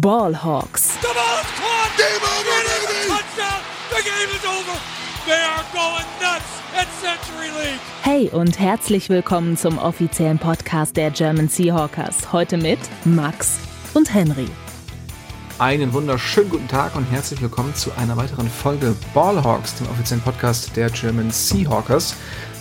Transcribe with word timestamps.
Ballhawks. 0.00 0.92
Hey 8.02 8.30
und 8.30 8.58
herzlich 8.58 9.10
willkommen 9.10 9.58
zum 9.58 9.76
offiziellen 9.76 10.38
Podcast 10.38 10.96
der 10.96 11.10
German 11.10 11.48
Seahawkers. 11.48 12.32
Heute 12.32 12.56
mit 12.56 12.78
Max 13.04 13.58
und 13.92 14.14
Henry. 14.14 14.46
Einen 15.58 15.92
wunderschönen 15.92 16.48
guten 16.48 16.68
Tag 16.68 16.96
und 16.96 17.04
herzlich 17.04 17.42
willkommen 17.42 17.74
zu 17.74 17.92
einer 17.98 18.16
weiteren 18.16 18.48
Folge 18.48 18.96
Ballhawks, 19.12 19.74
dem 19.74 19.90
offiziellen 19.90 20.22
Podcast 20.22 20.74
der 20.74 20.88
German 20.88 21.30
Seahawkers. 21.30 22.16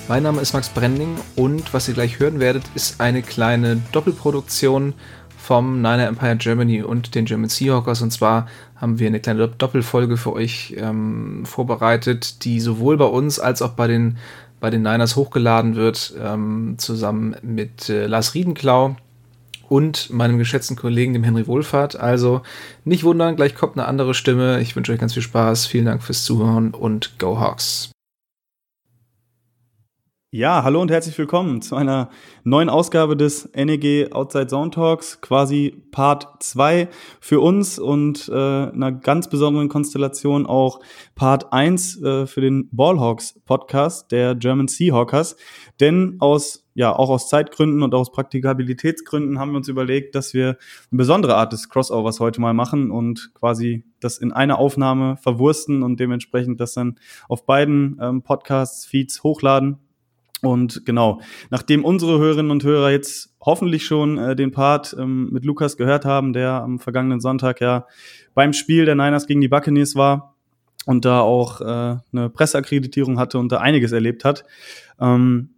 Mein 0.09 0.23
Name 0.23 0.41
ist 0.41 0.51
Max 0.51 0.67
Brending 0.67 1.15
und 1.37 1.73
was 1.73 1.87
ihr 1.87 1.93
gleich 1.93 2.19
hören 2.19 2.41
werdet, 2.41 2.63
ist 2.75 2.99
eine 2.99 3.21
kleine 3.21 3.77
Doppelproduktion 3.93 4.93
vom 5.51 5.81
Niner 5.81 6.07
Empire 6.07 6.37
Germany 6.37 6.81
und 6.81 7.13
den 7.13 7.25
German 7.25 7.49
Seahawkers. 7.49 8.01
Und 8.01 8.11
zwar 8.11 8.47
haben 8.77 8.99
wir 8.99 9.07
eine 9.07 9.19
kleine 9.19 9.49
Doppelfolge 9.49 10.15
für 10.15 10.31
euch 10.31 10.73
ähm, 10.77 11.45
vorbereitet, 11.45 12.45
die 12.45 12.61
sowohl 12.61 12.95
bei 12.95 13.03
uns 13.03 13.37
als 13.37 13.61
auch 13.61 13.71
bei 13.71 13.87
den, 13.87 14.17
bei 14.61 14.69
den 14.69 14.81
Niners 14.81 15.17
hochgeladen 15.17 15.75
wird, 15.75 16.13
ähm, 16.23 16.75
zusammen 16.77 17.35
mit 17.41 17.89
äh, 17.89 18.07
Lars 18.07 18.33
Riedenklau 18.33 18.95
und 19.67 20.09
meinem 20.09 20.37
geschätzten 20.37 20.77
Kollegen, 20.77 21.11
dem 21.11 21.25
Henry 21.25 21.45
Wohlfahrt. 21.47 21.99
Also 21.99 22.43
nicht 22.85 23.03
wundern, 23.03 23.35
gleich 23.35 23.53
kommt 23.53 23.77
eine 23.77 23.89
andere 23.89 24.13
Stimme. 24.13 24.61
Ich 24.61 24.77
wünsche 24.77 24.93
euch 24.93 24.99
ganz 25.01 25.15
viel 25.15 25.21
Spaß. 25.21 25.65
Vielen 25.65 25.83
Dank 25.83 26.01
fürs 26.01 26.23
Zuhören 26.23 26.73
und 26.73 27.19
Go 27.19 27.41
Hawks! 27.41 27.91
Ja, 30.33 30.63
hallo 30.63 30.81
und 30.81 30.89
herzlich 30.89 31.17
willkommen 31.17 31.61
zu 31.61 31.75
einer 31.75 32.09
neuen 32.45 32.69
Ausgabe 32.69 33.17
des 33.17 33.49
NEG 33.53 34.13
Outside 34.13 34.47
Zone 34.47 34.71
Talks, 34.71 35.19
quasi 35.19 35.83
Part 35.91 36.41
2 36.41 36.87
für 37.19 37.41
uns 37.41 37.77
und 37.77 38.29
äh, 38.29 38.33
einer 38.33 38.93
ganz 38.93 39.27
besonderen 39.27 39.67
Konstellation 39.67 40.45
auch 40.45 40.79
Part 41.15 41.51
1 41.51 42.01
äh, 42.01 42.27
für 42.27 42.39
den 42.39 42.69
Ballhawks 42.71 43.41
Podcast 43.43 44.13
der 44.13 44.33
German 44.35 44.69
Seahawkers. 44.69 45.35
Denn 45.81 46.15
aus, 46.19 46.65
ja, 46.75 46.95
auch 46.95 47.09
aus 47.09 47.27
Zeitgründen 47.27 47.83
und 47.83 47.93
aus 47.93 48.09
Praktikabilitätsgründen 48.13 49.37
haben 49.37 49.51
wir 49.51 49.57
uns 49.57 49.67
überlegt, 49.67 50.15
dass 50.15 50.33
wir 50.33 50.57
eine 50.91 50.97
besondere 50.97 51.35
Art 51.35 51.51
des 51.51 51.67
Crossovers 51.67 52.21
heute 52.21 52.39
mal 52.39 52.53
machen 52.53 52.89
und 52.89 53.33
quasi 53.33 53.83
das 53.99 54.17
in 54.17 54.31
einer 54.31 54.59
Aufnahme 54.59 55.17
verwursten 55.17 55.83
und 55.83 55.99
dementsprechend 55.99 56.61
das 56.61 56.73
dann 56.73 56.97
auf 57.27 57.45
beiden 57.45 57.99
ähm, 58.01 58.21
Podcasts-Feeds 58.21 59.23
hochladen 59.23 59.77
und 60.41 60.85
genau, 60.85 61.21
nachdem 61.49 61.85
unsere 61.85 62.17
Hörerinnen 62.17 62.51
und 62.51 62.63
Hörer 62.63 62.89
jetzt 62.89 63.35
hoffentlich 63.39 63.85
schon 63.85 64.17
äh, 64.17 64.35
den 64.35 64.51
Part 64.51 64.95
ähm, 64.99 65.29
mit 65.31 65.45
Lukas 65.45 65.77
gehört 65.77 66.03
haben, 66.03 66.33
der 66.33 66.51
am 66.63 66.79
vergangenen 66.79 67.19
Sonntag 67.19 67.61
ja 67.61 67.85
beim 68.33 68.53
Spiel 68.53 68.85
der 68.85 68.95
Niners 68.95 69.27
gegen 69.27 69.41
die 69.41 69.47
Buccaneers 69.47 69.95
war 69.95 70.35
und 70.85 71.05
da 71.05 71.21
auch 71.21 71.61
äh, 71.61 71.97
eine 72.11 72.29
Presseakkreditierung 72.29 73.19
hatte 73.19 73.37
und 73.37 73.51
da 73.51 73.57
einiges 73.59 73.91
erlebt 73.91 74.25
hat, 74.25 74.43
ähm, 74.99 75.51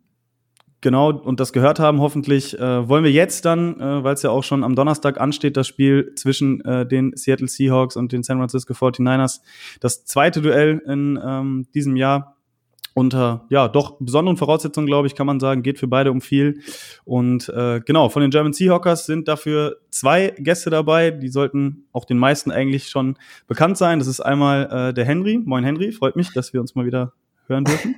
genau 0.82 1.12
und 1.12 1.40
das 1.40 1.54
gehört 1.54 1.80
haben, 1.80 2.02
hoffentlich 2.02 2.60
äh, 2.60 2.88
wollen 2.90 3.06
wir 3.06 3.12
jetzt 3.12 3.46
dann, 3.46 3.80
äh, 3.80 4.04
weil 4.04 4.16
es 4.16 4.22
ja 4.22 4.32
auch 4.32 4.44
schon 4.44 4.66
am 4.66 4.76
Donnerstag 4.76 5.20
ansteht, 5.20 5.56
das 5.56 5.68
Spiel 5.68 6.14
zwischen 6.16 6.60
äh, 6.66 6.86
den 6.86 7.14
Seattle 7.16 7.48
Seahawks 7.48 7.96
und 7.96 8.12
den 8.12 8.24
San 8.24 8.38
Francisco 8.38 8.74
49ers, 8.74 9.40
das 9.80 10.04
zweite 10.04 10.42
Duell 10.42 10.82
in 10.86 11.18
ähm, 11.24 11.68
diesem 11.74 11.96
Jahr 11.96 12.36
unter 12.94 13.46
ja 13.50 13.68
doch 13.68 13.98
besonderen 14.00 14.38
Voraussetzungen, 14.38 14.88
glaube 14.88 15.08
ich, 15.08 15.16
kann 15.16 15.26
man 15.26 15.40
sagen, 15.40 15.64
geht 15.64 15.80
für 15.80 15.88
beide 15.88 16.12
um 16.12 16.22
viel. 16.22 16.62
Und 17.06 17.50
äh, 17.50 17.82
genau, 17.82 18.10
von 18.10 18.22
den 18.22 18.32
German 18.32 18.54
Seahawkers 18.54 19.06
sind 19.06 19.28
dafür 19.28 19.78
zwei 19.90 20.34
Gäste 20.38 20.70
dabei, 20.70 21.12
die 21.12 21.30
sollten 21.30 21.86
auch 21.92 22.06
den 22.06 22.18
meisten 22.18 22.52
eigentlich 22.52 22.90
schon 22.90 23.18
bekannt 23.48 23.78
sein. 23.78 24.00
Das 24.00 24.08
ist 24.08 24.20
einmal 24.20 24.90
äh, 24.90 24.94
der 24.94 25.06
Henry. 25.06 25.40
Moin 25.44 25.64
Henry, 25.64 25.92
freut 25.92 26.16
mich, 26.16 26.32
dass 26.34 26.54
wir 26.54 26.62
uns 26.62 26.76
mal 26.76 26.86
wieder 26.86 27.14
hören 27.48 27.66
dürfen. 27.66 27.96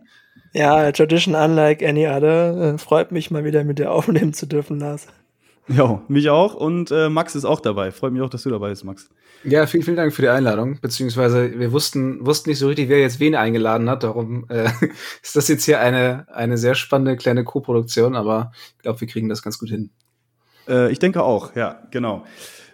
Ja, 0.53 0.89
Tradition 0.94 1.36
unlike 1.36 1.86
any 1.86 2.08
other. 2.08 2.76
Äh, 2.76 2.77
freut 2.77 3.11
mich 3.11 3.30
mal 3.30 3.43
wieder 3.43 3.65
mit 3.65 3.77
dir 3.77 3.92
aufnehmen 3.92 4.32
zu 4.33 4.45
dürfen, 4.45 4.80
Lars. 4.80 5.08
Ja, 5.67 6.03
mich 6.08 6.30
auch. 6.30 6.53
Und 6.53 6.92
äh, 6.92 7.09
Max 7.09 7.36
ist 7.36 7.45
auch 7.45 7.59
dabei. 7.59 7.92
Freut 7.92 8.14
mich 8.14 8.21
auch, 8.21 8.30
dass 8.30 8.43
du 8.43 8.49
dabei 8.49 8.70
bist, 8.70 8.83
Max. 8.83 9.09
Ja, 9.43 9.65
vielen, 9.67 9.83
vielen 9.83 9.98
Dank 9.98 10.14
für 10.14 10.21
die 10.21 10.30
Einladung. 10.30 10.80
Beziehungsweise 10.80 11.59
wir 11.59 11.71
wussten, 11.71 12.26
wussten 12.26 12.49
nicht 12.49 12.59
so 12.59 12.67
richtig, 12.67 12.89
wer 12.89 12.99
jetzt 12.99 13.20
wen 13.20 13.36
eingeladen 13.36 13.89
hat. 13.89 14.03
Darum 14.03 14.45
äh, 14.49 14.70
ist 15.23 15.36
das 15.36 15.48
jetzt 15.48 15.65
hier 15.65 15.80
eine, 15.80 16.27
eine 16.33 16.58
sehr 16.58 16.76
spannende 16.76 17.15
kleine 17.15 17.43
Co-Produktion, 17.43 18.15
aber 18.15 18.52
ich 18.77 18.83
glaube, 18.83 19.02
wir 19.02 19.08
kriegen 19.08 19.30
das 19.30 19.42
ganz 19.42 19.59
gut 19.59 19.70
hin. 19.70 19.89
Äh, 20.67 20.92
ich 20.92 20.99
denke 20.99 21.23
auch, 21.23 21.55
ja, 21.55 21.82
genau. 21.92 22.26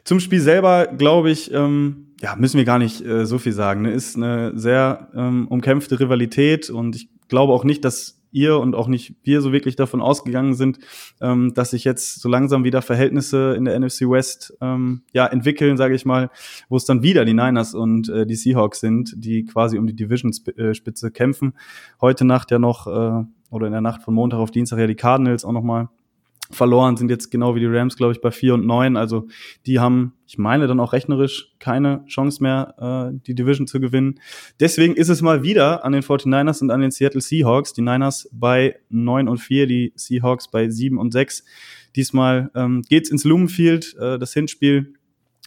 Zum 0.03 0.19
Spiel 0.19 0.41
selber, 0.41 0.87
glaube 0.87 1.31
ich, 1.31 1.53
ähm, 1.53 2.15
ja, 2.21 2.35
müssen 2.35 2.57
wir 2.57 2.65
gar 2.65 2.79
nicht 2.79 3.05
äh, 3.05 3.25
so 3.25 3.37
viel 3.37 3.53
sagen. 3.53 3.83
Ne? 3.83 3.91
Ist 3.91 4.15
eine 4.15 4.57
sehr 4.57 5.09
ähm, 5.15 5.47
umkämpfte 5.47 5.99
Rivalität 5.99 6.69
und 6.69 6.95
ich 6.95 7.09
glaube 7.27 7.53
auch 7.53 7.63
nicht, 7.63 7.83
dass 7.85 8.20
ihr 8.31 8.59
und 8.59 8.75
auch 8.75 8.87
nicht 8.87 9.15
wir 9.23 9.41
so 9.41 9.51
wirklich 9.51 9.75
davon 9.75 10.01
ausgegangen 10.01 10.53
sind, 10.53 10.79
ähm, 11.21 11.53
dass 11.53 11.71
sich 11.71 11.83
jetzt 11.83 12.21
so 12.21 12.29
langsam 12.29 12.63
wieder 12.63 12.81
Verhältnisse 12.81 13.53
in 13.55 13.65
der 13.65 13.79
NFC 13.79 14.01
West 14.01 14.53
ähm, 14.61 15.01
ja 15.13 15.27
entwickeln, 15.27 15.77
sage 15.77 15.95
ich 15.95 16.05
mal, 16.05 16.29
wo 16.69 16.77
es 16.77 16.85
dann 16.85 17.03
wieder 17.03 17.25
die 17.25 17.33
Niners 17.33 17.73
und 17.73 18.09
äh, 18.09 18.25
die 18.25 18.35
Seahawks 18.35 18.79
sind, 18.79 19.13
die 19.17 19.45
quasi 19.45 19.77
um 19.77 19.87
die 19.87 19.95
Division-Spitze 19.95 21.11
kämpfen. 21.11 21.53
Heute 21.99 22.25
Nacht 22.25 22.51
ja 22.51 22.59
noch 22.59 22.87
äh, 22.87 23.25
oder 23.49 23.67
in 23.67 23.73
der 23.73 23.81
Nacht 23.81 24.01
von 24.01 24.13
Montag 24.13 24.39
auf 24.39 24.51
Dienstag 24.51 24.79
ja 24.79 24.87
die 24.87 24.95
Cardinals 24.95 25.45
auch 25.45 25.51
noch 25.51 25.63
mal 25.63 25.89
verloren, 26.51 26.97
sind 26.97 27.09
jetzt 27.09 27.31
genau 27.31 27.55
wie 27.55 27.59
die 27.59 27.67
Rams, 27.67 27.97
glaube 27.97 28.13
ich, 28.13 28.21
bei 28.21 28.31
vier 28.31 28.53
und 28.53 28.65
neun. 28.65 28.97
Also 28.97 29.27
die 29.65 29.79
haben, 29.79 30.13
ich 30.27 30.37
meine, 30.37 30.67
dann 30.67 30.79
auch 30.79 30.93
rechnerisch 30.93 31.53
keine 31.59 32.03
Chance 32.07 32.41
mehr, 32.43 33.11
äh, 33.13 33.17
die 33.25 33.35
Division 33.35 33.67
zu 33.67 33.79
gewinnen. 33.79 34.19
Deswegen 34.59 34.95
ist 34.95 35.09
es 35.09 35.21
mal 35.21 35.43
wieder 35.43 35.85
an 35.85 35.93
den 35.93 36.03
49ers 36.03 36.61
und 36.61 36.71
an 36.71 36.81
den 36.81 36.91
Seattle 36.91 37.21
Seahawks. 37.21 37.73
Die 37.73 37.81
Niners 37.81 38.29
bei 38.31 38.75
neun 38.89 39.27
und 39.27 39.39
vier, 39.39 39.67
die 39.67 39.93
Seahawks 39.95 40.49
bei 40.49 40.69
sieben 40.69 40.97
und 40.97 41.11
sechs. 41.11 41.43
Diesmal 41.95 42.51
ähm, 42.55 42.83
geht's 42.87 43.09
ins 43.09 43.23
Lumenfield. 43.23 43.95
Äh, 43.99 44.19
das 44.19 44.33
Hinspiel 44.33 44.93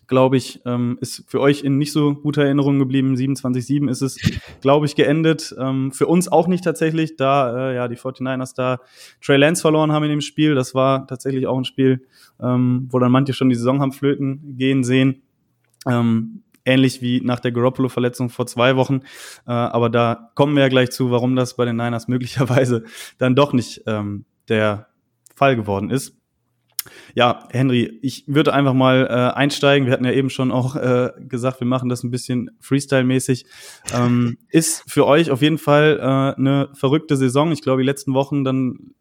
glaube 0.06 0.36
ich, 0.36 0.60
ähm, 0.66 0.98
ist 1.00 1.24
für 1.28 1.40
euch 1.40 1.62
in 1.62 1.78
nicht 1.78 1.92
so 1.92 2.14
guter 2.14 2.44
Erinnerung 2.44 2.78
geblieben. 2.78 3.14
27-7 3.14 3.88
ist 3.88 4.02
es, 4.02 4.18
glaube 4.60 4.86
ich, 4.86 4.96
geendet. 4.96 5.54
Ähm, 5.58 5.92
für 5.92 6.06
uns 6.06 6.28
auch 6.28 6.46
nicht 6.46 6.64
tatsächlich, 6.64 7.16
da 7.16 7.70
äh, 7.70 7.74
ja 7.74 7.88
die 7.88 7.96
49ers 7.96 8.54
da 8.54 8.80
Trey 9.22 9.36
Lance 9.36 9.62
verloren 9.62 9.92
haben 9.92 10.04
in 10.04 10.10
dem 10.10 10.20
Spiel. 10.20 10.54
Das 10.54 10.74
war 10.74 11.06
tatsächlich 11.06 11.46
auch 11.46 11.58
ein 11.58 11.64
Spiel, 11.64 12.06
ähm, 12.40 12.88
wo 12.90 12.98
dann 12.98 13.12
manche 13.12 13.32
schon 13.32 13.48
die 13.48 13.56
Saison 13.56 13.80
haben 13.80 13.92
flöten 13.92 14.56
gehen 14.56 14.84
sehen. 14.84 15.22
Ähm, 15.86 16.42
ähnlich 16.64 17.02
wie 17.02 17.20
nach 17.20 17.40
der 17.40 17.52
Garoppolo-Verletzung 17.52 18.30
vor 18.30 18.46
zwei 18.46 18.76
Wochen. 18.76 19.00
Äh, 19.46 19.52
aber 19.52 19.90
da 19.90 20.30
kommen 20.34 20.54
wir 20.54 20.62
ja 20.62 20.68
gleich 20.68 20.90
zu, 20.90 21.10
warum 21.10 21.36
das 21.36 21.56
bei 21.56 21.64
den 21.64 21.76
Niners 21.76 22.08
möglicherweise 22.08 22.84
dann 23.18 23.34
doch 23.34 23.52
nicht 23.52 23.82
ähm, 23.86 24.24
der 24.48 24.88
Fall 25.34 25.56
geworden 25.56 25.90
ist. 25.90 26.16
Ja, 27.14 27.48
Henry, 27.50 27.98
ich 28.02 28.24
würde 28.26 28.52
einfach 28.52 28.74
mal 28.74 29.06
äh, 29.06 29.36
einsteigen. 29.36 29.86
Wir 29.86 29.92
hatten 29.92 30.04
ja 30.04 30.12
eben 30.12 30.30
schon 30.30 30.50
auch 30.50 30.76
äh, 30.76 31.10
gesagt, 31.20 31.60
wir 31.60 31.66
machen 31.66 31.88
das 31.88 32.02
ein 32.02 32.10
bisschen 32.10 32.50
Freestyle-mäßig. 32.60 33.46
Ähm, 33.94 34.38
ist 34.50 34.84
für 34.86 35.06
euch 35.06 35.30
auf 35.30 35.42
jeden 35.42 35.58
Fall 35.58 35.98
äh, 36.00 36.38
eine 36.38 36.68
verrückte 36.74 37.16
Saison. 37.16 37.52
Ich 37.52 37.62
glaube, 37.62 37.82
die 37.82 37.86
letzten 37.86 38.14
Wochen 38.14 38.44
dann 38.44 38.94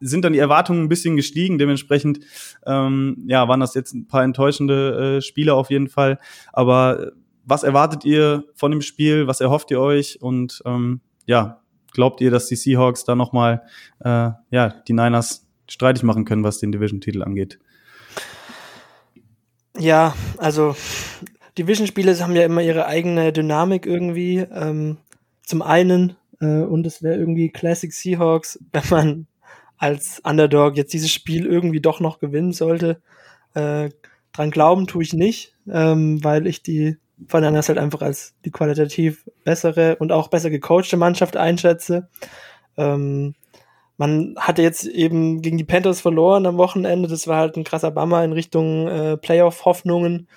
sind 0.00 0.24
dann 0.24 0.32
die 0.32 0.38
Erwartungen 0.38 0.82
ein 0.82 0.88
bisschen 0.88 1.16
gestiegen. 1.16 1.58
Dementsprechend 1.58 2.20
ähm, 2.66 3.24
ja, 3.26 3.48
waren 3.48 3.60
das 3.60 3.74
jetzt 3.74 3.94
ein 3.94 4.06
paar 4.06 4.22
enttäuschende 4.22 5.16
äh, 5.16 5.22
Spiele 5.22 5.54
auf 5.54 5.70
jeden 5.70 5.88
Fall. 5.88 6.18
Aber 6.52 7.12
was 7.44 7.62
erwartet 7.62 8.04
ihr 8.04 8.44
von 8.54 8.70
dem 8.70 8.82
Spiel? 8.82 9.26
Was 9.26 9.40
erhofft 9.40 9.70
ihr 9.70 9.80
euch? 9.80 10.20
Und 10.20 10.62
ähm, 10.66 11.00
ja, 11.26 11.62
glaubt 11.92 12.20
ihr, 12.20 12.30
dass 12.30 12.46
die 12.46 12.56
Seahawks 12.56 13.04
da 13.04 13.14
nochmal 13.14 13.62
äh, 14.00 14.30
ja, 14.50 14.68
die 14.86 14.92
Niners 14.92 15.47
streitig 15.68 16.02
machen 16.02 16.24
können, 16.24 16.44
was 16.44 16.58
den 16.58 16.72
Division-Titel 16.72 17.22
angeht. 17.22 17.58
Ja, 19.78 20.14
also 20.38 20.74
Division-Spiele 21.56 22.18
haben 22.20 22.34
ja 22.34 22.44
immer 22.44 22.62
ihre 22.62 22.86
eigene 22.86 23.32
Dynamik 23.32 23.86
irgendwie. 23.86 24.38
Ähm, 24.38 24.98
zum 25.42 25.62
einen, 25.62 26.16
äh, 26.40 26.62
und 26.62 26.86
es 26.86 27.02
wäre 27.02 27.16
irgendwie 27.16 27.50
Classic 27.50 27.92
Seahawks, 27.92 28.58
wenn 28.72 28.82
man 28.90 29.26
als 29.76 30.20
Underdog 30.24 30.76
jetzt 30.76 30.92
dieses 30.92 31.12
Spiel 31.12 31.46
irgendwie 31.46 31.80
doch 31.80 32.00
noch 32.00 32.18
gewinnen 32.18 32.52
sollte. 32.52 33.00
Äh, 33.54 33.90
dran 34.32 34.50
glauben 34.50 34.86
tue 34.86 35.02
ich 35.02 35.12
nicht, 35.12 35.54
ähm, 35.70 36.22
weil 36.22 36.46
ich 36.46 36.62
die 36.62 36.96
von 37.26 37.44
anders 37.44 37.68
halt 37.68 37.78
einfach 37.78 38.02
als 38.02 38.34
die 38.44 38.50
qualitativ 38.50 39.24
bessere 39.44 39.96
und 39.96 40.12
auch 40.12 40.28
besser 40.28 40.50
gecoachte 40.50 40.96
Mannschaft 40.96 41.36
einschätze. 41.36 42.08
Ähm, 42.76 43.34
man 43.98 44.36
hatte 44.38 44.62
jetzt 44.62 44.86
eben 44.86 45.42
gegen 45.42 45.58
die 45.58 45.64
Panthers 45.64 46.00
verloren 46.00 46.46
am 46.46 46.56
Wochenende. 46.56 47.08
Das 47.08 47.26
war 47.26 47.38
halt 47.38 47.56
ein 47.56 47.64
krasser 47.64 47.90
Bummer 47.90 48.24
in 48.24 48.32
Richtung 48.32 48.86
äh, 48.86 49.16
Playoff-Hoffnungen. 49.16 50.28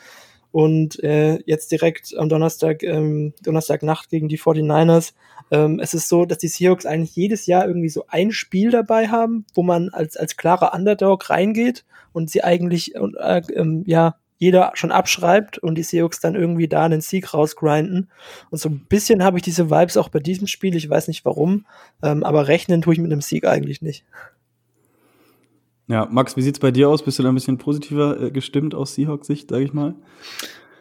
Und 0.51 1.01
äh, 1.01 1.39
jetzt 1.45 1.71
direkt 1.71 2.13
am 2.17 2.27
Donnerstag, 2.27 2.83
ähm, 2.83 3.33
Donnerstagnacht 3.41 4.09
gegen 4.09 4.27
die 4.27 4.39
49ers. 4.39 5.13
Ähm, 5.51 5.79
es 5.79 5.93
ist 5.93 6.09
so, 6.09 6.25
dass 6.25 6.39
die 6.39 6.49
Seahawks 6.49 6.85
eigentlich 6.85 7.15
jedes 7.15 7.45
Jahr 7.45 7.65
irgendwie 7.65 7.87
so 7.87 8.05
ein 8.07 8.31
Spiel 8.31 8.71
dabei 8.71 9.07
haben, 9.07 9.45
wo 9.53 9.63
man 9.63 9.89
als, 9.89 10.17
als 10.17 10.35
klarer 10.35 10.73
Underdog 10.73 11.29
reingeht 11.29 11.85
und 12.11 12.29
sie 12.29 12.43
eigentlich 12.43 12.95
äh, 12.95 13.41
ähm, 13.53 13.83
ja 13.85 14.15
jeder 14.41 14.71
schon 14.73 14.91
abschreibt 14.91 15.59
und 15.59 15.75
die 15.75 15.83
Seahawks 15.83 16.19
dann 16.19 16.33
irgendwie 16.33 16.67
da 16.67 16.83
einen 16.83 17.01
Sieg 17.01 17.31
rausgrinden. 17.31 18.09
Und 18.49 18.57
so 18.57 18.69
ein 18.69 18.87
bisschen 18.89 19.23
habe 19.23 19.37
ich 19.37 19.43
diese 19.43 19.69
Vibes 19.69 19.97
auch 19.97 20.09
bei 20.09 20.17
diesem 20.17 20.47
Spiel. 20.47 20.75
Ich 20.75 20.89
weiß 20.89 21.09
nicht 21.09 21.23
warum, 21.25 21.67
ähm, 22.01 22.23
aber 22.23 22.47
rechnen 22.47 22.81
tue 22.81 22.93
ich 22.93 22.99
mit 22.99 23.11
einem 23.11 23.21
Sieg 23.21 23.45
eigentlich 23.45 23.83
nicht. 23.83 24.03
Ja, 25.85 26.07
Max, 26.09 26.35
wie 26.37 26.41
sieht's 26.41 26.57
bei 26.57 26.71
dir 26.71 26.89
aus? 26.89 27.05
Bist 27.05 27.19
du 27.19 27.23
da 27.23 27.29
ein 27.29 27.35
bisschen 27.35 27.59
positiver 27.59 28.19
äh, 28.19 28.31
gestimmt 28.31 28.73
aus 28.73 28.95
Seahawks-Sicht, 28.95 29.51
sage 29.51 29.63
ich 29.63 29.73
mal? 29.73 29.93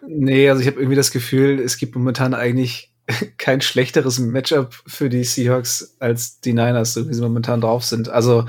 Nee, 0.08 0.48
also 0.48 0.62
ich 0.62 0.66
habe 0.66 0.78
irgendwie 0.78 0.96
das 0.96 1.10
Gefühl, 1.10 1.60
es 1.60 1.76
gibt 1.76 1.94
momentan 1.94 2.32
eigentlich 2.32 2.94
kein 3.36 3.60
schlechteres 3.60 4.20
Matchup 4.20 4.72
für 4.86 5.10
die 5.10 5.24
Seahawks 5.24 5.96
als 5.98 6.40
die 6.40 6.54
Niners, 6.54 6.94
so 6.94 7.06
wie 7.10 7.12
sie 7.12 7.20
momentan 7.20 7.60
drauf 7.60 7.84
sind. 7.84 8.08
Also 8.08 8.46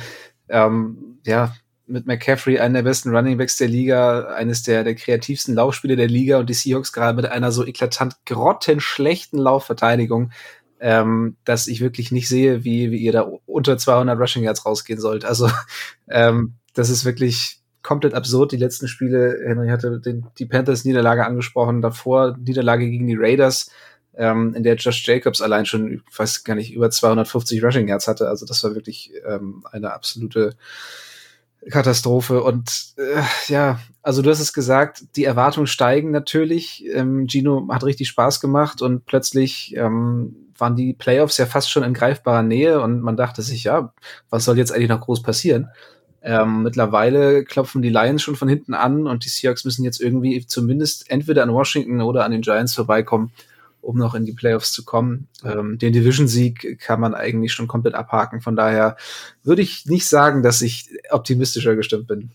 ähm, 0.48 1.20
ja, 1.26 1.54
mit 1.92 2.08
McCaffrey 2.08 2.60
einen 2.60 2.74
der 2.74 2.84
besten 2.84 3.16
Running 3.16 3.38
Backs 3.38 3.58
der 3.58 3.68
Liga, 3.68 4.28
eines 4.34 4.64
der, 4.64 4.84
der 4.84 4.96
kreativsten 4.96 5.54
Laufspiele 5.56 5.96
der 5.96 6.08
Liga 6.08 6.40
und 6.40 6.50
die 6.50 6.54
Seahawks 6.54 6.94
gerade 6.94 7.16
mit 7.16 7.26
einer 7.26 7.52
so 7.52 7.66
eklatant 7.66 8.16
grottenschlechten 8.26 9.40
Laufverteidigung, 9.40 10.32
ähm, 10.80 11.38
dass 11.46 11.68
ich 11.68 11.82
wirklich 11.82 12.12
nicht 12.12 12.28
sehe, 12.28 12.64
wie, 12.64 12.92
wie 12.92 12.98
ihr 12.98 13.12
da 13.12 13.30
unter 13.46 13.78
200 13.78 14.20
Rushing 14.20 14.44
Yards 14.44 14.66
rausgehen 14.66 15.00
sollt. 15.00 15.26
Also 15.26 15.50
ähm, 16.10 16.56
das 16.74 16.90
ist 16.90 17.06
wirklich 17.06 17.60
komplett 17.84 18.14
absurd. 18.14 18.52
Die 18.52 18.58
letzten 18.58 18.88
Spiele, 18.88 19.40
Henry 19.46 19.70
hatte 19.70 20.00
den, 20.00 20.28
die 20.40 20.46
Panthers-Niederlage 20.46 21.26
angesprochen, 21.26 21.82
davor 21.82 22.38
Niederlage 22.38 22.90
gegen 22.90 23.08
die 23.08 23.18
Raiders, 23.18 23.72
ähm, 24.16 24.54
in 24.56 24.64
der 24.64 24.76
Josh 24.76 25.06
Jacobs 25.08 25.42
allein 25.42 25.66
schon, 25.66 25.94
ich 25.94 26.20
weiß 26.20 26.44
gar 26.44 26.56
nicht, 26.56 26.74
über 26.74 26.90
250 26.90 27.64
Rushing 27.64 27.88
Yards 27.88 28.08
hatte. 28.08 28.28
Also 28.28 28.46
das 28.46 28.64
war 28.64 28.76
wirklich 28.76 29.12
ähm, 29.26 29.64
eine 29.72 29.94
absolute 29.94 30.56
Katastrophe. 31.70 32.44
Und 32.44 32.94
äh, 32.98 33.22
ja, 33.48 33.80
also 34.02 34.22
du 34.22 34.30
hast 34.30 34.40
es 34.40 34.54
gesagt, 34.54 35.04
die 35.16 35.26
Erwartungen 35.26 35.68
steigen 35.68 36.12
natürlich. 36.12 36.86
Ähm, 36.94 37.28
Gino 37.28 37.68
hat 37.72 37.84
richtig 37.84 38.08
Spaß 38.08 38.40
gemacht 38.40 38.82
und 38.82 39.06
plötzlich 39.06 39.76
ähm, 39.76 40.36
waren 40.58 40.76
die 40.76 40.94
Playoffs 40.94 41.38
ja 41.38 41.46
fast 41.46 41.70
schon 41.70 41.84
in 41.84 41.94
greifbarer 41.94 42.44
Nähe 42.44 42.82
und 42.82 43.02
man 43.02 43.18
dachte 43.18 43.42
sich, 43.42 43.66
ja, 43.66 43.94
was 44.30 44.46
soll 44.46 44.58
jetzt 44.58 44.72
eigentlich 44.72 44.90
noch 44.90 45.02
groß 45.02 45.22
passieren? 45.22 45.70
Ähm, 46.24 46.62
mittlerweile 46.62 47.44
klopfen 47.44 47.82
die 47.82 47.90
Lions 47.90 48.22
schon 48.22 48.36
von 48.36 48.48
hinten 48.48 48.76
an 48.76 49.08
und 49.08 49.26
die 49.26 49.30
Seahawks 49.30 49.66
müssen 49.66 49.84
jetzt 49.84 50.00
irgendwie 50.00 50.46
zumindest 50.46 51.10
entweder 51.10 51.42
an 51.42 51.52
Washington 51.52 52.02
oder 52.02 52.26
an 52.26 52.32
den 52.32 52.42
Giants 52.42 52.76
vorbeikommen, 52.76 53.32
um 53.82 53.98
noch 53.98 54.16
in 54.16 54.26
die 54.26 54.34
Playoffs 54.34 54.72
zu 54.72 54.86
kommen. 54.86 55.28
Ähm, 55.44 55.78
den 55.78 55.94
Division-Sieg 55.94 56.80
kann 56.80 57.00
man 57.00 57.14
eigentlich 57.14 57.54
schon 57.54 57.68
komplett 57.68 57.96
abhaken. 57.96 58.42
Von 58.42 58.56
daher 58.56 58.96
würde 59.44 59.62
ich 59.62 59.86
nicht 59.86 60.08
sagen, 60.08 60.44
dass 60.44 60.62
ich 60.62 60.90
optimistischer 61.10 61.76
gestimmt 61.76 62.08
bin. 62.08 62.32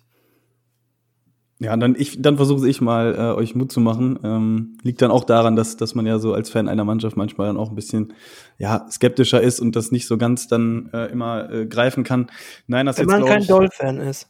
Ja, 1.58 1.74
dann, 1.74 1.94
ich, 1.98 2.20
dann 2.20 2.36
versuche 2.36 2.68
ich 2.68 2.82
mal, 2.82 3.14
äh, 3.14 3.34
euch 3.34 3.54
Mut 3.54 3.72
zu 3.72 3.80
machen. 3.80 4.18
Ähm, 4.22 4.78
liegt 4.82 5.00
dann 5.00 5.10
auch 5.10 5.24
daran, 5.24 5.56
dass, 5.56 5.78
dass 5.78 5.94
man 5.94 6.04
ja 6.04 6.18
so 6.18 6.34
als 6.34 6.50
Fan 6.50 6.68
einer 6.68 6.84
Mannschaft 6.84 7.16
manchmal 7.16 7.46
dann 7.46 7.56
auch 7.56 7.70
ein 7.70 7.74
bisschen 7.74 8.12
ja, 8.58 8.86
skeptischer 8.90 9.40
ist 9.40 9.60
und 9.60 9.74
das 9.74 9.90
nicht 9.90 10.06
so 10.06 10.18
ganz 10.18 10.48
dann 10.48 10.90
äh, 10.92 11.06
immer 11.10 11.50
äh, 11.50 11.66
greifen 11.66 12.04
kann. 12.04 12.30
Nein, 12.66 12.84
das 12.84 12.98
Wenn 12.98 13.08
jetzt, 13.08 13.20
man 13.20 13.24
kein 13.24 13.46
Doll-Fan 13.46 14.00
ist. 14.00 14.28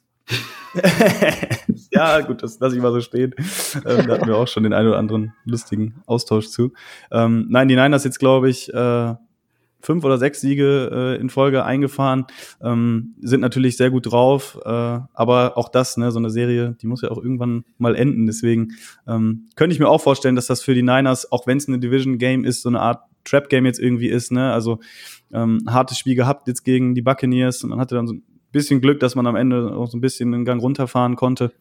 ja, 1.97 2.21
gut, 2.21 2.43
das 2.43 2.59
lasse 2.61 2.77
ich 2.77 2.83
mal 2.83 2.93
so 2.93 3.01
stehen. 3.01 3.35
Ähm, 3.87 4.07
da 4.07 4.15
hatten 4.15 4.27
wir 4.27 4.37
auch 4.37 4.49
schon 4.49 4.63
den 4.63 4.73
einen 4.73 4.89
oder 4.89 4.99
anderen 4.99 5.33
lustigen 5.45 6.03
Austausch 6.07 6.49
zu. 6.49 6.73
Ähm, 7.11 7.47
nein, 7.49 7.69
die 7.69 7.77
Niners 7.77 8.05
jetzt, 8.05 8.19
glaube 8.19 8.49
ich, 8.49 8.73
äh, 8.73 9.15
fünf 9.81 10.05
oder 10.05 10.19
sechs 10.19 10.41
Siege 10.41 10.91
äh, 10.93 11.21
in 11.21 11.31
Folge 11.31 11.65
eingefahren, 11.65 12.27
ähm, 12.61 13.15
sind 13.21 13.41
natürlich 13.41 13.77
sehr 13.77 13.91
gut 13.91 14.11
drauf, 14.11 14.59
äh, 14.65 14.69
aber 14.69 15.57
auch 15.57 15.69
das, 15.69 15.97
ne, 15.97 16.11
so 16.11 16.19
eine 16.19 16.31
Serie, 16.31 16.77
die 16.83 16.89
muss 16.89 17.03
ja 17.03 17.11
auch 17.11 17.19
irgendwann 17.19 17.65
mal 17.79 17.95
enden. 17.95 18.27
Deswegen 18.27 18.73
ähm, 19.07 19.49
könnte 19.55 19.75
ich 19.75 19.81
mir 19.81 19.89
auch 19.89 20.01
vorstellen, 20.01 20.35
dass 20.35 20.47
das 20.47 20.63
für 20.63 20.75
die 20.75 20.83
Niners, 20.83 21.31
auch 21.31 21.47
wenn 21.47 21.59
es 21.59 21.69
eine 21.69 21.79
Division-Game 21.79 22.45
ist, 22.45 22.63
so 22.63 22.69
eine 22.69 22.81
Art 22.81 23.03
Trap-Game 23.25 23.67
jetzt 23.67 23.79
irgendwie 23.79 24.09
ist, 24.09 24.33
ne? 24.33 24.53
Also 24.53 24.81
ähm, 25.33 25.61
hartes 25.69 25.99
Spiel 25.99 26.15
gehabt 26.15 26.49
jetzt 26.49 26.65
gegen 26.65 26.95
die 26.95 27.03
Buccaneers 27.03 27.63
und 27.63 27.71
man 27.71 27.81
hatte 27.81 27.95
dann 27.95 28.07
so 28.07 28.15
ein 28.15 28.23
bisschen 28.53 28.81
Glück, 28.81 29.01
dass 29.01 29.15
man 29.15 29.27
am 29.27 29.37
Ende 29.37 29.77
auch 29.77 29.89
so 29.89 29.99
ein 29.99 30.01
bisschen 30.01 30.33
den 30.33 30.45
Gang 30.45 30.61
runterfahren 30.61 31.17
konnte. 31.17 31.53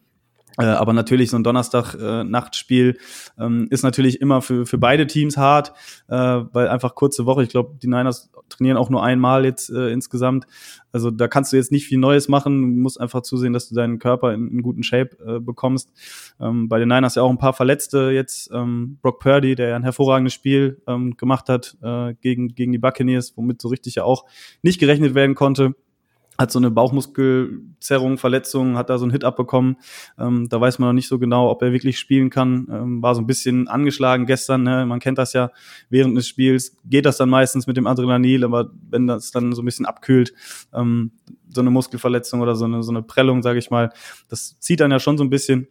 Äh, 0.58 0.64
aber 0.64 0.92
natürlich 0.92 1.30
so 1.30 1.36
ein 1.36 1.44
Donnerstag-Nachtspiel 1.44 2.96
äh, 3.38 3.44
ähm, 3.44 3.66
ist 3.70 3.82
natürlich 3.82 4.20
immer 4.20 4.42
für, 4.42 4.66
für 4.66 4.78
beide 4.78 5.06
Teams 5.06 5.36
hart, 5.36 5.72
äh, 6.08 6.14
weil 6.16 6.68
einfach 6.68 6.94
kurze 6.94 7.26
Woche. 7.26 7.42
Ich 7.42 7.48
glaube, 7.48 7.76
die 7.82 7.88
Niners 7.88 8.30
trainieren 8.48 8.76
auch 8.76 8.90
nur 8.90 9.02
einmal 9.02 9.44
jetzt 9.44 9.70
äh, 9.70 9.90
insgesamt. 9.90 10.46
Also 10.92 11.10
da 11.10 11.28
kannst 11.28 11.52
du 11.52 11.56
jetzt 11.56 11.72
nicht 11.72 11.86
viel 11.86 11.98
Neues 11.98 12.28
machen. 12.28 12.60
Du 12.60 12.68
musst 12.68 13.00
einfach 13.00 13.22
zusehen, 13.22 13.52
dass 13.52 13.68
du 13.68 13.74
deinen 13.74 13.98
Körper 13.98 14.32
in, 14.32 14.48
in 14.50 14.62
guten 14.62 14.82
Shape 14.82 15.16
äh, 15.26 15.40
bekommst. 15.40 15.92
Ähm, 16.40 16.68
bei 16.68 16.78
den 16.78 16.88
Niners 16.88 17.16
ja 17.16 17.22
auch 17.22 17.30
ein 17.30 17.38
paar 17.38 17.52
Verletzte 17.52 18.10
jetzt. 18.10 18.50
Ähm, 18.52 18.98
Brock 19.02 19.20
Purdy, 19.20 19.54
der 19.56 19.68
ja 19.68 19.76
ein 19.76 19.82
hervorragendes 19.82 20.32
Spiel 20.32 20.80
ähm, 20.86 21.16
gemacht 21.16 21.48
hat 21.48 21.76
äh, 21.82 22.14
gegen, 22.20 22.54
gegen 22.54 22.72
die 22.72 22.78
Buccaneers, 22.78 23.36
womit 23.36 23.60
so 23.60 23.68
richtig 23.68 23.96
ja 23.96 24.04
auch 24.04 24.24
nicht 24.62 24.80
gerechnet 24.80 25.14
werden 25.14 25.34
konnte 25.34 25.74
hat 26.38 26.52
so 26.52 26.58
eine 26.58 26.70
Bauchmuskelzerrung, 26.70 28.18
Verletzung, 28.18 28.76
hat 28.76 28.90
da 28.90 28.98
so 28.98 29.04
einen 29.04 29.12
Hit 29.12 29.24
abbekommen. 29.24 29.76
Ähm, 30.18 30.48
da 30.48 30.60
weiß 30.60 30.78
man 30.78 30.90
noch 30.90 30.94
nicht 30.94 31.08
so 31.08 31.18
genau, 31.18 31.50
ob 31.50 31.62
er 31.62 31.72
wirklich 31.72 31.98
spielen 31.98 32.30
kann. 32.30 32.68
Ähm, 32.70 33.02
war 33.02 33.14
so 33.14 33.20
ein 33.20 33.26
bisschen 33.26 33.68
angeschlagen 33.68 34.26
gestern. 34.26 34.62
Ne? 34.62 34.86
Man 34.86 35.00
kennt 35.00 35.18
das 35.18 35.32
ja 35.32 35.50
während 35.88 36.16
des 36.16 36.28
Spiels. 36.28 36.76
Geht 36.84 37.06
das 37.06 37.16
dann 37.16 37.30
meistens 37.30 37.66
mit 37.66 37.76
dem 37.76 37.86
Adrenalin, 37.86 38.44
aber 38.44 38.70
wenn 38.90 39.06
das 39.06 39.30
dann 39.30 39.52
so 39.52 39.62
ein 39.62 39.64
bisschen 39.64 39.86
abkühlt, 39.86 40.32
ähm, 40.74 41.12
so 41.48 41.60
eine 41.60 41.70
Muskelverletzung 41.70 42.40
oder 42.40 42.54
so 42.54 42.64
eine, 42.64 42.82
so 42.82 42.92
eine 42.92 43.02
Prellung, 43.02 43.42
sage 43.42 43.58
ich 43.58 43.70
mal, 43.70 43.90
das 44.28 44.58
zieht 44.60 44.80
dann 44.80 44.90
ja 44.90 45.00
schon 45.00 45.18
so 45.18 45.24
ein 45.24 45.30
bisschen. 45.30 45.68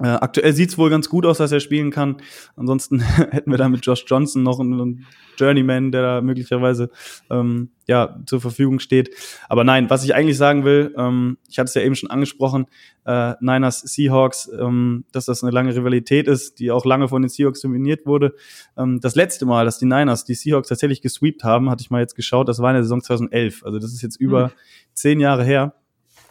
Äh, 0.00 0.08
aktuell 0.08 0.52
sieht's 0.54 0.78
wohl 0.78 0.88
ganz 0.88 1.08
gut 1.08 1.26
aus, 1.26 1.38
dass 1.38 1.52
er 1.52 1.60
spielen 1.60 1.90
kann. 1.90 2.16
Ansonsten 2.56 3.00
hätten 3.30 3.50
wir 3.50 3.58
da 3.58 3.68
mit 3.68 3.84
Josh 3.84 4.04
Johnson 4.06 4.42
noch 4.42 4.58
einen 4.58 5.06
Journeyman, 5.36 5.92
der 5.92 6.02
da 6.02 6.20
möglicherweise 6.20 6.90
ähm, 7.30 7.70
ja 7.86 8.18
zur 8.26 8.40
Verfügung 8.40 8.78
steht. 8.78 9.10
Aber 9.48 9.64
nein, 9.64 9.90
was 9.90 10.04
ich 10.04 10.14
eigentlich 10.14 10.38
sagen 10.38 10.64
will, 10.64 10.94
ähm, 10.96 11.38
ich 11.48 11.58
hatte 11.58 11.68
es 11.68 11.74
ja 11.74 11.82
eben 11.82 11.94
schon 11.94 12.10
angesprochen, 12.10 12.66
äh, 13.04 13.34
Niners 13.40 13.80
Seahawks, 13.80 14.50
ähm, 14.58 15.04
dass 15.12 15.26
das 15.26 15.42
eine 15.42 15.52
lange 15.52 15.74
Rivalität 15.74 16.28
ist, 16.28 16.60
die 16.60 16.70
auch 16.70 16.84
lange 16.84 17.08
von 17.08 17.22
den 17.22 17.28
Seahawks 17.28 17.60
dominiert 17.60 18.06
wurde. 18.06 18.34
Ähm, 18.76 19.00
das 19.00 19.14
letzte 19.14 19.44
Mal, 19.46 19.64
dass 19.64 19.78
die 19.78 19.86
Niners 19.86 20.24
die 20.24 20.34
Seahawks 20.34 20.68
tatsächlich 20.68 21.02
gesweept 21.02 21.44
haben, 21.44 21.70
hatte 21.70 21.82
ich 21.82 21.90
mal 21.90 22.00
jetzt 22.00 22.16
geschaut, 22.16 22.48
das 22.48 22.60
war 22.60 22.70
in 22.70 22.74
der 22.74 22.84
Saison 22.84 23.02
2011. 23.02 23.64
Also 23.64 23.78
das 23.78 23.92
ist 23.92 24.02
jetzt 24.02 24.16
über 24.16 24.48
mhm. 24.48 24.52
zehn 24.94 25.20
Jahre 25.20 25.44
her. 25.44 25.74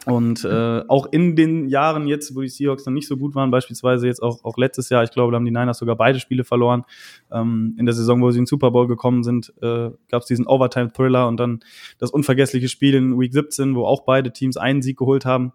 Und 0.06 0.44
äh, 0.44 0.82
auch 0.88 1.06
in 1.10 1.36
den 1.36 1.68
Jahren 1.68 2.06
jetzt, 2.06 2.34
wo 2.34 2.40
die 2.40 2.48
Seahawks 2.48 2.84
dann 2.84 2.94
nicht 2.94 3.06
so 3.06 3.18
gut 3.18 3.34
waren, 3.34 3.50
beispielsweise 3.50 4.06
jetzt 4.06 4.22
auch, 4.22 4.44
auch 4.44 4.56
letztes 4.56 4.88
Jahr, 4.88 5.04
ich 5.04 5.10
glaube, 5.10 5.30
da 5.30 5.36
haben 5.36 5.44
die 5.44 5.50
Niners 5.50 5.78
sogar 5.78 5.96
beide 5.96 6.18
Spiele 6.18 6.44
verloren. 6.44 6.84
Ähm, 7.30 7.74
in 7.78 7.84
der 7.84 7.94
Saison, 7.94 8.22
wo 8.22 8.30
sie 8.30 8.38
in 8.38 8.44
den 8.44 8.46
Super 8.46 8.70
Bowl 8.70 8.86
gekommen 8.86 9.24
sind, 9.24 9.52
äh, 9.60 9.90
gab 10.08 10.22
es 10.22 10.26
diesen 10.26 10.46
Overtime-Thriller 10.46 11.28
und 11.28 11.38
dann 11.38 11.60
das 11.98 12.10
unvergessliche 12.10 12.68
Spiel 12.68 12.94
in 12.94 13.20
Week 13.20 13.32
17, 13.32 13.74
wo 13.74 13.84
auch 13.84 14.04
beide 14.04 14.32
Teams 14.32 14.56
einen 14.56 14.80
Sieg 14.80 14.96
geholt 14.96 15.26
haben. 15.26 15.52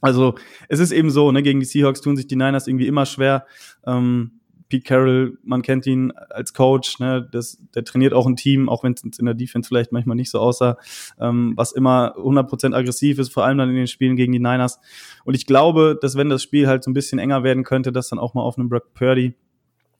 Also 0.00 0.34
es 0.68 0.78
ist 0.78 0.92
eben 0.92 1.10
so, 1.10 1.32
ne, 1.32 1.42
gegen 1.42 1.60
die 1.60 1.66
Seahawks 1.66 2.00
tun 2.00 2.16
sich 2.16 2.26
die 2.26 2.36
Niners 2.36 2.68
irgendwie 2.68 2.86
immer 2.86 3.06
schwer. 3.06 3.44
Ähm, 3.84 4.39
Pete 4.70 4.84
Carroll, 4.84 5.38
man 5.42 5.60
kennt 5.62 5.86
ihn 5.86 6.12
als 6.30 6.54
Coach, 6.54 6.98
ne, 7.00 7.28
das, 7.30 7.58
der 7.74 7.84
trainiert 7.84 8.14
auch 8.14 8.26
ein 8.26 8.36
Team, 8.36 8.68
auch 8.68 8.84
wenn 8.84 8.94
es 8.94 9.18
in 9.18 9.26
der 9.26 9.34
Defense 9.34 9.68
vielleicht 9.68 9.92
manchmal 9.92 10.16
nicht 10.16 10.30
so 10.30 10.38
aussah, 10.38 10.78
ähm, 11.20 11.52
was 11.56 11.72
immer 11.72 12.16
100% 12.16 12.74
aggressiv 12.74 13.18
ist, 13.18 13.32
vor 13.32 13.44
allem 13.44 13.58
dann 13.58 13.68
in 13.68 13.76
den 13.76 13.88
Spielen 13.88 14.16
gegen 14.16 14.32
die 14.32 14.38
Niners. 14.38 14.80
Und 15.24 15.34
ich 15.34 15.44
glaube, 15.44 15.98
dass 16.00 16.16
wenn 16.16 16.30
das 16.30 16.42
Spiel 16.42 16.68
halt 16.68 16.84
so 16.84 16.90
ein 16.90 16.94
bisschen 16.94 17.18
enger 17.18 17.42
werden 17.42 17.64
könnte, 17.64 17.92
dass 17.92 18.08
dann 18.08 18.18
auch 18.18 18.32
mal 18.32 18.42
auf 18.42 18.56
einem 18.56 18.68
Brock 18.68 18.94
Purdy 18.94 19.34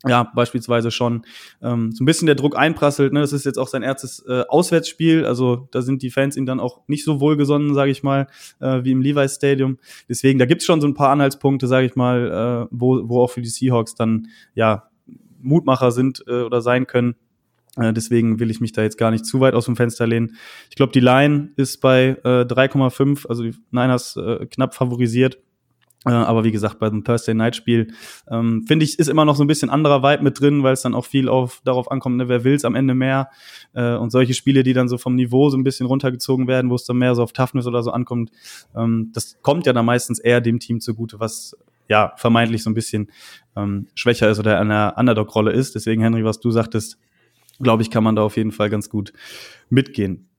ja, 0.07 0.31
beispielsweise 0.35 0.89
schon 0.89 1.23
ähm, 1.61 1.91
so 1.91 2.03
ein 2.03 2.05
bisschen 2.05 2.25
der 2.25 2.35
Druck 2.35 2.57
einprasselt. 2.57 3.13
Ne? 3.13 3.21
Das 3.21 3.33
ist 3.33 3.45
jetzt 3.45 3.59
auch 3.59 3.67
sein 3.67 3.83
erstes 3.83 4.25
äh, 4.27 4.43
Auswärtsspiel, 4.47 5.25
also 5.25 5.67
da 5.71 5.81
sind 5.81 6.01
die 6.01 6.09
Fans 6.09 6.37
ihm 6.37 6.45
dann 6.45 6.59
auch 6.59 6.81
nicht 6.87 7.03
so 7.03 7.19
wohlgesonnen, 7.19 7.75
sage 7.75 7.91
ich 7.91 8.01
mal, 8.01 8.27
äh, 8.59 8.83
wie 8.83 8.91
im 8.91 9.01
Levi's 9.01 9.35
Stadium. 9.35 9.77
Deswegen, 10.09 10.39
da 10.39 10.45
gibt's 10.45 10.65
schon 10.65 10.81
so 10.81 10.87
ein 10.87 10.95
paar 10.95 11.09
Anhaltspunkte, 11.09 11.67
sage 11.67 11.85
ich 11.85 11.95
mal, 11.95 12.67
äh, 12.67 12.67
wo, 12.71 13.07
wo 13.07 13.21
auch 13.21 13.29
für 13.29 13.41
die 13.41 13.49
Seahawks 13.49 13.93
dann 13.93 14.27
ja 14.55 14.89
Mutmacher 15.39 15.91
sind 15.91 16.23
äh, 16.27 16.41
oder 16.41 16.61
sein 16.61 16.87
können. 16.87 17.15
Äh, 17.77 17.93
deswegen 17.93 18.39
will 18.39 18.51
ich 18.51 18.59
mich 18.59 18.73
da 18.73 18.81
jetzt 18.81 18.97
gar 18.97 19.11
nicht 19.11 19.25
zu 19.25 19.39
weit 19.39 19.53
aus 19.53 19.65
dem 19.65 19.75
Fenster 19.75 20.07
lehnen. 20.07 20.35
Ich 20.69 20.75
glaube, 20.75 20.91
die 20.91 20.99
Line 20.99 21.51
ist 21.55 21.79
bei 21.81 22.17
äh, 22.23 22.43
3,5, 22.43 23.27
also 23.27 23.43
die 23.43 23.55
Niners 23.71 24.17
äh, 24.17 24.45
knapp 24.47 24.73
favorisiert. 24.75 25.37
Äh, 26.05 26.09
aber 26.09 26.43
wie 26.43 26.51
gesagt, 26.51 26.79
bei 26.79 26.89
dem 26.89 27.03
Thursday 27.03 27.35
Night 27.35 27.55
Spiel 27.55 27.93
ähm, 28.29 28.63
finde 28.67 28.85
ich 28.85 28.97
ist 28.97 29.07
immer 29.07 29.25
noch 29.25 29.35
so 29.35 29.43
ein 29.43 29.47
bisschen 29.47 29.69
anderer 29.69 30.01
Vibe 30.01 30.23
mit 30.23 30.39
drin, 30.39 30.63
weil 30.63 30.73
es 30.73 30.81
dann 30.81 30.95
auch 30.95 31.05
viel 31.05 31.29
auf 31.29 31.61
darauf 31.63 31.91
ankommt, 31.91 32.17
ne, 32.17 32.27
wer 32.27 32.43
will's 32.43 32.65
am 32.65 32.75
Ende 32.75 32.95
mehr 32.95 33.29
äh, 33.73 33.95
und 33.95 34.11
solche 34.11 34.33
Spiele, 34.33 34.63
die 34.63 34.73
dann 34.73 34.87
so 34.87 34.97
vom 34.97 35.15
Niveau 35.15 35.49
so 35.49 35.57
ein 35.57 35.63
bisschen 35.63 35.85
runtergezogen 35.85 36.47
werden, 36.47 36.71
wo 36.71 36.75
es 36.75 36.85
dann 36.85 36.97
mehr 36.97 37.13
so 37.13 37.21
auf 37.21 37.33
Toughness 37.33 37.67
oder 37.67 37.83
so 37.83 37.91
ankommt, 37.91 38.31
ähm, 38.75 39.11
das 39.13 39.37
kommt 39.41 39.67
ja 39.67 39.73
dann 39.73 39.85
meistens 39.85 40.17
eher 40.19 40.41
dem 40.41 40.59
Team 40.59 40.79
zugute, 40.81 41.19
was 41.19 41.55
ja 41.87 42.13
vermeintlich 42.15 42.63
so 42.63 42.69
ein 42.69 42.73
bisschen 42.73 43.11
ähm, 43.55 43.87
schwächer 43.93 44.29
ist 44.29 44.39
oder 44.39 44.59
an 44.59 44.69
der 44.69 44.95
Underdog-Rolle 44.97 45.51
ist. 45.51 45.75
Deswegen 45.75 46.01
Henry, 46.01 46.23
was 46.23 46.39
du 46.39 46.49
sagtest, 46.49 46.97
glaube 47.59 47.83
ich, 47.83 47.91
kann 47.91 48.03
man 48.03 48.15
da 48.15 48.23
auf 48.23 48.37
jeden 48.37 48.51
Fall 48.51 48.69
ganz 48.69 48.89
gut 48.89 49.13
mitgehen. 49.69 50.30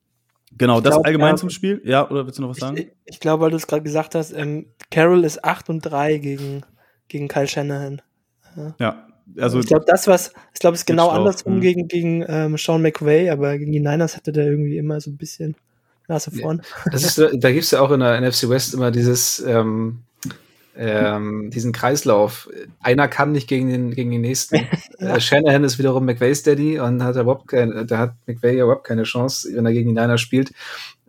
Genau, 0.59 0.79
ich 0.79 0.85
das 0.85 0.95
glaub, 0.95 1.07
allgemein 1.07 1.35
ja, 1.35 1.37
zum 1.37 1.51
Spiel. 1.51 1.81
Ja, 1.85 2.09
oder 2.11 2.27
willst 2.27 2.39
du 2.39 2.43
noch 2.43 2.51
was 2.51 2.59
sagen? 2.59 2.77
Ich, 2.77 2.93
ich 3.05 3.21
glaube, 3.21 3.45
weil 3.45 3.51
du 3.51 3.57
es 3.57 3.67
gerade 3.67 3.83
gesagt 3.83 4.15
hast, 4.15 4.33
ähm, 4.33 4.67
Carroll 4.91 5.25
ist 5.25 5.45
8 5.45 5.71
und 5.71 5.81
3 5.81 6.19
gegen 6.19 6.63
gegen 7.09 7.29
Kyle 7.29 7.47
Shanahan. 7.47 8.03
Ja, 8.57 8.75
ja 8.79 9.07
also 9.39 9.61
ich 9.61 9.67
glaube, 9.67 9.85
das 9.87 10.07
was, 10.07 10.33
ich 10.53 10.61
glaube, 10.61 10.75
es 10.75 10.81
ist 10.81 10.87
genau 10.87 11.09
andersrum 11.09 11.61
gegen 11.61 11.89
gegen 11.89 12.25
ähm, 12.27 12.57
Sean 12.59 12.83
McVay, 12.83 13.31
aber 13.31 13.57
gegen 13.59 13.73
die 13.73 13.81
Niners 13.81 14.17
hatte 14.17 14.33
der 14.33 14.47
irgendwie 14.47 14.79
immer 14.79 15.01
so 15.01 15.11
ein 15.11 15.17
bisschen 15.17 15.55
Nase 16.09 16.31
vorn. 16.31 16.63
Das 16.91 17.05
ist, 17.05 17.19
da 17.19 17.53
gibt 17.53 17.65
es 17.65 17.71
ja 17.71 17.81
auch 17.81 17.91
in 17.91 18.01
der 18.01 18.21
NFC 18.21 18.49
West 18.49 18.75
immer 18.75 18.91
dieses 18.91 19.41
ähm, 19.41 20.01
ähm, 20.77 21.51
diesen 21.51 21.73
Kreislauf. 21.73 22.49
Einer 22.81 23.09
kann 23.09 23.33
nicht 23.33 23.49
gegen 23.49 23.69
den, 23.69 23.91
gegen 23.91 24.11
den 24.11 24.23
nächsten. 24.23 24.57
ja. 24.99 25.17
äh, 25.17 25.21
Shanahan 25.21 25.65
ist 25.65 25.79
wiederum 25.79 26.07
McVay's 26.07 26.43
Daddy 26.43 26.79
und 26.79 27.03
hat 27.03 27.17
überhaupt 27.17 27.49
keine, 27.49 27.85
da 27.85 27.99
hat 27.99 28.15
McVay 28.27 28.57
ja 28.57 28.65
überhaupt 28.65 28.87
keine 28.87 29.03
Chance, 29.03 29.49
wenn 29.55 29.67
er 29.67 29.73
gegen 29.73 29.95
die 29.95 30.01
Niners 30.01 30.21
spielt. 30.21 30.53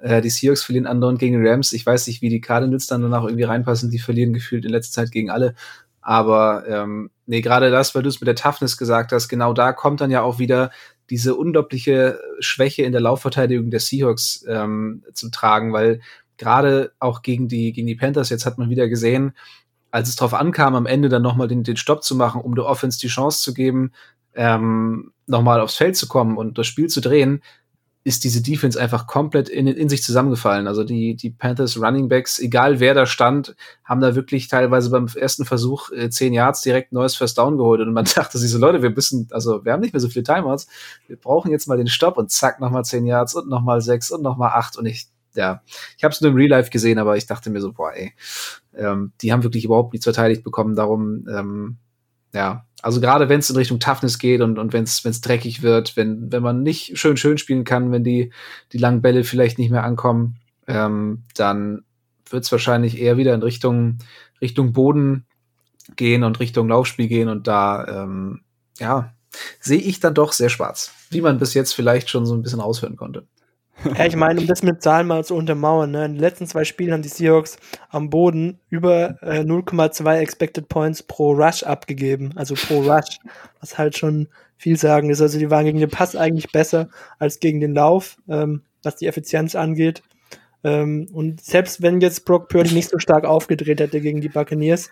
Äh, 0.01 0.22
die 0.22 0.29
Seahawks 0.29 0.63
verlieren 0.63 0.88
andauernd 0.88 1.20
gegen 1.20 1.41
die 1.41 1.48
Rams. 1.48 1.72
Ich 1.74 1.86
weiß 1.86 2.08
nicht, 2.08 2.22
wie 2.22 2.29
die 2.29 2.41
Cardinals 2.41 2.88
dann 2.88 3.01
danach 3.01 3.24
irgendwie 3.24 3.43
reinpassen. 3.43 3.89
Die 3.89 4.00
verlieren 4.00 4.34
gefühlt 4.34 4.65
in 4.65 4.72
letzter 4.72 5.01
Zeit 5.01 5.12
gegen 5.12 5.29
alle. 5.29 5.55
Aber 6.01 6.65
ähm, 6.67 7.10
nee, 7.25 7.39
gerade 7.39 7.72
das, 7.72 7.96
weil 7.96 8.03
du 8.03 8.10
es 8.10 8.20
mit 8.20 8.27
der 8.27 8.36
Toughness 8.36 8.77
gesagt 8.77 9.13
hast, 9.13 9.29
genau 9.29 9.53
da 9.53 9.72
kommt 9.72 10.01
dann 10.01 10.12
ja 10.12 10.22
auch 10.22 10.38
wieder 10.38 10.72
diese 11.10 11.36
unglaubliche 11.36 12.20
Schwäche 12.39 12.84
in 12.84 12.91
der 12.91 13.01
Laufverteidigung 13.01 13.70
der 13.70 13.79
Seahawks 13.79 14.46
ähm, 14.48 15.03
zum 15.13 15.32
Tragen, 15.32 15.72
weil 15.72 16.01
gerade 16.44 16.92
auch 17.00 17.22
gegen 17.22 17.48
die, 17.48 17.72
gegen 17.72 17.88
die 17.88 17.96
Panthers, 17.96 18.30
jetzt 18.30 18.46
hat 18.46 18.58
man 18.58 18.70
wieder 18.70 18.88
gesehen, 18.88 19.34
als 19.92 20.10
es 20.10 20.16
darauf 20.16 20.34
ankam, 20.34 20.76
am 20.76 20.86
Ende 20.86 21.10
dann 21.10 21.22
nochmal 21.22 21.48
den, 21.48 21.64
den 21.64 21.78
Stopp 21.78 22.04
zu 22.04 22.16
machen, 22.16 22.42
um 22.42 22.56
der 22.56 22.66
Offense 22.66 23.00
die 23.00 23.08
Chance 23.08 23.42
zu 23.42 23.54
geben, 23.54 23.92
ähm, 24.34 25.12
nochmal 25.28 25.62
aufs 25.62 25.76
Feld 25.76 25.96
zu 25.96 26.08
kommen 26.08 26.38
und 26.38 26.58
das 26.58 26.68
Spiel 26.68 26.88
zu 26.88 27.00
drehen, 27.00 27.42
ist 28.06 28.26
diese 28.26 28.42
Defense 28.42 28.80
einfach 28.80 29.08
komplett 29.08 29.48
in, 29.48 29.66
in 29.68 29.88
sich 29.88 30.04
zusammengefallen. 30.04 30.68
Also 30.68 30.84
die, 30.84 31.16
die 31.16 31.30
Panthers 31.30 31.80
Running 31.80 32.10
Backs, 32.10 32.38
egal 32.38 32.82
wer 32.82 32.94
da 32.94 33.06
stand, 33.06 33.56
haben 33.86 34.02
da 34.02 34.14
wirklich 34.16 34.50
teilweise 34.50 34.90
beim 34.90 35.08
ersten 35.08 35.46
Versuch 35.46 35.90
äh, 35.92 36.10
zehn 36.10 36.34
Yards 36.34 36.62
direkt 36.62 36.92
neues 36.92 37.16
First 37.16 37.38
Down 37.38 37.58
geholt. 37.58 37.80
Und 37.80 37.94
man 37.94 38.06
dachte 38.16 38.38
sich 38.38 38.52
so, 38.52 38.58
Leute, 38.58 38.82
wir 38.82 38.90
müssen, 38.90 39.30
also 39.32 39.64
wir 39.64 39.72
haben 39.72 39.80
nicht 39.80 39.94
mehr 39.94 40.02
so 40.02 40.10
viele 40.10 40.24
Timeouts, 40.24 40.68
wir 41.08 41.16
brauchen 41.16 41.52
jetzt 41.52 41.68
mal 41.68 41.78
den 41.78 41.88
Stopp 41.88 42.18
und 42.18 42.30
zack, 42.30 42.60
nochmal 42.60 42.84
zehn 42.84 43.06
Yards 43.06 43.36
und 43.36 43.48
nochmal 43.48 43.80
sechs 43.80 44.12
und 44.12 44.22
nochmal 44.22 44.52
acht. 44.54 44.78
Und 44.78 44.86
ich 44.86 45.08
ja, 45.36 45.62
ich 45.98 46.04
habe 46.04 46.13
es 46.13 46.22
nur 46.22 46.32
im 46.32 46.38
Real 46.38 46.50
Life 46.50 46.70
gesehen, 46.70 47.00
aber 47.00 47.18
ich 47.18 47.25
dachte 47.25 47.50
mir 47.50 47.62
so, 47.62 47.74
boah, 47.74 47.94
ey, 47.94 48.13
ähm, 48.75 49.13
die 49.22 49.32
haben 49.32 49.44
wirklich 49.44 49.66
überhaupt 49.66 49.94
nichts 49.94 50.06
verteidigt 50.06 50.44
bekommen. 50.44 50.75
Darum, 50.75 51.28
ähm, 51.28 51.78
ja, 52.34 52.66
also 52.82 53.00
gerade 53.00 53.30
wenn 53.30 53.40
es 53.40 53.50
in 53.50 53.56
Richtung 53.56 53.80
Toughness 53.80 54.20
geht 54.20 54.42
und, 54.42 54.60
und 54.60 54.74
wenn 54.74 54.84
es 54.84 55.22
dreckig 55.22 55.62
wird, 55.62 55.96
wenn, 55.96 56.32
wenn 56.32 56.44
man 56.44 56.63
nicht 56.63 56.98
schön 56.98 57.18
schön 57.18 57.38
spielen 57.38 57.63
kann, 57.63 57.92
wenn 57.92 58.04
die, 58.04 58.32
die 58.74 58.78
langen 58.78 59.02
Bälle 59.02 59.24
vielleicht 59.24 59.58
nicht 59.58 59.72
mehr 59.72 59.84
ankommen, 59.84 60.38
ähm, 60.68 61.24
dann 61.36 61.84
wird 62.30 62.44
es 62.44 62.52
wahrscheinlich 62.52 63.00
eher 63.00 63.18
wieder 63.18 63.34
in 63.34 63.44
Richtung, 63.44 64.00
Richtung 64.42 64.74
Boden 64.74 65.25
gehen 65.96 66.24
und 66.24 66.40
Richtung 66.40 66.68
Laufspiel 66.68 67.08
gehen 67.08 67.30
und 67.30 67.48
da, 67.48 68.04
ähm, 68.04 68.42
ja, 68.80 69.13
sehe 69.60 69.80
ich 69.80 70.00
dann 70.00 70.13
doch 70.13 70.32
sehr 70.34 70.50
schwarz, 70.50 70.92
wie 71.10 71.22
man 71.22 71.40
bis 71.40 71.54
jetzt 71.54 71.74
vielleicht 71.74 72.10
schon 72.10 72.25
so 72.25 72.36
ein 72.36 72.42
bisschen 72.42 72.62
aushören 72.62 72.96
konnte. 72.96 73.28
Ja, 73.98 74.06
ich 74.06 74.15
meine, 74.15 74.39
um 74.39 74.48
das 74.48 74.63
mit 74.63 74.82
Zahlen 74.82 75.08
mal 75.08 75.25
zu 75.25 75.36
untermauern, 75.36 75.92
ne? 75.92 76.06
in 76.06 76.13
den 76.13 76.22
letzten 76.22 76.48
zwei 76.48 76.63
Spielen 76.63 76.94
haben 76.94 77.01
die 77.01 77.10
Seahawks 77.10 77.58
am 77.89 78.10
Boden 78.10 78.60
über 78.70 79.22
äh, 79.22 79.39
0,2 79.39 80.20
Expected 80.20 80.70
Points 80.70 81.03
pro 81.03 81.34
Rush 81.34 81.63
abgegeben, 81.63 82.32
also 82.36 82.56
pro 82.56 82.82
Rush, 82.82 83.20
was 83.60 83.77
halt 83.77 83.98
schon 83.98 84.27
viel 84.58 84.77
sagen 84.77 85.10
ist. 85.10 85.22
Also 85.22 85.39
die 85.39 85.50
waren 85.50 85.65
gegen 85.65 85.80
den 85.80 85.89
Pass 85.89 86.15
eigentlich 86.15 86.51
besser 86.51 86.89
als 87.20 87.39
gegen 87.39 87.60
den 87.60 87.74
Lauf, 87.74 88.18
ähm, 88.30 88.62
was 88.84 88.96
die 88.96 89.08
Effizienz 89.08 89.56
angeht. 89.56 90.01
Ähm, 90.63 91.10
und 91.12 91.42
selbst 91.42 91.82
wenn 91.82 92.00
jetzt 92.00 92.25
Brock 92.25 92.48
Purdy 92.48 92.74
nicht 92.74 92.89
so 92.89 93.00
stark 93.00 93.25
aufgedreht 93.25 93.80
hätte 93.80 94.00
gegen 94.00 94.22
die 94.22 94.30
Buccaneers, 94.30 94.89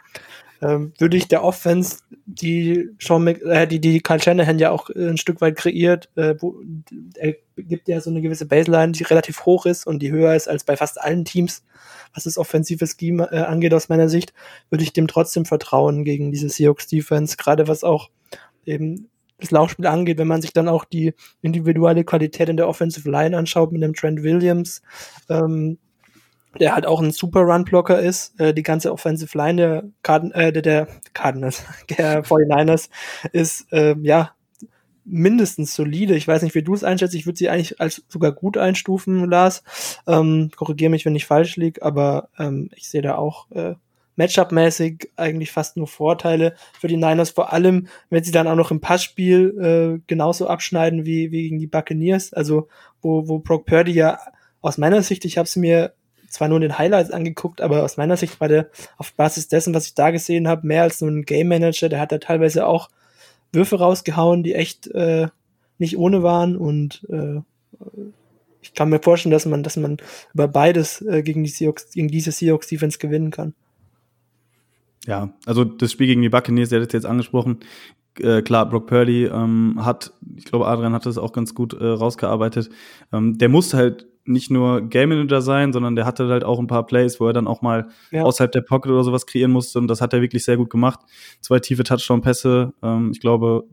ähm, 0.62 0.94
würde 1.00 1.18
ich 1.18 1.28
der 1.28 1.44
Offense, 1.44 2.00
die 2.26 2.90
Sean 3.00 3.24
Mc, 3.24 3.42
äh, 3.44 3.68
die, 3.68 3.82
die 3.82 4.00
Kyle 4.00 4.22
Shanahan 4.22 4.60
ja 4.60 4.72
auch 4.72 4.90
ein 4.90 5.18
Stück 5.18 5.42
weit 5.42 5.56
kreiert, 5.56 6.10
äh, 6.16 6.36
wo, 6.40 6.62
er 7.16 7.36
gibt 7.58 7.88
ja 7.88 8.00
so 8.00 8.10
eine 8.10 8.22
gewisse 8.22 8.46
Baseline, 8.46 8.92
die 8.92 9.04
relativ 9.04 9.46
hoch 9.46 9.66
ist 9.66 9.88
und 9.88 10.00
die 10.00 10.12
höher 10.12 10.36
ist 10.36 10.48
als 10.48 10.64
bei 10.64 10.78
fast 10.78 11.02
allen 11.02 11.26
Teams, 11.26 11.64
was 12.14 12.26
das 12.26 12.38
offensive 12.38 12.86
Scheme 12.86 13.30
äh, 13.32 13.40
angeht 13.40 13.74
aus 13.74 13.90
meiner 13.90 14.08
Sicht, 14.08 14.34
würde 14.70 14.84
ich 14.84 14.94
dem 14.94 15.08
trotzdem 15.08 15.46
vertrauen 15.46 16.04
gegen 16.04 16.32
diese 16.32 16.50
Seahawks 16.50 16.88
Defense, 16.88 17.38
gerade 17.38 17.68
was 17.68 17.84
auch 17.84 18.10
eben 18.66 19.10
das 19.40 19.50
Laufspiel 19.50 19.88
angeht, 19.88 20.20
wenn 20.20 20.28
man 20.28 20.42
sich 20.42 20.54
dann 20.54 20.70
auch 20.70 20.86
die 20.86 21.14
individuelle 21.42 22.04
Qualität 22.04 22.50
in 22.50 22.58
der 22.58 22.68
Offensive 22.68 23.10
Line 23.10 23.36
anschaut 23.36 23.72
mit 23.72 23.82
dem 23.82 23.96
Trent 23.96 24.22
Williams, 24.22 24.84
ähm, 25.30 25.80
der 26.60 26.74
halt 26.74 26.86
auch 26.86 27.02
ein 27.02 27.12
super 27.12 27.42
Run-Blocker 27.42 28.00
ist. 28.00 28.40
Äh, 28.40 28.54
die 28.54 28.64
ganze 28.64 28.92
Offensive 28.92 29.38
Line 29.38 29.56
der, 29.56 29.84
Card 30.04 30.34
äh, 30.34 30.52
der, 30.52 30.62
der 30.62 30.88
Cardinals, 31.14 31.64
der 31.90 32.24
49ers 32.24 32.90
ist, 33.32 33.72
äh, 33.72 33.96
ja, 34.02 34.32
mindestens 35.04 35.76
solide. 35.76 36.16
Ich 36.16 36.28
weiß 36.28 36.44
nicht, 36.44 36.56
wie 36.56 36.64
du 36.64 36.74
es 36.74 36.84
einschätzt. 36.84 37.16
Ich 37.16 37.26
würde 37.26 37.38
sie 37.38 37.50
eigentlich 37.50 37.82
als 37.82 38.04
sogar 38.08 38.32
gut 38.32 38.58
einstufen, 38.58 39.30
Lars. 39.30 39.64
Ähm, 40.08 40.52
Korrigiere 40.56 40.92
mich, 40.92 41.06
wenn 41.06 41.16
ich 41.16 41.26
falsch 41.26 41.56
liege, 41.58 41.82
aber 41.82 42.30
ähm, 42.38 42.70
ich 42.76 42.90
sehe 42.90 43.02
da 43.02 43.16
auch 43.16 43.50
äh, 43.52 43.76
Matchup-mäßig 44.16 45.10
eigentlich 45.16 45.52
fast 45.52 45.78
nur 45.78 45.88
Vorteile 45.88 46.56
für 46.80 46.88
die 46.88 46.98
Niners, 46.98 47.32
vor 47.32 47.54
allem, 47.54 47.88
wenn 48.10 48.24
sie 48.24 48.32
dann 48.32 48.48
auch 48.48 48.56
noch 48.56 48.72
im 48.72 48.82
Passspiel 48.82 49.58
äh, 49.98 50.02
genauso 50.06 50.48
abschneiden 50.48 51.06
wie, 51.06 51.32
wie 51.32 51.44
gegen 51.44 51.60
die 51.60 51.68
Buccaneers. 51.68 52.34
Also, 52.34 52.68
wo, 53.02 53.28
wo 53.28 53.40
Brock 53.40 53.66
Purdy 53.66 53.94
ja 53.94 54.20
aus 54.62 54.78
meiner 54.78 55.02
Sicht, 55.02 55.26
ich 55.26 55.38
habe 55.38 55.48
es 55.48 55.56
mir 55.56 55.94
zwar 56.32 56.48
nur 56.48 56.60
den 56.60 56.78
Highlights 56.78 57.12
angeguckt, 57.12 57.62
aber 57.62 57.84
aus 57.84 57.98
meiner 57.98 58.18
Sicht 58.18 58.40
war 58.40 58.48
der 58.48 58.70
auf 58.98 59.14
Basis 59.14 59.48
dessen, 59.48 59.74
was 59.74 59.88
ich 59.88 59.94
da 59.94 60.12
gesehen 60.12 60.48
habe, 60.48 60.66
mehr 60.66 60.84
als 60.84 61.02
nur 61.02 61.12
ein 61.12 61.24
Game 61.24 61.48
Manager. 61.48 61.90
Der 61.90 62.00
hat 62.00 62.12
da 62.12 62.18
teilweise 62.18 62.66
auch 62.66 62.90
Würfe 63.52 63.78
rausgehauen, 63.78 64.44
die 64.44 64.56
echt 64.56 64.88
äh, 64.88 65.28
nicht 65.78 65.98
ohne 65.98 66.24
waren 66.24 66.56
und 66.56 67.06
äh, 67.10 67.42
ich 68.62 68.74
kann 68.74 68.90
mir 68.90 69.00
vorstellen, 69.00 69.32
dass 69.32 69.46
man, 69.46 69.64
dass 69.64 69.76
man 69.76 69.98
über 70.34 70.48
beides 70.48 71.02
äh, 71.02 71.24
gegen 71.24 71.44
die 71.44 71.50
Seahawks, 71.50 71.92
gegen 71.92 72.08
diese 72.08 72.32
Seahawks 72.32 72.68
Defense 72.68 73.00
gewinnen 73.00 73.32
kann. 73.32 73.54
Ja, 75.08 75.34
also 75.46 75.64
das 75.64 75.92
Spiel 75.92 76.08
gegen 76.08 76.22
die 76.22 76.30
Buccaneers, 76.30 76.70
der 76.70 76.82
hat 76.82 76.88
es 76.88 76.94
jetzt 76.94 77.06
angesprochen. 77.06 77.60
Äh, 78.20 78.44
klar, 78.44 78.70
Brock 78.70 78.88
Purdy 78.88 79.26
ähm, 79.26 79.80
hat, 79.84 80.14
ich 80.36 80.46
glaube, 80.46 80.68
Adrian 80.68 80.94
hat 80.94 81.06
das 81.06 81.18
auch 81.18 81.34
ganz 81.34 81.56
gut 81.56 81.74
äh, 81.74 81.86
rausgearbeitet. 81.86 82.70
Ähm, 83.12 83.38
der 83.38 83.50
muss 83.50 83.74
halt 83.74 84.06
nicht 84.26 84.52
nur 84.52 84.82
Game 84.82 85.10
Manager 85.10 85.42
sein, 85.42 85.74
sondern 85.74 85.96
der 85.96 86.06
hatte 86.06 86.28
halt 86.28 86.44
auch 86.44 86.60
ein 86.60 86.68
paar 86.68 86.86
Plays, 86.86 87.20
wo 87.20 87.28
er 87.28 87.34
dann 87.34 87.48
auch 87.48 87.62
mal 87.62 87.88
ja. 88.12 88.24
außerhalb 88.24 88.52
der 88.52 88.62
Pocket 88.62 88.92
oder 88.92 89.04
sowas 89.04 89.26
kreieren 89.26 89.52
musste 89.52 89.80
und 89.80 89.88
das 89.88 90.02
hat 90.02 90.14
er 90.14 90.22
wirklich 90.22 90.46
sehr 90.46 90.58
gut 90.58 90.70
gemacht. 90.70 91.00
Zwei 91.42 91.60
tiefe 91.60 91.84
Touchdown-Pässe, 91.84 92.74
ähm, 92.84 93.12
ich 93.14 93.20
glaube, 93.20 93.66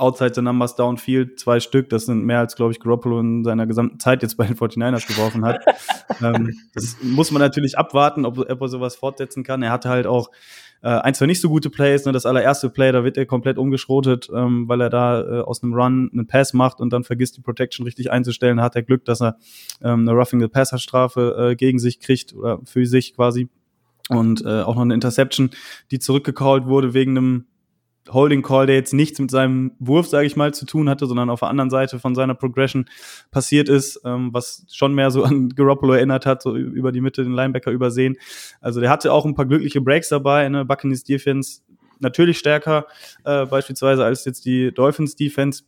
outside 0.00 0.32
the 0.34 0.40
numbers 0.40 0.74
downfield, 0.76 1.38
zwei 1.38 1.60
Stück, 1.60 1.90
das 1.90 2.06
sind 2.06 2.24
mehr 2.24 2.38
als, 2.38 2.56
glaube 2.56 2.72
ich, 2.72 2.80
Garoppolo 2.80 3.20
in 3.20 3.44
seiner 3.44 3.66
gesamten 3.66 4.00
Zeit 4.00 4.22
jetzt 4.22 4.36
bei 4.36 4.46
den 4.46 4.56
49ers 4.56 5.06
geworfen 5.06 5.44
hat. 5.44 5.62
ähm, 6.22 6.56
das 6.74 6.96
muss 7.02 7.30
man 7.30 7.40
natürlich 7.40 7.76
abwarten, 7.76 8.24
ob, 8.24 8.38
ob 8.38 8.60
er 8.60 8.68
sowas 8.68 8.96
fortsetzen 8.96 9.44
kann. 9.44 9.62
Er 9.62 9.70
hatte 9.70 9.90
halt 9.90 10.06
auch 10.06 10.30
äh, 10.82 10.88
ein, 10.88 11.14
zwei 11.14 11.26
nicht 11.26 11.40
so 11.40 11.48
gute 11.48 11.70
Plays. 11.70 12.04
Ne? 12.04 12.12
Das 12.12 12.26
allererste 12.26 12.70
Play, 12.70 12.92
da 12.92 13.04
wird 13.04 13.16
er 13.16 13.26
komplett 13.26 13.58
umgeschrotet, 13.58 14.30
ähm, 14.34 14.68
weil 14.68 14.80
er 14.80 14.90
da 14.90 15.20
äh, 15.20 15.40
aus 15.42 15.62
einem 15.62 15.74
Run 15.74 16.10
einen 16.12 16.26
Pass 16.26 16.52
macht 16.52 16.80
und 16.80 16.92
dann 16.92 17.04
vergisst, 17.04 17.36
die 17.36 17.42
Protection 17.42 17.84
richtig 17.84 18.10
einzustellen. 18.10 18.58
Da 18.58 18.62
hat 18.64 18.76
er 18.76 18.82
Glück, 18.82 19.04
dass 19.04 19.20
er 19.20 19.36
ähm, 19.82 20.08
eine 20.08 20.12
Roughing 20.12 20.40
the 20.40 20.48
Passer 20.48 20.78
Strafe 20.78 21.50
äh, 21.50 21.56
gegen 21.56 21.78
sich 21.78 22.00
kriegt 22.00 22.34
oder 22.34 22.60
für 22.64 22.86
sich 22.86 23.14
quasi. 23.14 23.48
Und 24.08 24.44
äh, 24.44 24.62
auch 24.62 24.74
noch 24.74 24.82
eine 24.82 24.94
Interception, 24.94 25.50
die 25.90 26.00
zurückgecallt 26.00 26.66
wurde 26.66 26.94
wegen 26.94 27.16
einem 27.16 27.44
Holding 28.08 28.42
Call, 28.42 28.66
der 28.66 28.76
jetzt 28.76 28.94
nichts 28.94 29.18
mit 29.18 29.30
seinem 29.30 29.72
Wurf, 29.78 30.06
sage 30.06 30.26
ich 30.26 30.36
mal, 30.36 30.54
zu 30.54 30.64
tun 30.66 30.88
hatte, 30.88 31.06
sondern 31.06 31.30
auf 31.30 31.40
der 31.40 31.48
anderen 31.48 31.70
Seite 31.70 31.98
von 31.98 32.14
seiner 32.14 32.34
Progression 32.34 32.86
passiert 33.30 33.68
ist, 33.68 34.00
ähm, 34.04 34.30
was 34.32 34.64
schon 34.70 34.94
mehr 34.94 35.10
so 35.10 35.22
an 35.24 35.50
Garoppolo 35.50 35.92
erinnert 35.92 36.26
hat, 36.26 36.42
so 36.42 36.56
über 36.56 36.92
die 36.92 37.00
Mitte 37.00 37.22
den 37.22 37.32
Linebacker 37.32 37.70
übersehen. 37.70 38.16
Also 38.60 38.80
der 38.80 38.90
hatte 38.90 39.12
auch 39.12 39.24
ein 39.24 39.34
paar 39.34 39.46
glückliche 39.46 39.80
Breaks 39.80 40.08
dabei, 40.08 40.48
ne? 40.48 40.64
Buccaneers 40.64 41.04
Defense 41.04 41.60
natürlich 42.00 42.38
stärker 42.38 42.86
äh, 43.24 43.46
beispielsweise 43.46 44.04
als 44.04 44.24
jetzt 44.24 44.44
die 44.44 44.72
Dolphins 44.72 45.16
Defense 45.16 45.64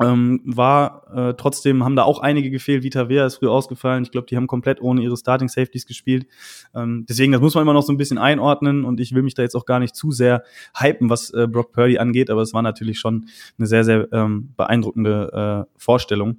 ähm, 0.00 0.40
war 0.44 1.04
äh, 1.14 1.34
trotzdem 1.34 1.84
haben 1.84 1.96
da 1.96 2.04
auch 2.04 2.20
einige 2.20 2.50
gefehlt. 2.50 2.82
Vita 2.82 3.08
Vea 3.08 3.26
ist 3.26 3.36
früh 3.36 3.48
ausgefallen. 3.48 4.04
Ich 4.04 4.10
glaube, 4.10 4.26
die 4.26 4.36
haben 4.36 4.46
komplett 4.46 4.80
ohne 4.80 5.02
ihre 5.02 5.16
Starting 5.16 5.48
Safeties 5.48 5.86
gespielt. 5.86 6.26
Ähm, 6.74 7.04
deswegen, 7.08 7.32
das 7.32 7.42
muss 7.42 7.54
man 7.54 7.62
immer 7.62 7.74
noch 7.74 7.82
so 7.82 7.92
ein 7.92 7.98
bisschen 7.98 8.18
einordnen 8.18 8.84
und 8.84 9.00
ich 9.00 9.14
will 9.14 9.22
mich 9.22 9.34
da 9.34 9.42
jetzt 9.42 9.54
auch 9.54 9.66
gar 9.66 9.80
nicht 9.80 9.94
zu 9.94 10.10
sehr 10.10 10.44
hypen, 10.74 11.10
was 11.10 11.30
äh, 11.30 11.46
Brock 11.46 11.72
Purdy 11.72 11.98
angeht, 11.98 12.30
aber 12.30 12.40
es 12.40 12.54
war 12.54 12.62
natürlich 12.62 12.98
schon 12.98 13.26
eine 13.58 13.66
sehr, 13.66 13.84
sehr 13.84 14.08
ähm, 14.12 14.54
beeindruckende 14.56 15.66
äh, 15.68 15.78
Vorstellung. 15.78 16.38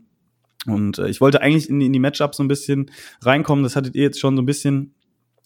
Und 0.65 0.97
äh, 0.97 1.09
ich 1.09 1.21
wollte 1.21 1.41
eigentlich 1.41 1.69
in 1.69 1.79
die, 1.79 1.85
in 1.85 1.93
die 1.93 1.99
Matchups 1.99 2.37
so 2.37 2.43
ein 2.43 2.47
bisschen 2.47 2.89
reinkommen. 3.21 3.63
Das 3.63 3.75
hattet 3.75 3.95
ihr 3.95 4.03
jetzt 4.03 4.19
schon 4.19 4.35
so 4.35 4.41
ein 4.41 4.45
bisschen 4.47 4.95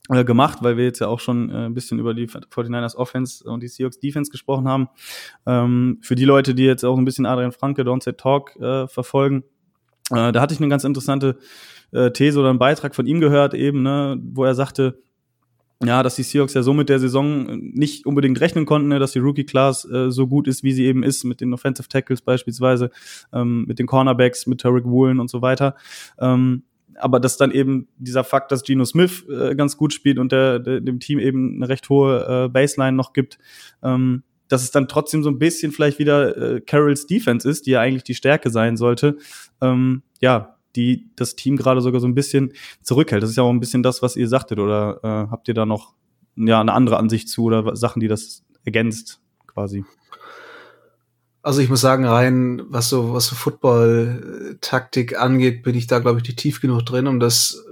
äh, 0.09 0.23
gemacht, 0.23 0.59
weil 0.61 0.77
wir 0.77 0.85
jetzt 0.85 0.99
ja 0.99 1.07
auch 1.07 1.19
schon 1.19 1.49
äh, 1.49 1.65
ein 1.65 1.73
bisschen 1.73 1.99
über 1.99 2.13
die 2.13 2.27
49ers 2.27 2.95
Offense 2.95 3.43
und 3.43 3.61
die 3.61 3.67
Seahawks 3.67 3.99
Defense 3.99 4.31
gesprochen 4.31 4.67
haben. 4.67 4.89
Ähm, 5.45 5.99
für 6.01 6.15
die 6.15 6.25
Leute, 6.25 6.55
die 6.55 6.63
jetzt 6.63 6.83
auch 6.83 6.97
ein 6.97 7.05
bisschen 7.05 7.25
Adrian 7.25 7.51
Franke, 7.51 7.83
Don't 7.83 8.11
Talk 8.17 8.55
äh, 8.57 8.87
verfolgen, 8.87 9.43
äh, 10.11 10.31
da 10.31 10.41
hatte 10.41 10.53
ich 10.53 10.59
eine 10.59 10.69
ganz 10.69 10.83
interessante 10.83 11.37
äh, 11.91 12.11
These 12.11 12.39
oder 12.39 12.49
einen 12.49 12.59
Beitrag 12.59 12.95
von 12.95 13.05
ihm 13.05 13.19
gehört, 13.19 13.53
eben, 13.53 13.83
ne, 13.83 14.19
wo 14.21 14.43
er 14.43 14.55
sagte, 14.55 15.01
ja, 15.83 16.01
dass 16.01 16.15
die 16.15 16.23
Seahawks 16.23 16.55
ja 16.55 16.63
so 16.63 16.73
mit 16.73 16.89
der 16.89 16.99
Saison 16.99 17.45
nicht 17.59 18.07
unbedingt 18.07 18.41
rechnen 18.41 18.65
konnten, 18.65 18.87
ne, 18.87 18.99
dass 18.99 19.11
die 19.11 19.19
Rookie-Class 19.19 19.85
äh, 19.85 20.11
so 20.11 20.27
gut 20.27 20.47
ist, 20.47 20.63
wie 20.63 20.71
sie 20.71 20.85
eben 20.85 21.03
ist, 21.03 21.23
mit 21.23 21.39
den 21.39 21.53
Offensive 21.53 21.87
Tackles 21.87 22.21
beispielsweise, 22.21 22.89
ähm, 23.31 23.65
mit 23.67 23.77
den 23.77 23.85
Cornerbacks, 23.85 24.47
mit 24.47 24.61
Tarek 24.61 24.85
Woolen 24.85 25.19
und 25.19 25.29
so 25.29 25.41
weiter. 25.41 25.75
Ähm, 26.19 26.63
aber 26.97 27.19
dass 27.19 27.37
dann 27.37 27.51
eben 27.51 27.87
dieser 27.97 28.23
Fakt, 28.23 28.51
dass 28.51 28.63
Geno 28.63 28.85
Smith 28.85 29.25
äh, 29.29 29.55
ganz 29.55 29.77
gut 29.77 29.93
spielt 29.93 30.19
und 30.19 30.31
der, 30.31 30.59
der, 30.59 30.81
dem 30.81 30.99
Team 30.99 31.19
eben 31.19 31.55
eine 31.55 31.69
recht 31.69 31.89
hohe 31.89 32.45
äh, 32.45 32.49
Baseline 32.49 32.95
noch 32.95 33.13
gibt, 33.13 33.37
ähm, 33.83 34.23
dass 34.47 34.63
es 34.63 34.71
dann 34.71 34.87
trotzdem 34.87 35.23
so 35.23 35.29
ein 35.29 35.39
bisschen 35.39 35.71
vielleicht 35.71 35.99
wieder 35.99 36.37
äh, 36.37 36.61
Carrolls 36.61 37.05
Defense 37.05 37.49
ist, 37.49 37.65
die 37.67 37.71
ja 37.71 37.81
eigentlich 37.81 38.03
die 38.03 38.15
Stärke 38.15 38.49
sein 38.49 38.77
sollte. 38.77 39.17
Ähm, 39.61 40.03
ja, 40.21 40.55
die 40.75 41.09
das 41.15 41.35
Team 41.35 41.57
gerade 41.57 41.81
sogar 41.81 41.99
so 41.99 42.07
ein 42.07 42.15
bisschen 42.15 42.53
zurückhält. 42.81 43.23
Das 43.23 43.31
ist 43.31 43.35
ja 43.35 43.43
auch 43.43 43.49
ein 43.49 43.59
bisschen 43.59 43.83
das, 43.83 44.01
was 44.01 44.15
ihr 44.15 44.27
sagtet, 44.27 44.59
oder 44.59 44.99
äh, 45.03 45.31
habt 45.31 45.47
ihr 45.47 45.53
da 45.53 45.65
noch 45.65 45.93
ja, 46.35 46.61
eine 46.61 46.73
andere 46.73 46.97
Ansicht 46.97 47.29
zu 47.29 47.45
oder 47.45 47.75
Sachen, 47.75 47.99
die 47.99 48.07
das 48.07 48.43
ergänzt, 48.63 49.19
quasi? 49.47 49.83
Also 51.47 51.61
ich 51.61 51.69
muss 51.69 51.79
sagen, 51.79 52.03
rein, 52.03 52.61
was 52.67 52.89
so, 52.89 53.13
was 53.13 53.27
so 53.27 53.35
Football-Taktik 53.37 55.17
angeht, 55.17 55.63
bin 55.63 55.77
ich 55.77 55.87
da, 55.87 55.99
glaube 55.99 56.19
ich, 56.19 56.25
nicht 56.25 56.39
tief 56.39 56.59
genug 56.59 56.85
drin, 56.85 57.07
um 57.07 57.21
das 57.21 57.63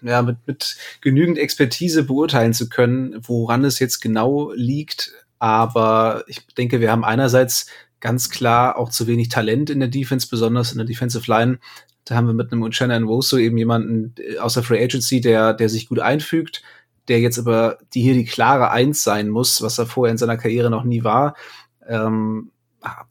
ja, 0.00 0.22
mit, 0.22 0.38
mit 0.46 0.78
genügend 1.02 1.36
Expertise 1.36 2.02
beurteilen 2.02 2.54
zu 2.54 2.70
können, 2.70 3.20
woran 3.26 3.66
es 3.66 3.78
jetzt 3.78 4.00
genau 4.00 4.52
liegt. 4.54 5.12
Aber 5.38 6.24
ich 6.28 6.46
denke, 6.54 6.80
wir 6.80 6.90
haben 6.90 7.04
einerseits 7.04 7.66
ganz 8.00 8.30
klar 8.30 8.78
auch 8.78 8.88
zu 8.88 9.06
wenig 9.06 9.28
Talent 9.28 9.68
in 9.68 9.80
der 9.80 9.90
Defense, 9.90 10.26
besonders 10.30 10.72
in 10.72 10.78
der 10.78 10.86
Defensive 10.86 11.30
Line. 11.30 11.58
Da 12.06 12.14
haben 12.14 12.26
wir 12.26 12.32
mit 12.32 12.52
einem 12.52 12.62
Uchenna 12.62 12.98
Nwosu 12.98 13.36
eben 13.36 13.58
jemanden 13.58 14.14
äh, 14.16 14.38
aus 14.38 14.54
der 14.54 14.62
Free 14.62 14.82
Agency, 14.82 15.20
der, 15.20 15.52
der 15.52 15.68
sich 15.68 15.90
gut 15.90 16.00
einfügt, 16.00 16.62
der 17.08 17.20
jetzt 17.20 17.38
aber 17.38 17.76
die 17.92 18.00
hier 18.00 18.14
die 18.14 18.24
klare 18.24 18.70
Eins 18.70 19.04
sein 19.04 19.28
muss, 19.28 19.60
was 19.60 19.76
er 19.76 19.84
vorher 19.84 20.12
in 20.12 20.16
seiner 20.16 20.38
Karriere 20.38 20.70
noch 20.70 20.84
nie 20.84 21.04
war. 21.04 21.36
Ähm, 21.86 22.51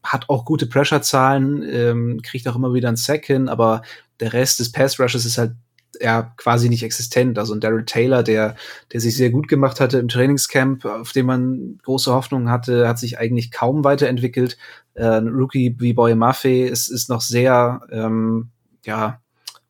hat 0.04 0.30
auch 0.30 0.46
gute 0.46 0.68
Pressure-Zahlen, 0.68 1.64
ähm, 1.64 2.22
kriegt 2.22 2.48
auch 2.48 2.56
immer 2.56 2.74
wieder 2.74 2.90
einen 2.90 2.98
hin, 2.98 3.50
aber 3.50 3.82
der 4.20 4.34
Rest 4.34 4.60
des 4.60 4.72
Pass-Rushes 4.72 5.26
ist 5.26 5.38
halt 5.38 5.54
ja 6.00 6.34
quasi 6.38 6.70
nicht 6.70 6.84
existent. 6.84 7.38
Also 7.38 7.54
ein 7.54 7.60
Daryl 7.60 7.86
Taylor, 7.86 8.24
der, 8.24 8.56
der 8.92 9.00
sich 9.00 9.16
sehr 9.16 9.30
gut 9.30 9.48
gemacht 9.48 9.80
hatte 9.80 10.00
im 10.00 10.08
Trainingscamp, 10.08 10.86
auf 10.86 11.12
dem 11.12 11.26
man 11.26 11.80
große 11.84 12.12
Hoffnungen 12.12 12.50
hatte, 12.50 12.88
hat 12.88 13.00
sich 13.00 13.20
eigentlich 13.20 13.52
kaum 13.52 13.84
weiterentwickelt. 13.84 14.58
Äh, 14.94 15.06
ein 15.06 15.28
Rookie 15.28 15.76
wie 15.80 15.94
Boy 15.94 16.16
Maffei 16.16 16.64
ist, 16.64 16.88
ist 16.88 17.10
noch 17.10 17.22
sehr, 17.22 17.82
ähm, 17.92 18.50
ja, 18.86 19.22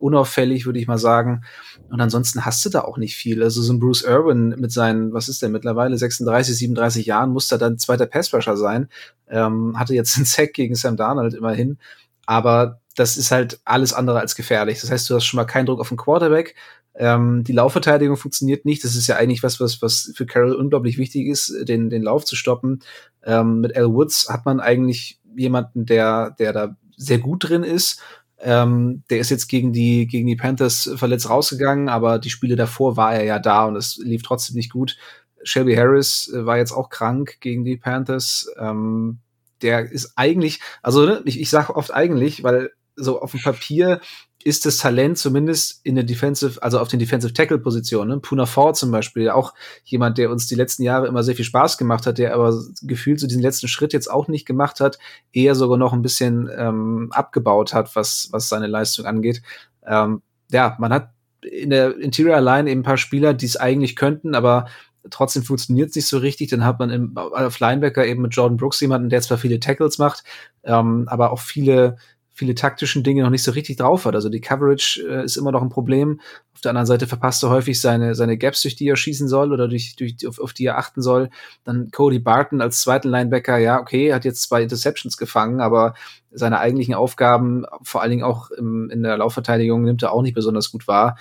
unauffällig, 0.02 0.66
würde 0.66 0.80
ich 0.80 0.88
mal 0.88 0.98
sagen. 0.98 1.44
Und 1.90 2.02
ansonsten 2.02 2.46
hast 2.46 2.64
du 2.66 2.70
da 2.70 2.82
auch 2.82 2.98
nicht 2.98 3.16
viel. 3.16 3.44
Also 3.44 3.62
so 3.62 3.74
ein 3.74 3.80
Bruce 3.80 4.04
Irwin 4.04 4.56
mit 4.58 4.72
seinen, 4.72 5.14
was 5.14 5.30
ist 5.30 5.42
der 5.42 5.50
mittlerweile, 5.50 5.98
36, 5.98 6.58
37 6.58 7.06
Jahren, 7.06 7.32
muss 7.32 7.48
da 7.48 7.58
dann 7.58 7.78
zweiter 7.78 8.06
Passrusher 8.06 8.58
sein. 8.58 8.90
Ähm, 9.30 9.80
hatte 9.80 9.94
jetzt 9.94 10.16
einen 10.18 10.26
Sack 10.26 10.54
gegen 10.54 10.76
Sam 10.76 10.98
Darnold 10.98 11.34
immerhin. 11.34 11.78
Aber 12.26 12.82
das 12.96 13.18
ist 13.18 13.32
halt 13.32 13.60
alles 13.66 13.94
andere 13.94 14.20
als 14.20 14.36
gefährlich. 14.36 14.82
Das 14.82 14.92
heißt, 14.92 15.10
du 15.10 15.16
hast 15.16 15.26
schon 15.26 15.38
mal 15.38 15.46
keinen 15.46 15.66
Druck 15.66 15.80
auf 15.80 15.90
den 15.90 15.98
Quarterback. 15.98 16.56
Ähm, 16.94 17.44
die 17.44 17.54
Laufverteidigung 17.54 18.18
funktioniert 18.18 18.66
nicht. 18.66 18.84
Das 18.84 18.96
ist 18.96 19.08
ja 19.08 19.16
eigentlich 19.16 19.44
was, 19.44 19.60
was, 19.60 19.82
was 19.82 20.12
für 20.16 20.26
Carroll 20.26 20.56
unglaublich 20.56 20.98
wichtig 20.98 21.28
ist, 21.28 21.54
den, 21.68 21.90
den 21.90 22.04
Lauf 22.04 22.26
zu 22.26 22.36
stoppen. 22.36 22.80
Ähm, 23.24 23.62
mit 23.62 23.76
Al 23.76 23.94
Woods 23.94 24.28
hat 24.30 24.46
man 24.46 24.60
eigentlich 24.60 25.20
jemanden, 25.36 25.86
der, 25.86 26.32
der 26.32 26.52
da 26.52 26.76
sehr 26.98 27.20
gut 27.20 27.50
drin 27.50 27.64
ist. 27.64 28.02
Ähm, 28.44 29.04
der 29.10 29.20
ist 29.20 29.30
jetzt 29.30 29.48
gegen 29.48 29.72
die, 29.72 30.08
gegen 30.08 30.28
die 30.28 30.36
Panthers 30.36 30.90
verletzt 30.96 31.30
rausgegangen, 31.30 31.90
aber 31.90 32.20
die 32.20 32.30
Spiele 32.30 32.56
davor 32.56 32.98
war 32.98 33.14
er 33.14 33.24
ja 33.24 33.40
da 33.40 33.66
und 33.66 33.76
es 33.76 33.98
lief 33.98 34.24
trotzdem 34.24 34.56
nicht 34.56 34.72
gut. 34.72 34.98
Shelby 35.44 35.76
Harris 35.76 36.32
äh, 36.34 36.46
war 36.46 36.58
jetzt 36.58 36.72
auch 36.72 36.90
krank 36.90 37.38
gegen 37.40 37.64
die 37.64 37.78
Panthers. 37.78 38.48
Ähm, 38.60 39.20
der 39.62 39.92
ist 39.92 40.14
eigentlich, 40.16 40.60
also 40.82 41.06
ne, 41.06 41.22
ich, 41.26 41.40
ich 41.40 41.50
sage 41.50 41.76
oft 41.76 41.94
eigentlich, 41.94 42.44
weil 42.44 42.72
so 42.96 43.22
auf 43.22 43.32
dem 43.32 43.42
Papier 43.42 44.02
ist 44.46 44.66
das 44.66 44.78
Talent 44.78 45.18
zumindest 45.18 45.82
in 45.84 45.96
der 45.96 46.04
Defensive, 46.04 46.62
also 46.62 46.80
auf 46.80 46.88
den 46.88 47.00
Defensive 47.00 47.34
Tackle 47.34 47.60
Positionen. 47.60 48.10
Ne? 48.10 48.20
Puna 48.20 48.46
Ford 48.46 48.76
zum 48.76 48.92
Beispiel, 48.92 49.30
auch 49.30 49.54
jemand, 49.84 50.18
der 50.18 50.32
uns 50.32 50.48
die 50.48 50.56
letzten 50.56 50.84
Jahre 50.84 51.08
immer 51.08 51.24
sehr 51.24 51.36
viel 51.36 51.46
Spaß 51.46 51.78
gemacht 51.78 52.06
hat, 52.06 52.18
der 52.18 52.34
aber 52.34 52.54
gefühlt 52.82 53.20
so 53.20 53.28
diesen 53.28 53.42
letzten 53.42 53.68
Schritt 53.68 53.94
jetzt 53.94 54.10
auch 54.10 54.28
nicht 54.28 54.46
gemacht 54.46 54.80
hat, 54.80 55.00
eher 55.32 55.56
sogar 55.56 55.78
noch 55.78 55.94
ein 55.94 56.02
bisschen 56.02 56.50
ähm, 56.56 57.10
abgebaut 57.12 57.74
hat, 57.74 57.96
was, 57.96 58.30
was 58.32 58.50
seine 58.50 58.68
Leistung 58.68 59.06
angeht. 59.06 59.42
Ähm, 59.86 60.22
ja, 60.52 60.76
man 60.80 60.94
hat 60.94 61.12
in 61.42 61.70
der 61.70 61.98
Interior 61.98 62.42
Line 62.42 62.70
eben 62.70 62.82
ein 62.82 62.84
paar 62.86 62.98
Spieler, 62.98 63.34
die 63.34 63.46
es 63.48 63.58
eigentlich 63.58 63.96
könnten, 63.96 64.36
aber 64.36 64.68
trotzdem 65.10 65.44
funktioniert 65.44 65.90
es 65.90 65.96
nicht 65.96 66.08
so 66.08 66.18
richtig. 66.18 66.50
Dann 66.50 66.64
hat 66.64 66.80
man 66.80 66.90
im, 66.90 67.18
auf 67.18 67.60
Linebacker 67.60 68.06
eben 68.06 68.22
mit 68.22 68.36
Jordan 68.36 68.58
Brooks 68.58 68.80
jemanden, 68.80 69.10
der 69.10 69.22
zwar 69.22 69.38
viele 69.38 69.60
Tackles 69.60 69.98
macht, 69.98 70.24
ähm, 70.64 71.06
aber 71.08 71.32
auch 71.32 71.40
viele 71.40 71.98
viele 72.42 72.56
taktischen 72.56 73.04
Dinge 73.04 73.22
noch 73.22 73.30
nicht 73.30 73.44
so 73.44 73.52
richtig 73.52 73.78
drauf 73.78 74.06
hat. 74.06 74.16
Also 74.16 74.28
die 74.28 74.42
Coverage 74.42 75.00
äh, 75.08 75.24
ist 75.24 75.38
immer 75.38 75.52
noch 75.52 75.62
ein 75.62 75.70
Problem. 75.70 76.20
Auf 76.56 76.62
der 76.62 76.72
anderen 76.72 76.88
Seite 76.88 77.06
verpasst 77.06 77.44
er 77.44 77.52
häufig 77.52 77.80
seine, 77.80 78.16
seine 78.16 78.36
Gaps, 78.36 78.64
durch 78.64 78.76
die 78.76 78.88
er 78.88 78.96
schießen 78.96 79.28
soll 79.28 79.54
oder 79.54 79.68
durch, 79.68 79.96
durch, 79.96 80.28
auf, 80.28 80.40
auf 80.40 80.52
die 80.52 80.66
er 80.66 80.80
achten 80.80 81.04
soll. 81.04 81.30
Dann 81.66 81.92
Cody 81.92 82.18
Barton 82.18 82.60
als 82.60 82.82
zweiten 82.82 83.10
Linebacker, 83.10 83.60
ja, 83.60 83.80
okay, 83.80 84.12
hat 84.12 84.26
jetzt 84.26 84.42
zwei 84.42 84.64
Interceptions 84.64 85.18
gefangen, 85.18 85.62
aber 85.62 85.94
seine 86.32 86.58
eigentlichen 86.58 86.96
Aufgaben, 86.96 87.64
vor 87.84 88.02
allen 88.02 88.10
Dingen 88.10 88.24
auch 88.24 88.50
im, 88.50 88.90
in 88.90 89.04
der 89.04 89.18
Laufverteidigung, 89.18 89.84
nimmt 89.84 90.02
er 90.02 90.12
auch 90.12 90.24
nicht 90.24 90.34
besonders 90.34 90.72
gut 90.72 90.88
wahr. 90.88 91.18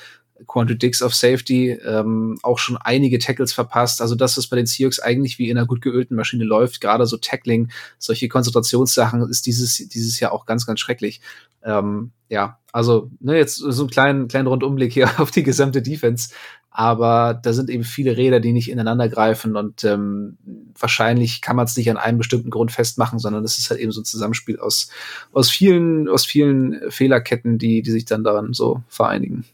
Quantum 0.46 0.79
Dix 0.79 1.03
auf 1.03 1.14
Safety, 1.14 1.70
ähm, 1.70 2.38
auch 2.42 2.59
schon 2.59 2.76
einige 2.76 3.18
Tackles 3.18 3.53
verpasst. 3.53 4.00
Also 4.00 4.14
das, 4.14 4.37
was 4.37 4.46
bei 4.46 4.57
den 4.57 4.66
Seahawks 4.66 5.00
eigentlich 5.00 5.38
wie 5.38 5.50
in 5.50 5.59
einer 5.59 5.66
gut 5.66 5.81
geölten 5.81 6.16
Maschine 6.16 6.44
läuft, 6.44 6.81
gerade 6.81 7.07
so 7.07 7.16
Tackling, 7.16 7.70
solche 7.98 8.29
Konzentrationssachen, 8.29 9.29
ist 9.29 9.46
dieses, 9.46 9.76
dieses 9.76 10.20
Jahr 10.20 10.33
auch 10.33 10.46
ganz, 10.46 10.66
ganz 10.66 10.81
schrecklich. 10.81 11.20
Ähm, 11.62 12.12
ja, 12.29 12.59
also 12.72 13.11
ne, 13.20 13.37
jetzt 13.37 13.57
so 13.57 13.83
einen 13.83 13.90
kleinen, 13.90 14.29
kleinen 14.29 14.46
Rundumblick 14.46 14.92
hier 14.92 15.11
auf 15.20 15.31
die 15.31 15.42
gesamte 15.42 15.83
Defense. 15.83 16.31
Aber 16.72 17.35
da 17.35 17.53
sind 17.53 17.68
eben 17.68 17.83
viele 17.83 18.16
Räder, 18.16 18.38
die 18.38 18.53
nicht 18.53 18.70
ineinander 18.70 19.09
greifen 19.09 19.57
und 19.57 19.83
ähm, 19.83 20.38
wahrscheinlich 20.79 21.40
kann 21.40 21.57
man 21.57 21.66
es 21.66 21.76
nicht 21.76 21.90
an 21.90 21.96
einem 21.96 22.18
bestimmten 22.18 22.50
Grund 22.50 22.70
festmachen, 22.70 23.18
sondern 23.18 23.44
es 23.44 23.59
ist 23.59 23.70
halt 23.70 23.81
eben 23.81 23.90
so 23.90 24.00
ein 24.00 24.05
Zusammenspiel 24.05 24.61
aus, 24.61 24.88
aus 25.33 25.50
vielen, 25.50 26.09
aus 26.09 26.24
vielen 26.24 26.90
Fehlerketten, 26.90 27.59
die, 27.59 27.83
die 27.83 27.90
sich 27.90 28.05
dann 28.05 28.22
daran 28.22 28.53
so 28.53 28.83
vereinigen. 28.88 29.44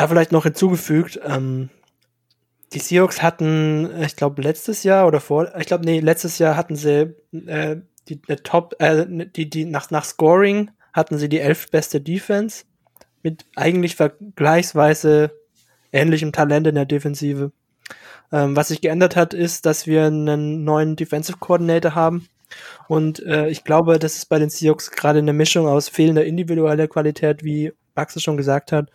Da 0.00 0.08
vielleicht 0.08 0.32
noch 0.32 0.44
hinzugefügt, 0.44 1.20
ähm, 1.26 1.68
die 2.72 2.78
Seahawks 2.78 3.20
hatten, 3.20 3.90
ich 4.00 4.16
glaube, 4.16 4.40
letztes 4.40 4.82
Jahr 4.82 5.06
oder 5.06 5.20
vor, 5.20 5.54
ich 5.58 5.66
glaube, 5.66 5.84
nee, 5.84 6.00
letztes 6.00 6.38
Jahr 6.38 6.56
hatten 6.56 6.74
sie 6.74 7.14
äh, 7.46 7.76
die, 8.08 8.22
die 8.22 8.36
Top, 8.36 8.76
äh, 8.78 9.04
die, 9.06 9.50
die 9.50 9.66
nach, 9.66 9.90
nach 9.90 10.06
Scoring 10.06 10.70
hatten 10.94 11.18
sie 11.18 11.28
die 11.28 11.40
elf 11.40 11.70
beste 11.70 12.00
Defense 12.00 12.64
mit 13.22 13.44
eigentlich 13.56 13.94
vergleichsweise 13.94 15.32
ähnlichem 15.92 16.32
Talent 16.32 16.66
in 16.66 16.76
der 16.76 16.86
Defensive. 16.86 17.52
Ähm, 18.32 18.56
was 18.56 18.68
sich 18.68 18.80
geändert 18.80 19.16
hat, 19.16 19.34
ist, 19.34 19.66
dass 19.66 19.86
wir 19.86 20.06
einen 20.06 20.64
neuen 20.64 20.96
Defensive 20.96 21.36
Coordinator 21.36 21.94
haben. 21.94 22.26
Und 22.88 23.22
äh, 23.26 23.50
ich 23.50 23.64
glaube, 23.64 23.98
das 23.98 24.16
ist 24.16 24.30
bei 24.30 24.38
den 24.38 24.48
Seahawks 24.48 24.92
gerade 24.92 25.18
eine 25.18 25.34
Mischung 25.34 25.66
aus 25.68 25.90
fehlender 25.90 26.24
individueller 26.24 26.88
Qualität, 26.88 27.44
wie 27.44 27.74
Bax 27.94 28.16
es 28.16 28.22
schon 28.22 28.38
gesagt 28.38 28.72
hat, 28.72 28.88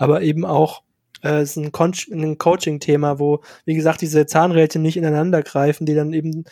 aber 0.00 0.22
eben 0.22 0.44
auch 0.44 0.82
äh, 1.22 1.42
ist 1.42 1.56
ein, 1.56 1.70
Co 1.72 1.84
ein 1.84 2.38
Coaching-Thema, 2.38 3.18
wo, 3.18 3.42
wie 3.66 3.74
gesagt, 3.74 4.00
diese 4.00 4.26
Zahnrädchen 4.26 4.82
nicht 4.82 4.96
ineinander 4.96 5.42
greifen, 5.42 5.84
die 5.84 5.94
dann 5.94 6.14
eben 6.14 6.44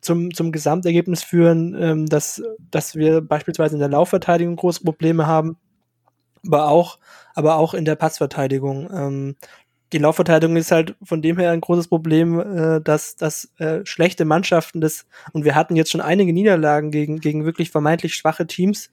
zum, 0.00 0.32
zum 0.32 0.52
Gesamtergebnis 0.52 1.22
führen, 1.24 1.76
ähm, 1.78 2.06
dass, 2.06 2.42
dass 2.70 2.94
wir 2.94 3.20
beispielsweise 3.20 3.74
in 3.74 3.80
der 3.80 3.88
Laufverteidigung 3.88 4.56
große 4.56 4.84
Probleme 4.84 5.26
haben, 5.26 5.56
aber 6.46 6.68
auch, 6.68 6.98
aber 7.34 7.56
auch 7.56 7.74
in 7.74 7.84
der 7.84 7.96
Passverteidigung. 7.96 8.88
Ähm, 8.92 9.36
die 9.92 9.98
Laufverteidigung 9.98 10.56
ist 10.56 10.70
halt 10.70 10.94
von 11.02 11.22
dem 11.22 11.38
her 11.38 11.50
ein 11.50 11.60
großes 11.60 11.88
Problem, 11.88 12.38
äh, 12.40 12.80
dass, 12.80 13.16
dass 13.16 13.50
äh, 13.58 13.80
schlechte 13.84 14.24
Mannschaften 14.24 14.80
das, 14.80 15.06
und 15.32 15.44
wir 15.44 15.56
hatten 15.56 15.74
jetzt 15.74 15.90
schon 15.90 16.00
einige 16.00 16.32
Niederlagen 16.32 16.92
gegen, 16.92 17.18
gegen 17.18 17.44
wirklich 17.44 17.70
vermeintlich 17.72 18.14
schwache 18.14 18.46
Teams, 18.46 18.90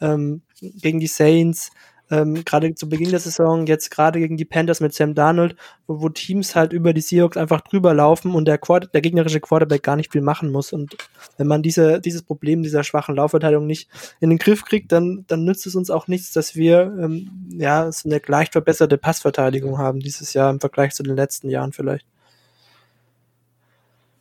ähm, 0.00 0.42
gegen 0.60 0.98
die 0.98 1.06
Saints, 1.06 1.70
ähm, 2.10 2.44
gerade 2.44 2.74
zu 2.74 2.88
Beginn 2.88 3.10
der 3.10 3.20
Saison, 3.20 3.66
jetzt 3.66 3.90
gerade 3.90 4.18
gegen 4.18 4.36
die 4.36 4.44
Panthers 4.44 4.80
mit 4.80 4.94
Sam 4.94 5.14
Darnold, 5.14 5.56
wo, 5.86 6.00
wo, 6.00 6.08
Teams 6.08 6.54
halt 6.54 6.72
über 6.72 6.92
die 6.92 7.00
Seahawks 7.00 7.36
einfach 7.36 7.60
drüber 7.60 7.94
laufen 7.94 8.34
und 8.34 8.46
der, 8.46 8.58
Quart 8.58 8.92
der 8.94 9.00
gegnerische 9.00 9.40
Quarterback 9.40 9.82
gar 9.82 9.96
nicht 9.96 10.12
viel 10.12 10.22
machen 10.22 10.50
muss. 10.50 10.72
Und 10.72 10.96
wenn 11.36 11.46
man 11.46 11.62
diese, 11.62 12.00
dieses 12.00 12.22
Problem 12.22 12.62
dieser 12.62 12.84
schwachen 12.84 13.16
Laufverteidigung 13.16 13.66
nicht 13.66 13.88
in 14.20 14.30
den 14.30 14.38
Griff 14.38 14.64
kriegt, 14.64 14.92
dann, 14.92 15.24
dann 15.28 15.44
nützt 15.44 15.66
es 15.66 15.74
uns 15.74 15.90
auch 15.90 16.08
nichts, 16.08 16.32
dass 16.32 16.56
wir 16.56 16.96
ähm, 17.00 17.30
ja 17.50 17.90
so 17.92 18.08
eine 18.08 18.20
leicht 18.26 18.52
verbesserte 18.52 18.98
Passverteidigung 18.98 19.78
haben 19.78 20.00
dieses 20.00 20.34
Jahr 20.34 20.50
im 20.50 20.60
Vergleich 20.60 20.94
zu 20.94 21.02
den 21.02 21.16
letzten 21.16 21.50
Jahren 21.50 21.72
vielleicht. 21.72 22.06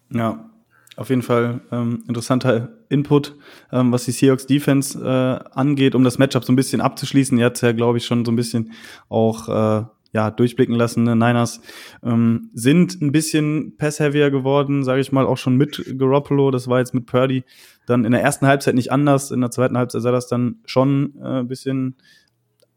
Ja, 0.10 0.50
auf 0.98 1.10
jeden 1.10 1.22
Fall 1.22 1.62
ähm, 1.72 2.04
interessanter 2.08 2.70
Input, 2.90 3.36
ähm, 3.72 3.92
was 3.92 4.06
die 4.06 4.12
Seahawks 4.12 4.48
Defense 4.48 5.00
äh, 5.00 5.50
angeht, 5.58 5.94
um 5.96 6.04
das 6.04 6.18
Matchup 6.18 6.44
so 6.44 6.52
ein 6.52 6.56
bisschen 6.56 6.82
abzuschließen. 6.82 7.38
Ihr 7.38 7.46
hat 7.46 7.62
ja, 7.62 7.72
glaube 7.72 8.00
ich, 8.00 8.06
schon 8.06 8.26
so 8.26 8.32
ein 8.32 8.36
bisschen 8.36 8.74
auch 9.08 9.48
äh, 9.48 9.86
ja, 10.12 10.32
durchblicken 10.32 10.76
lassen. 10.76 11.04
Ne? 11.04 11.16
Niners 11.16 11.62
ähm, 12.04 12.50
sind 12.54 13.00
ein 13.02 13.12
bisschen 13.12 13.78
pass-heavier 13.78 14.32
geworden, 14.32 14.84
sage 14.84 15.00
ich 15.02 15.12
mal, 15.12 15.28
auch 15.28 15.38
schon 15.38 15.56
mit 15.56 15.84
Garoppolo. 16.00 16.50
Das 16.50 16.68
war 16.68 16.80
jetzt 16.80 16.96
mit 16.96 17.06
Purdy 17.06 17.44
dann 17.86 18.04
in 18.04 18.12
der 18.12 18.24
ersten 18.24 18.48
Halbzeit 18.48 18.74
nicht 18.74 18.92
anders. 18.92 19.30
In 19.30 19.42
der 19.42 19.52
zweiten 19.52 19.78
Halbzeit 19.78 20.02
sah 20.02 20.12
das 20.12 20.28
dann 20.28 20.62
schon 20.66 21.14
äh, 21.22 21.42
ein 21.42 21.48
bisschen 21.48 21.96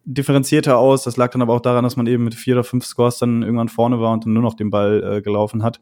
differenzierter 0.05 0.77
aus. 0.77 1.05
Das 1.05 1.17
lag 1.17 1.31
dann 1.31 1.41
aber 1.41 1.55
auch 1.55 1.61
daran, 1.61 1.85
dass 1.85 1.97
man 1.97 2.07
eben 2.07 2.25
mit 2.25 2.35
vier 2.35 2.55
oder 2.55 2.65
fünf 2.65 2.85
Scores 2.85 3.19
dann 3.19 3.43
irgendwann 3.43 3.69
vorne 3.71 3.99
war 3.99 4.13
und 4.13 4.27
dann 4.27 4.35
nur 4.35 4.43
noch 4.43 4.55
den 4.55 4.69
Ball 4.69 5.03
äh, 5.03 5.23
gelaufen 5.23 5.63
hat 5.63 5.81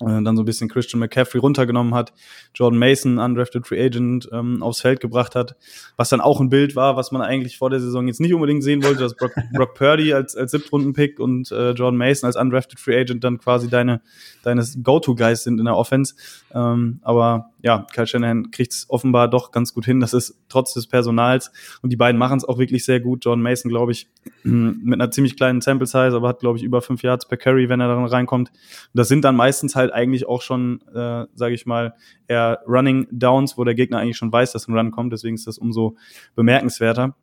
äh, 0.00 0.22
dann 0.22 0.36
so 0.36 0.42
ein 0.42 0.44
bisschen 0.44 0.68
Christian 0.68 1.00
McCaffrey 1.00 1.40
runtergenommen 1.40 1.94
hat, 1.94 2.12
Jordan 2.54 2.78
Mason, 2.78 3.18
undrafted 3.18 3.66
Free 3.66 3.82
Agent, 3.82 4.28
ähm, 4.32 4.62
aufs 4.62 4.80
Feld 4.80 5.00
gebracht 5.00 5.34
hat, 5.34 5.56
was 5.96 6.08
dann 6.10 6.20
auch 6.20 6.40
ein 6.40 6.50
Bild 6.50 6.76
war, 6.76 6.96
was 6.96 7.12
man 7.12 7.22
eigentlich 7.22 7.56
vor 7.56 7.70
der 7.70 7.80
Saison 7.80 8.06
jetzt 8.06 8.20
nicht 8.20 8.34
unbedingt 8.34 8.62
sehen 8.62 8.82
wollte, 8.82 9.00
dass 9.00 9.14
Brock, 9.14 9.32
Brock 9.54 9.74
Purdy 9.74 10.12
als, 10.12 10.36
als 10.36 10.50
Siebtrunden-Pick 10.50 11.18
und 11.18 11.50
äh, 11.50 11.70
Jordan 11.70 11.96
Mason 11.96 12.26
als 12.26 12.36
undrafted 12.36 12.78
Free 12.78 13.00
Agent 13.00 13.24
dann 13.24 13.38
quasi 13.38 13.68
deine, 13.68 14.02
deine 14.42 14.64
Go-To-Guys 14.82 15.44
sind 15.44 15.58
in 15.58 15.64
der 15.64 15.76
Offense. 15.76 16.14
Ähm, 16.52 17.00
aber 17.02 17.50
ja, 17.66 17.84
Kyle 17.92 18.06
Shanahan 18.06 18.52
kriegt 18.52 18.72
es 18.72 18.86
offenbar 18.88 19.26
doch 19.26 19.50
ganz 19.50 19.74
gut 19.74 19.84
hin. 19.84 19.98
Das 19.98 20.14
ist 20.14 20.38
trotz 20.48 20.72
des 20.72 20.86
Personals 20.86 21.50
und 21.82 21.90
die 21.90 21.96
beiden 21.96 22.16
machen 22.16 22.38
es 22.38 22.44
auch 22.44 22.58
wirklich 22.58 22.84
sehr 22.84 23.00
gut. 23.00 23.24
John 23.24 23.42
Mason, 23.42 23.68
glaube 23.68 23.90
ich, 23.90 24.08
mit 24.44 24.94
einer 24.94 25.10
ziemlich 25.10 25.36
kleinen 25.36 25.60
Sample 25.60 25.88
Size, 25.88 26.14
aber 26.14 26.28
hat, 26.28 26.38
glaube 26.38 26.58
ich, 26.58 26.62
über 26.62 26.80
fünf 26.80 27.02
Yards 27.02 27.26
per 27.26 27.36
Carry, 27.36 27.68
wenn 27.68 27.80
er 27.80 27.88
dann 27.88 28.04
reinkommt. 28.04 28.50
Und 28.50 28.90
das 28.94 29.08
sind 29.08 29.24
dann 29.24 29.34
meistens 29.34 29.74
halt 29.74 29.92
eigentlich 29.92 30.28
auch 30.28 30.42
schon, 30.42 30.80
äh, 30.94 31.26
sage 31.34 31.54
ich 31.54 31.66
mal, 31.66 31.94
eher 32.28 32.60
Running 32.68 33.08
Downs, 33.10 33.58
wo 33.58 33.64
der 33.64 33.74
Gegner 33.74 33.98
eigentlich 33.98 34.16
schon 34.16 34.30
weiß, 34.30 34.52
dass 34.52 34.68
ein 34.68 34.78
Run 34.78 34.92
kommt. 34.92 35.12
Deswegen 35.12 35.34
ist 35.34 35.48
das 35.48 35.58
umso 35.58 35.96
bemerkenswerter. 36.36 37.16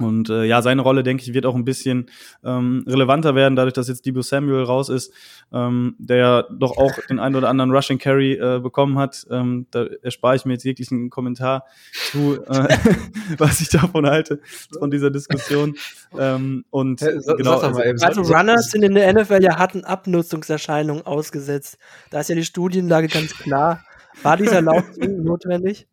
Und 0.00 0.30
äh, 0.30 0.44
ja, 0.44 0.62
seine 0.62 0.82
Rolle, 0.82 1.02
denke 1.02 1.22
ich, 1.22 1.34
wird 1.34 1.46
auch 1.46 1.54
ein 1.54 1.64
bisschen 1.64 2.10
ähm, 2.44 2.84
relevanter 2.86 3.34
werden, 3.34 3.56
dadurch, 3.56 3.74
dass 3.74 3.88
jetzt 3.88 4.06
Debo 4.06 4.22
Samuel 4.22 4.64
raus 4.64 4.88
ist, 4.88 5.12
ähm, 5.52 5.94
der 5.98 6.46
doch 6.50 6.76
auch 6.76 6.92
den 7.08 7.18
einen 7.18 7.36
oder 7.36 7.48
anderen 7.48 7.70
Rushing 7.70 7.98
Carry 7.98 8.34
äh, 8.34 8.60
bekommen 8.60 8.98
hat. 8.98 9.26
Ähm, 9.30 9.66
da 9.70 9.86
erspare 10.02 10.36
ich 10.36 10.44
mir 10.44 10.54
jetzt 10.54 10.64
jeglichen 10.64 11.10
Kommentar 11.10 11.64
zu, 12.10 12.42
äh, 12.46 12.76
was 13.38 13.60
ich 13.60 13.68
davon 13.68 14.06
halte, 14.06 14.40
von 14.78 14.90
dieser 14.90 15.10
Diskussion. 15.10 15.76
Ähm, 16.18 16.64
und 16.70 17.00
so, 17.00 17.36
genau, 17.36 17.58
also, 17.58 17.80
also 17.80 18.22
Runners 18.22 18.70
sind 18.70 18.82
in 18.82 18.94
der 18.94 19.12
NFL 19.12 19.42
ja 19.42 19.58
harten 19.58 19.84
Abnutzungserscheinungen 19.84 21.04
ausgesetzt. 21.04 21.78
Da 22.10 22.20
ist 22.20 22.28
ja 22.28 22.34
die 22.34 22.44
Studienlage 22.44 23.08
ganz 23.08 23.36
klar. 23.36 23.82
War 24.22 24.36
dieser 24.36 24.60
Lauf 24.60 24.84
notwendig? 24.98 25.86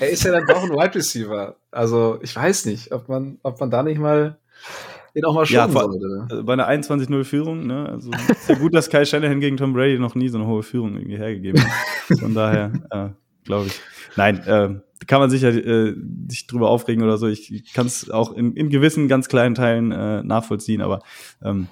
Er 0.00 0.10
ist 0.10 0.24
ja 0.24 0.32
dann 0.32 0.46
doch 0.46 0.62
ein 0.62 0.70
Wide 0.70 0.94
Receiver. 0.94 1.56
Also 1.70 2.18
ich 2.22 2.34
weiß 2.34 2.66
nicht, 2.66 2.92
ob 2.92 3.08
man, 3.08 3.38
ob 3.42 3.60
man 3.60 3.70
da 3.70 3.82
nicht 3.82 3.98
mal 3.98 4.38
den 5.14 5.24
auch 5.24 5.34
mal 5.34 5.46
schauen 5.46 5.72
ja, 5.72 5.80
sollte. 5.80 5.98
Ne? 5.98 6.26
Also 6.30 6.44
bei 6.44 6.52
einer 6.54 6.68
21-0 6.68 7.24
Führung, 7.24 7.66
ne? 7.66 7.88
Also 7.88 8.10
ist 8.10 8.48
ja 8.48 8.54
gut, 8.54 8.74
dass 8.74 8.88
Kai 8.88 9.04
Shanahan 9.04 9.40
gegen 9.40 9.56
Tom 9.56 9.74
Brady 9.74 9.98
noch 9.98 10.14
nie 10.14 10.28
so 10.28 10.38
eine 10.38 10.46
hohe 10.46 10.62
Führung 10.62 10.96
irgendwie 10.96 11.18
hergegeben 11.18 11.62
hat. 11.62 12.18
Von 12.18 12.34
daher, 12.34 12.72
äh, 12.90 13.08
glaube 13.44 13.66
ich. 13.66 13.80
Nein, 14.16 14.38
äh, 14.46 14.80
kann 15.06 15.20
man 15.20 15.30
sicher 15.30 15.48
äh, 15.48 15.94
sich 16.28 16.46
drüber 16.46 16.70
aufregen 16.70 17.02
oder 17.02 17.18
so. 17.18 17.26
Ich, 17.26 17.52
ich 17.52 17.72
kann 17.72 17.86
es 17.86 18.10
auch 18.10 18.32
in, 18.32 18.54
in 18.54 18.70
gewissen 18.70 19.08
ganz 19.08 19.28
kleinen 19.28 19.54
Teilen 19.54 19.92
äh, 19.92 20.22
nachvollziehen, 20.22 20.80
aber 20.80 21.00
ähm, 21.42 21.68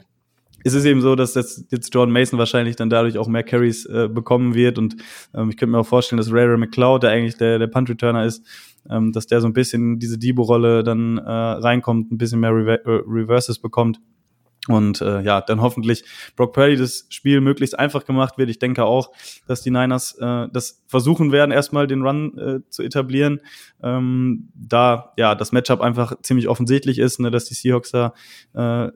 ist 0.64 0.74
es 0.74 0.84
eben 0.84 1.00
so, 1.00 1.14
dass 1.14 1.34
jetzt, 1.34 1.70
jetzt 1.70 1.94
Jordan 1.94 2.12
Mason 2.12 2.38
wahrscheinlich 2.38 2.76
dann 2.76 2.90
dadurch 2.90 3.18
auch 3.18 3.28
mehr 3.28 3.42
Carries 3.42 3.86
äh, 3.86 4.08
bekommen 4.08 4.54
wird. 4.54 4.78
Und 4.78 4.96
ähm, 5.34 5.50
ich 5.50 5.56
könnte 5.56 5.72
mir 5.72 5.78
auch 5.78 5.86
vorstellen, 5.86 6.18
dass 6.18 6.32
Ray 6.32 6.46
Ray 6.46 6.58
McLeod, 6.58 7.02
der 7.02 7.10
eigentlich 7.10 7.36
der, 7.36 7.58
der 7.58 7.66
Punt-Returner 7.66 8.24
ist, 8.24 8.44
ähm, 8.88 9.12
dass 9.12 9.26
der 9.26 9.40
so 9.40 9.46
ein 9.46 9.52
bisschen 9.52 9.98
diese 9.98 10.18
Debo-Rolle 10.18 10.82
dann 10.82 11.18
äh, 11.18 11.30
reinkommt, 11.30 12.12
ein 12.12 12.18
bisschen 12.18 12.40
mehr 12.40 12.54
Rever 12.54 12.84
äh, 12.84 13.02
Reverses 13.06 13.58
bekommt 13.58 14.00
und 14.68 15.00
äh, 15.00 15.22
ja, 15.22 15.40
dann 15.40 15.62
hoffentlich 15.62 16.04
Brock 16.36 16.52
Purdy 16.52 16.76
das 16.76 17.06
Spiel 17.08 17.40
möglichst 17.40 17.78
einfach 17.78 18.04
gemacht 18.04 18.36
wird. 18.36 18.50
Ich 18.50 18.58
denke 18.58 18.84
auch, 18.84 19.10
dass 19.46 19.62
die 19.62 19.70
Niners 19.70 20.16
äh, 20.20 20.48
das 20.52 20.82
versuchen 20.86 21.32
werden, 21.32 21.50
erstmal 21.50 21.86
den 21.86 22.02
Run 22.02 22.36
äh, 22.36 22.60
zu 22.68 22.82
etablieren. 22.82 23.40
Ähm, 23.82 24.50
da 24.54 25.12
ja 25.16 25.34
das 25.34 25.52
Matchup 25.52 25.80
einfach 25.80 26.14
ziemlich 26.22 26.48
offensichtlich 26.48 26.98
ist, 26.98 27.20
ne, 27.20 27.30
dass 27.30 27.46
die 27.46 27.54
Seahawks 27.54 27.90
da 27.90 28.12
äh, 28.52 28.90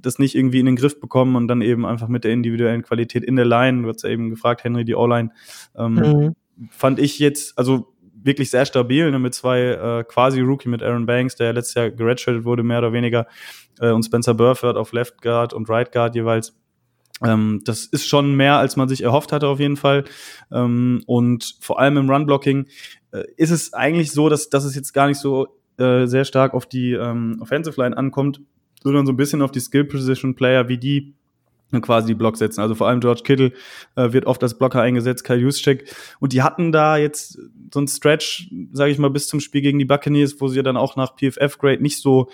das 0.00 0.20
nicht 0.20 0.36
irgendwie 0.36 0.60
in 0.60 0.66
den 0.66 0.76
Griff 0.76 1.00
bekommen 1.00 1.34
und 1.34 1.48
dann 1.48 1.62
eben 1.62 1.84
einfach 1.84 2.08
mit 2.08 2.22
der 2.22 2.32
individuellen 2.32 2.82
Qualität 2.82 3.24
in 3.24 3.34
der 3.34 3.44
Line, 3.44 3.82
du 3.82 3.88
hast 3.88 4.04
ja 4.04 4.10
eben 4.10 4.30
gefragt, 4.30 4.62
Henry, 4.62 4.84
die 4.84 4.94
O-Line, 4.94 5.30
ähm, 5.76 5.94
mhm. 5.94 6.36
fand 6.70 7.00
ich 7.00 7.18
jetzt, 7.18 7.58
also 7.58 7.92
wirklich 8.28 8.50
sehr 8.50 8.64
stabil, 8.64 9.10
ne, 9.10 9.18
mit 9.18 9.34
zwei 9.34 9.60
äh, 9.60 10.04
quasi 10.04 10.40
Rookie 10.40 10.68
mit 10.68 10.82
Aaron 10.84 11.06
Banks, 11.06 11.34
der 11.34 11.52
letztes 11.52 11.74
Jahr 11.74 11.90
geredshirtet 11.90 12.44
wurde, 12.44 12.62
mehr 12.62 12.78
oder 12.78 12.92
weniger, 12.92 13.26
äh, 13.80 13.90
und 13.90 14.04
Spencer 14.04 14.34
Burford 14.34 14.76
auf 14.76 14.92
Left 14.92 15.20
Guard 15.20 15.52
und 15.52 15.68
Right 15.68 15.90
Guard 15.90 16.14
jeweils. 16.14 16.56
Ähm, 17.24 17.62
das 17.64 17.86
ist 17.86 18.06
schon 18.06 18.36
mehr, 18.36 18.58
als 18.58 18.76
man 18.76 18.88
sich 18.88 19.02
erhofft 19.02 19.32
hatte 19.32 19.48
auf 19.48 19.58
jeden 19.58 19.76
Fall. 19.76 20.04
Ähm, 20.52 21.02
und 21.06 21.56
vor 21.60 21.80
allem 21.80 21.96
im 21.96 22.08
Run-Blocking 22.08 22.66
äh, 23.10 23.24
ist 23.36 23.50
es 23.50 23.72
eigentlich 23.72 24.12
so, 24.12 24.28
dass, 24.28 24.50
dass 24.50 24.64
es 24.64 24.76
jetzt 24.76 24.92
gar 24.92 25.08
nicht 25.08 25.18
so 25.18 25.48
äh, 25.78 26.06
sehr 26.06 26.24
stark 26.24 26.54
auf 26.54 26.66
die 26.66 26.92
ähm, 26.92 27.38
Offensive 27.40 27.80
Line 27.80 27.96
ankommt, 27.96 28.40
sondern 28.82 29.06
so 29.06 29.12
ein 29.12 29.16
bisschen 29.16 29.42
auf 29.42 29.50
die 29.50 29.60
Skill-Position-Player, 29.60 30.68
wie 30.68 30.78
die 30.78 31.14
quasi 31.82 32.08
die 32.08 32.14
Block 32.14 32.36
setzen. 32.36 32.60
Also 32.60 32.74
vor 32.74 32.88
allem 32.88 33.00
George 33.00 33.22
Kittle 33.24 33.52
äh, 33.96 34.12
wird 34.12 34.26
oft 34.26 34.42
als 34.42 34.56
Blocker 34.56 34.80
eingesetzt, 34.80 35.24
Kyle 35.24 35.38
Juszczyk. 35.38 35.94
Und 36.20 36.32
die 36.32 36.42
hatten 36.42 36.72
da 36.72 36.96
jetzt 36.96 37.38
so 37.72 37.80
ein 37.80 37.88
Stretch, 37.88 38.50
sage 38.72 38.90
ich 38.90 38.98
mal, 38.98 39.10
bis 39.10 39.28
zum 39.28 39.40
Spiel 39.40 39.60
gegen 39.60 39.78
die 39.78 39.84
Buccaneers, 39.84 40.40
wo 40.40 40.48
sie 40.48 40.62
dann 40.62 40.76
auch 40.76 40.96
nach 40.96 41.16
PFF-Grade 41.16 41.82
nicht 41.82 42.00
so 42.00 42.28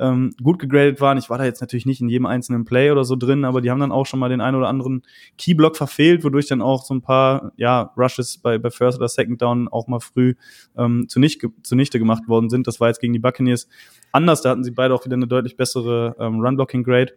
ähm, 0.00 0.34
gut 0.42 0.58
gegradet 0.58 1.00
waren. 1.00 1.18
Ich 1.18 1.30
war 1.30 1.38
da 1.38 1.44
jetzt 1.44 1.60
natürlich 1.60 1.86
nicht 1.86 2.00
in 2.00 2.08
jedem 2.08 2.26
einzelnen 2.26 2.64
Play 2.64 2.90
oder 2.90 3.04
so 3.04 3.16
drin, 3.16 3.44
aber 3.44 3.60
die 3.60 3.70
haben 3.70 3.80
dann 3.80 3.92
auch 3.92 4.06
schon 4.06 4.18
mal 4.18 4.30
den 4.30 4.40
einen 4.40 4.56
oder 4.56 4.68
anderen 4.68 5.02
Keyblock 5.36 5.76
verfehlt, 5.76 6.24
wodurch 6.24 6.46
dann 6.46 6.62
auch 6.62 6.84
so 6.84 6.94
ein 6.94 7.02
paar 7.02 7.52
ja, 7.56 7.92
Rushes 7.96 8.38
bei, 8.38 8.58
bei 8.58 8.70
First 8.70 8.98
oder 8.98 9.08
Second 9.08 9.40
Down 9.42 9.68
auch 9.68 9.86
mal 9.86 10.00
früh 10.00 10.34
ähm, 10.76 11.06
zunichte, 11.08 11.50
zunichte 11.62 11.98
gemacht 11.98 12.26
worden 12.26 12.48
sind. 12.48 12.66
Das 12.66 12.80
war 12.80 12.88
jetzt 12.88 13.00
gegen 13.00 13.12
die 13.12 13.18
Buccaneers 13.18 13.68
anders. 14.10 14.40
Da 14.42 14.50
hatten 14.50 14.64
sie 14.64 14.70
beide 14.70 14.94
auch 14.94 15.04
wieder 15.04 15.16
eine 15.16 15.26
deutlich 15.26 15.56
bessere 15.56 16.16
ähm, 16.18 16.40
Run-Blocking-Grade. 16.40 17.12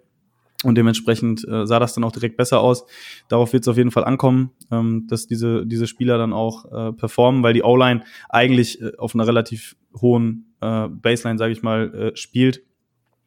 Und 0.63 0.75
dementsprechend 0.75 1.47
äh, 1.47 1.67
sah 1.67 1.79
das 1.79 1.93
dann 1.93 2.03
auch 2.03 2.11
direkt 2.11 2.37
besser 2.37 2.61
aus. 2.61 2.85
Darauf 3.27 3.53
wird 3.53 3.63
es 3.63 3.67
auf 3.67 3.77
jeden 3.77 3.91
Fall 3.91 4.05
ankommen, 4.05 4.51
ähm, 4.71 5.05
dass 5.07 5.27
diese, 5.27 5.65
diese 5.65 5.87
Spieler 5.87 6.17
dann 6.17 6.33
auch 6.33 6.65
äh, 6.71 6.93
performen, 6.93 7.43
weil 7.43 7.53
die 7.53 7.63
O-Line 7.63 8.03
eigentlich 8.29 8.81
äh, 8.81 8.95
auf 8.97 9.13
einer 9.13 9.27
relativ 9.27 9.75
hohen 10.01 10.55
äh, 10.61 10.87
Baseline, 10.87 11.37
sage 11.37 11.51
ich 11.51 11.61
mal, 11.61 11.93
äh, 11.93 12.15
spielt. 12.15 12.63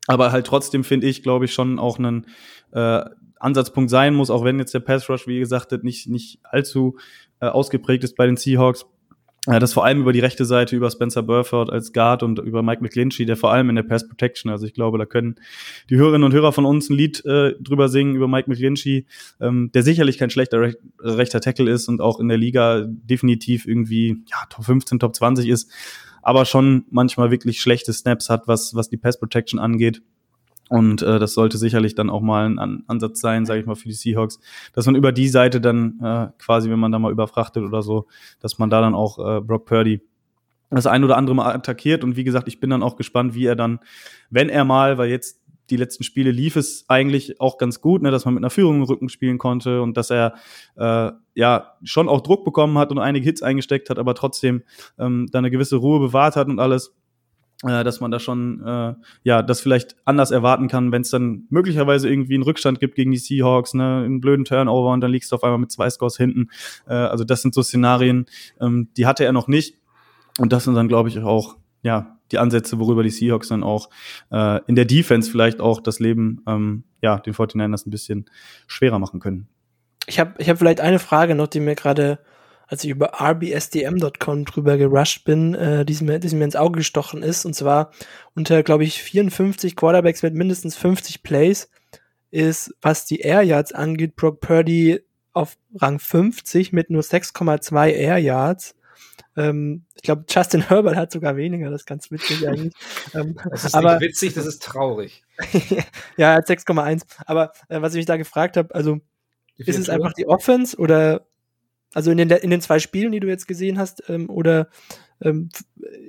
Aber 0.06 0.32
halt 0.32 0.46
trotzdem 0.46 0.84
finde 0.84 1.08
ich, 1.08 1.22
glaube 1.22 1.44
ich, 1.44 1.52
schon 1.52 1.78
auch 1.78 1.98
einen 1.98 2.26
äh, 2.72 3.04
Ansatzpunkt 3.38 3.90
sein 3.90 4.14
muss, 4.14 4.30
auch 4.30 4.44
wenn 4.44 4.58
jetzt 4.58 4.72
der 4.72 4.80
Pass 4.80 5.08
Rush, 5.08 5.26
wie 5.26 5.38
gesagt, 5.38 5.72
nicht, 5.84 6.08
nicht 6.08 6.38
allzu 6.42 6.96
äh, 7.40 7.46
ausgeprägt 7.46 8.04
ist 8.04 8.16
bei 8.16 8.26
den 8.26 8.36
Seahawks 8.36 8.86
ja, 9.46 9.60
das 9.60 9.72
vor 9.72 9.84
allem 9.84 10.00
über 10.00 10.12
die 10.12 10.20
rechte 10.20 10.44
Seite, 10.44 10.74
über 10.74 10.90
Spencer 10.90 11.22
Burford 11.22 11.70
als 11.70 11.92
Guard 11.92 12.22
und 12.24 12.40
über 12.40 12.62
Mike 12.62 12.82
McGlinchey, 12.82 13.26
der 13.26 13.36
vor 13.36 13.52
allem 13.52 13.68
in 13.70 13.76
der 13.76 13.84
Pass 13.84 14.08
Protection, 14.08 14.50
also 14.50 14.66
ich 14.66 14.74
glaube, 14.74 14.98
da 14.98 15.06
können 15.06 15.36
die 15.88 15.96
Hörerinnen 15.96 16.24
und 16.24 16.32
Hörer 16.32 16.52
von 16.52 16.64
uns 16.64 16.90
ein 16.90 16.96
Lied 16.96 17.24
äh, 17.24 17.54
drüber 17.60 17.88
singen, 17.88 18.16
über 18.16 18.26
Mike 18.26 18.50
McGlinchey, 18.50 19.06
ähm, 19.40 19.70
der 19.72 19.82
sicherlich 19.84 20.18
kein 20.18 20.30
schlechter 20.30 20.60
Rech 20.60 20.76
rechter 21.00 21.40
Tackle 21.40 21.70
ist 21.70 21.88
und 21.88 22.00
auch 22.00 22.18
in 22.18 22.28
der 22.28 22.38
Liga 22.38 22.84
definitiv 22.86 23.66
irgendwie 23.66 24.24
ja, 24.28 24.38
Top 24.50 24.64
15, 24.64 24.98
Top 24.98 25.14
20 25.14 25.48
ist, 25.48 25.70
aber 26.22 26.44
schon 26.44 26.84
manchmal 26.90 27.30
wirklich 27.30 27.60
schlechte 27.60 27.92
Snaps 27.92 28.28
hat, 28.28 28.48
was, 28.48 28.74
was 28.74 28.88
die 28.88 28.96
Pass 28.96 29.18
Protection 29.20 29.60
angeht. 29.60 30.02
Und 30.68 31.02
äh, 31.02 31.18
das 31.18 31.34
sollte 31.34 31.58
sicherlich 31.58 31.94
dann 31.94 32.10
auch 32.10 32.20
mal 32.20 32.46
ein 32.46 32.58
An 32.58 32.82
Ansatz 32.86 33.20
sein, 33.20 33.46
sage 33.46 33.60
ich 33.60 33.66
mal, 33.66 33.76
für 33.76 33.88
die 33.88 33.94
Seahawks, 33.94 34.40
dass 34.72 34.86
man 34.86 34.96
über 34.96 35.12
die 35.12 35.28
Seite 35.28 35.60
dann 35.60 36.00
äh, 36.02 36.28
quasi, 36.38 36.70
wenn 36.70 36.80
man 36.80 36.92
da 36.92 36.98
mal 36.98 37.12
überfrachtet 37.12 37.62
oder 37.62 37.82
so, 37.82 38.06
dass 38.40 38.58
man 38.58 38.70
da 38.70 38.80
dann 38.80 38.94
auch 38.94 39.18
äh, 39.18 39.40
Brock 39.40 39.66
Purdy 39.66 40.00
das 40.70 40.86
ein 40.86 41.04
oder 41.04 41.16
andere 41.16 41.36
Mal 41.36 41.54
attackiert. 41.54 42.02
Und 42.02 42.16
wie 42.16 42.24
gesagt, 42.24 42.48
ich 42.48 42.58
bin 42.58 42.70
dann 42.70 42.82
auch 42.82 42.96
gespannt, 42.96 43.34
wie 43.34 43.46
er 43.46 43.54
dann, 43.54 43.78
wenn 44.30 44.48
er 44.48 44.64
mal, 44.64 44.98
weil 44.98 45.08
jetzt 45.08 45.40
die 45.70 45.76
letzten 45.76 46.04
Spiele 46.04 46.30
lief 46.30 46.56
es 46.56 46.84
eigentlich 46.88 47.40
auch 47.40 47.58
ganz 47.58 47.80
gut, 47.80 48.02
ne, 48.02 48.10
dass 48.10 48.24
man 48.24 48.34
mit 48.34 48.40
einer 48.40 48.50
Führung 48.50 48.76
im 48.76 48.82
Rücken 48.82 49.08
spielen 49.08 49.38
konnte 49.38 49.82
und 49.82 49.96
dass 49.96 50.10
er 50.10 50.34
äh, 50.76 51.10
ja 51.34 51.72
schon 51.82 52.08
auch 52.08 52.20
Druck 52.20 52.44
bekommen 52.44 52.78
hat 52.78 52.90
und 52.90 52.98
einige 52.98 53.24
Hits 53.24 53.42
eingesteckt 53.42 53.90
hat, 53.90 53.98
aber 53.98 54.14
trotzdem 54.14 54.62
ähm, 54.98 55.28
da 55.32 55.38
eine 55.38 55.50
gewisse 55.50 55.76
Ruhe 55.76 55.98
bewahrt 55.98 56.36
hat 56.36 56.48
und 56.48 56.60
alles 56.60 56.94
äh, 57.62 57.84
dass 57.84 58.00
man 58.00 58.10
da 58.10 58.18
schon 58.18 58.62
äh, 58.64 58.94
ja 59.22 59.42
das 59.42 59.60
vielleicht 59.60 59.96
anders 60.04 60.30
erwarten 60.30 60.68
kann, 60.68 60.92
wenn 60.92 61.02
es 61.02 61.10
dann 61.10 61.46
möglicherweise 61.48 62.08
irgendwie 62.08 62.34
einen 62.34 62.42
Rückstand 62.42 62.80
gibt 62.80 62.96
gegen 62.96 63.12
die 63.12 63.18
Seahawks, 63.18 63.74
ne, 63.74 64.02
einen 64.04 64.20
blöden 64.20 64.44
Turnover 64.44 64.92
und 64.92 65.00
dann 65.00 65.10
liegst 65.10 65.32
du 65.32 65.36
auf 65.36 65.44
einmal 65.44 65.58
mit 65.58 65.72
zwei 65.72 65.88
Scores 65.88 66.16
hinten. 66.16 66.48
Äh, 66.86 66.94
also 66.94 67.24
das 67.24 67.42
sind 67.42 67.54
so 67.54 67.62
Szenarien, 67.62 68.26
ähm, 68.60 68.88
die 68.96 69.06
hatte 69.06 69.24
er 69.24 69.32
noch 69.32 69.48
nicht 69.48 69.78
und 70.38 70.52
das 70.52 70.64
sind 70.64 70.74
dann 70.74 70.88
glaube 70.88 71.08
ich 71.08 71.18
auch 71.20 71.56
ja 71.82 72.18
die 72.32 72.38
Ansätze, 72.38 72.78
worüber 72.78 73.02
die 73.02 73.10
Seahawks 73.10 73.48
dann 73.48 73.62
auch 73.62 73.88
äh, 74.30 74.60
in 74.66 74.74
der 74.74 74.84
Defense 74.84 75.30
vielleicht 75.30 75.60
auch 75.60 75.80
das 75.80 76.00
Leben 76.00 76.42
ähm, 76.46 76.84
ja 77.00 77.18
den 77.18 77.34
49ers 77.34 77.86
ein 77.86 77.90
bisschen 77.90 78.26
schwerer 78.66 78.98
machen 78.98 79.20
können. 79.20 79.48
ich 80.06 80.18
habe 80.18 80.34
ich 80.38 80.48
hab 80.48 80.58
vielleicht 80.58 80.80
eine 80.80 80.98
Frage 80.98 81.34
noch, 81.34 81.46
die 81.46 81.60
mir 81.60 81.74
gerade, 81.74 82.18
als 82.66 82.84
ich 82.84 82.90
über 82.90 83.20
rbsdm.com 83.20 84.44
drüber 84.44 84.76
gerusht 84.76 85.24
bin, 85.24 85.54
äh, 85.54 85.84
die, 85.84 86.02
mir, 86.04 86.18
die 86.18 86.34
mir 86.34 86.44
ins 86.44 86.56
Auge 86.56 86.78
gestochen 86.78 87.22
ist. 87.22 87.44
Und 87.44 87.54
zwar 87.54 87.92
unter, 88.34 88.62
glaube 88.62 88.84
ich, 88.84 89.02
54 89.02 89.76
Quarterbacks 89.76 90.22
mit 90.22 90.34
mindestens 90.34 90.76
50 90.76 91.22
Plays 91.22 91.70
ist, 92.30 92.74
was 92.82 93.04
die 93.06 93.20
Air 93.20 93.42
Yards 93.42 93.72
angeht, 93.72 94.16
Brock 94.16 94.40
Purdy 94.40 95.00
auf 95.32 95.56
Rang 95.76 95.98
50 95.98 96.72
mit 96.72 96.90
nur 96.90 97.02
6,2 97.02 97.90
Air 97.90 98.18
Yards. 98.18 98.74
Ähm, 99.36 99.84
ich 99.94 100.02
glaube, 100.02 100.24
Justin 100.28 100.66
Herbert 100.68 100.96
hat 100.96 101.12
sogar 101.12 101.36
weniger, 101.36 101.70
das 101.70 101.82
ist 101.82 101.86
ganz 101.86 102.10
witzig 102.10 102.48
eigentlich. 102.48 102.72
Ähm, 103.14 103.36
das 103.50 103.64
ist 103.64 103.74
aber, 103.74 103.98
nicht 103.98 104.08
witzig, 104.08 104.34
das 104.34 104.46
ist 104.46 104.62
traurig. 104.62 105.22
ja, 106.16 106.32
er 106.32 106.34
hat 106.36 106.48
6,1. 106.48 107.02
Aber 107.24 107.52
äh, 107.68 107.80
was 107.80 107.94
ich 107.94 107.98
mich 107.98 108.06
da 108.06 108.16
gefragt 108.16 108.56
habe, 108.56 108.74
also 108.74 108.98
ist 109.56 109.78
es 109.78 109.88
einfach 109.88 110.12
die 110.12 110.26
Offense 110.26 110.76
oder 110.76 111.26
also 111.96 112.10
in 112.10 112.18
den, 112.18 112.30
in 112.30 112.50
den 112.50 112.60
zwei 112.60 112.78
Spielen, 112.78 113.10
die 113.10 113.20
du 113.20 113.26
jetzt 113.26 113.48
gesehen 113.48 113.78
hast, 113.78 114.02
ähm, 114.10 114.28
oder 114.28 114.68
ähm, 115.22 115.48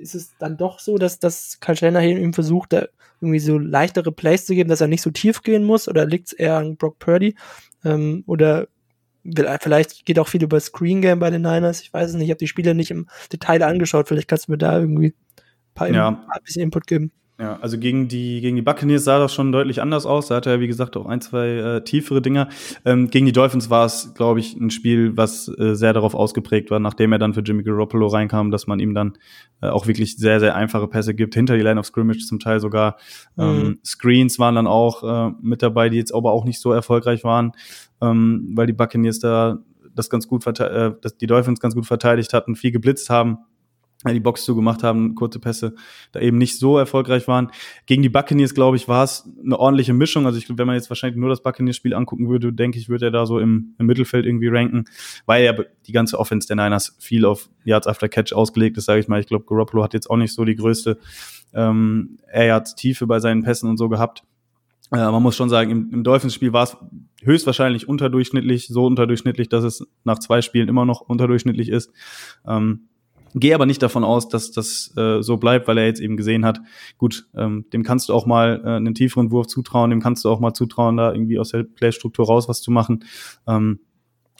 ist 0.02 0.14
es 0.14 0.36
dann 0.38 0.58
doch 0.58 0.80
so, 0.80 0.98
dass, 0.98 1.18
dass 1.18 1.60
Kyle 1.60 1.76
Shanahan 1.76 2.18
ihm 2.18 2.34
versucht, 2.34 2.74
da 2.74 2.88
irgendwie 3.22 3.38
so 3.38 3.56
leichtere 3.56 4.12
Plays 4.12 4.44
zu 4.44 4.54
geben, 4.54 4.68
dass 4.68 4.82
er 4.82 4.86
nicht 4.86 5.00
so 5.00 5.10
tief 5.10 5.42
gehen 5.42 5.64
muss, 5.64 5.88
oder 5.88 6.04
liegt 6.04 6.26
es 6.26 6.32
eher 6.34 6.58
an 6.58 6.76
Brock 6.76 6.98
Purdy? 6.98 7.36
Ähm, 7.86 8.22
oder 8.26 8.68
vielleicht 9.62 10.04
geht 10.04 10.18
auch 10.18 10.28
viel 10.28 10.42
über 10.42 10.60
Screen 10.60 11.00
Game 11.00 11.20
bei 11.20 11.30
den 11.30 11.40
Niners, 11.40 11.80
ich 11.80 11.90
weiß 11.90 12.10
es 12.10 12.16
nicht, 12.16 12.26
ich 12.26 12.30
habe 12.32 12.38
die 12.38 12.48
Spiele 12.48 12.74
nicht 12.74 12.90
im 12.90 13.08
Detail 13.32 13.62
angeschaut, 13.62 14.08
vielleicht 14.08 14.28
kannst 14.28 14.48
du 14.48 14.52
mir 14.52 14.58
da 14.58 14.78
irgendwie 14.78 15.14
ein 15.14 15.74
paar, 15.74 15.90
ja. 15.90 16.08
ein 16.08 16.42
bisschen 16.44 16.64
Input 16.64 16.86
geben. 16.86 17.12
Ja, 17.40 17.56
also 17.60 17.78
gegen 17.78 18.08
die, 18.08 18.40
gegen 18.40 18.56
die 18.56 18.62
Buccaneers 18.62 19.04
sah 19.04 19.20
das 19.20 19.32
schon 19.32 19.52
deutlich 19.52 19.80
anders 19.80 20.06
aus. 20.06 20.26
Da 20.26 20.34
hatte 20.34 20.50
er, 20.50 20.58
wie 20.58 20.66
gesagt, 20.66 20.96
auch 20.96 21.06
ein, 21.06 21.20
zwei 21.20 21.46
äh, 21.46 21.84
tiefere 21.84 22.20
Dinger. 22.20 22.48
Ähm, 22.84 23.10
gegen 23.10 23.26
die 23.26 23.32
Dolphins 23.32 23.70
war 23.70 23.86
es, 23.86 24.12
glaube 24.14 24.40
ich, 24.40 24.56
ein 24.56 24.70
Spiel, 24.70 25.16
was 25.16 25.46
äh, 25.56 25.76
sehr 25.76 25.92
darauf 25.92 26.16
ausgeprägt 26.16 26.72
war, 26.72 26.80
nachdem 26.80 27.12
er 27.12 27.20
dann 27.20 27.34
für 27.34 27.42
Jimmy 27.42 27.62
Garoppolo 27.62 28.08
reinkam, 28.08 28.50
dass 28.50 28.66
man 28.66 28.80
ihm 28.80 28.92
dann 28.92 29.16
äh, 29.62 29.68
auch 29.68 29.86
wirklich 29.86 30.16
sehr, 30.16 30.40
sehr 30.40 30.56
einfache 30.56 30.88
Pässe 30.88 31.14
gibt, 31.14 31.34
hinter 31.34 31.54
die 31.54 31.62
Line 31.62 31.78
of 31.78 31.86
Scrimmage 31.86 32.26
zum 32.26 32.40
Teil 32.40 32.58
sogar. 32.58 32.96
Ähm, 33.38 33.62
mhm. 33.62 33.78
Screens 33.84 34.40
waren 34.40 34.56
dann 34.56 34.66
auch 34.66 35.04
äh, 35.04 35.32
mit 35.40 35.62
dabei, 35.62 35.90
die 35.90 35.96
jetzt 35.96 36.12
aber 36.12 36.32
auch 36.32 36.44
nicht 36.44 36.58
so 36.58 36.72
erfolgreich 36.72 37.22
waren, 37.22 37.52
ähm, 38.00 38.50
weil 38.56 38.66
die 38.66 38.72
Buccaneers 38.72 39.20
da 39.20 39.58
das 39.94 40.10
ganz 40.10 40.26
gut, 40.26 40.44
äh, 40.44 40.92
dass 41.00 41.16
die 41.16 41.26
Dolphins 41.28 41.60
ganz 41.60 41.76
gut 41.76 41.86
verteidigt 41.86 42.32
hatten, 42.32 42.56
viel 42.56 42.72
geblitzt 42.72 43.10
haben 43.10 43.38
die 44.06 44.20
Box 44.20 44.44
zugemacht 44.44 44.84
haben, 44.84 45.16
kurze 45.16 45.40
Pässe 45.40 45.74
da 46.12 46.20
eben 46.20 46.38
nicht 46.38 46.56
so 46.56 46.78
erfolgreich 46.78 47.26
waren. 47.26 47.50
Gegen 47.86 48.02
die 48.02 48.08
Buccaneers, 48.08 48.54
glaube 48.54 48.76
ich, 48.76 48.86
war 48.86 49.02
es 49.02 49.28
eine 49.44 49.58
ordentliche 49.58 49.92
Mischung. 49.92 50.24
Also 50.24 50.38
ich, 50.38 50.48
wenn 50.48 50.66
man 50.66 50.76
jetzt 50.76 50.88
wahrscheinlich 50.88 51.18
nur 51.18 51.28
das 51.28 51.42
Buccaneers-Spiel 51.42 51.94
angucken 51.94 52.28
würde, 52.28 52.52
denke 52.52 52.78
ich, 52.78 52.88
würde 52.88 53.06
er 53.06 53.10
da 53.10 53.26
so 53.26 53.40
im, 53.40 53.74
im 53.78 53.86
Mittelfeld 53.86 54.24
irgendwie 54.24 54.48
ranken, 54.48 54.84
weil 55.26 55.44
ja 55.44 55.52
die 55.86 55.92
ganze 55.92 56.18
Offense 56.18 56.46
der 56.46 56.56
Niners 56.56 56.96
viel 57.00 57.24
auf 57.24 57.50
Yards 57.64 57.88
after 57.88 58.08
Catch 58.08 58.32
ausgelegt 58.32 58.76
ist, 58.78 58.84
sage 58.84 59.00
ich 59.00 59.08
mal. 59.08 59.20
Ich 59.20 59.26
glaube, 59.26 59.44
Garoppolo 59.46 59.82
hat 59.82 59.94
jetzt 59.94 60.08
auch 60.08 60.16
nicht 60.16 60.32
so 60.32 60.44
die 60.44 60.54
größte 60.54 60.98
ähm, 61.52 62.18
Yards-Tiefe 62.32 63.06
bei 63.08 63.18
seinen 63.18 63.42
Pässen 63.42 63.68
und 63.68 63.78
so 63.78 63.88
gehabt. 63.88 64.22
Äh, 64.92 64.96
man 64.96 65.22
muss 65.22 65.36
schon 65.36 65.48
sagen, 65.48 65.70
im, 65.70 65.90
im 65.92 66.04
Dolphins-Spiel 66.04 66.52
war 66.52 66.62
es 66.62 66.76
höchstwahrscheinlich 67.22 67.88
unterdurchschnittlich, 67.88 68.68
so 68.68 68.86
unterdurchschnittlich, 68.86 69.48
dass 69.48 69.64
es 69.64 69.86
nach 70.04 70.20
zwei 70.20 70.40
Spielen 70.40 70.68
immer 70.68 70.84
noch 70.84 71.00
unterdurchschnittlich 71.00 71.68
ist. 71.68 71.92
Ähm, 72.46 72.88
Gehe 73.34 73.54
aber 73.54 73.66
nicht 73.66 73.82
davon 73.82 74.04
aus, 74.04 74.28
dass 74.28 74.50
das 74.50 74.92
äh, 74.96 75.22
so 75.22 75.36
bleibt, 75.36 75.68
weil 75.68 75.78
er 75.78 75.86
jetzt 75.86 76.00
eben 76.00 76.16
gesehen 76.16 76.44
hat, 76.44 76.60
gut, 76.96 77.26
ähm, 77.36 77.66
dem 77.72 77.82
kannst 77.82 78.08
du 78.08 78.14
auch 78.14 78.26
mal 78.26 78.62
äh, 78.64 78.68
einen 78.76 78.94
tieferen 78.94 79.30
Wurf 79.30 79.46
zutrauen, 79.46 79.90
dem 79.90 80.00
kannst 80.00 80.24
du 80.24 80.30
auch 80.30 80.40
mal 80.40 80.54
zutrauen, 80.54 80.96
da 80.96 81.12
irgendwie 81.12 81.38
aus 81.38 81.50
der 81.50 81.62
Playstruktur 81.62 82.26
raus 82.26 82.48
was 82.48 82.62
zu 82.62 82.70
machen. 82.70 83.04
Ähm, 83.46 83.80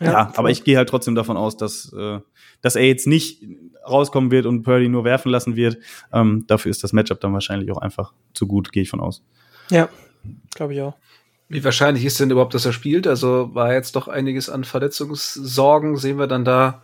ja, 0.00 0.12
ja 0.12 0.32
aber 0.36 0.50
ich 0.50 0.64
gehe 0.64 0.76
halt 0.76 0.88
trotzdem 0.88 1.14
davon 1.14 1.36
aus, 1.36 1.56
dass, 1.56 1.92
äh, 1.92 2.20
dass 2.62 2.76
er 2.76 2.86
jetzt 2.86 3.06
nicht 3.06 3.44
rauskommen 3.88 4.30
wird 4.30 4.46
und 4.46 4.62
Purdy 4.62 4.88
nur 4.88 5.04
werfen 5.04 5.30
lassen 5.30 5.56
wird. 5.56 5.78
Ähm, 6.12 6.44
dafür 6.46 6.70
ist 6.70 6.84
das 6.84 6.92
Matchup 6.92 7.20
dann 7.20 7.32
wahrscheinlich 7.32 7.70
auch 7.72 7.78
einfach 7.78 8.12
zu 8.34 8.46
gut, 8.46 8.72
gehe 8.72 8.82
ich 8.82 8.90
von 8.90 9.00
aus. 9.00 9.22
Ja, 9.70 9.88
glaube 10.54 10.74
ich 10.74 10.82
auch. 10.82 10.94
Wie 11.48 11.64
wahrscheinlich 11.64 12.04
ist 12.04 12.20
denn 12.20 12.30
überhaupt, 12.30 12.52
dass 12.52 12.66
er 12.66 12.72
spielt? 12.72 13.06
Also 13.06 13.54
war 13.54 13.72
jetzt 13.72 13.96
doch 13.96 14.06
einiges 14.06 14.50
an 14.50 14.64
Verletzungssorgen. 14.64 15.96
Sehen 15.96 16.18
wir 16.18 16.26
dann 16.26 16.44
da 16.44 16.82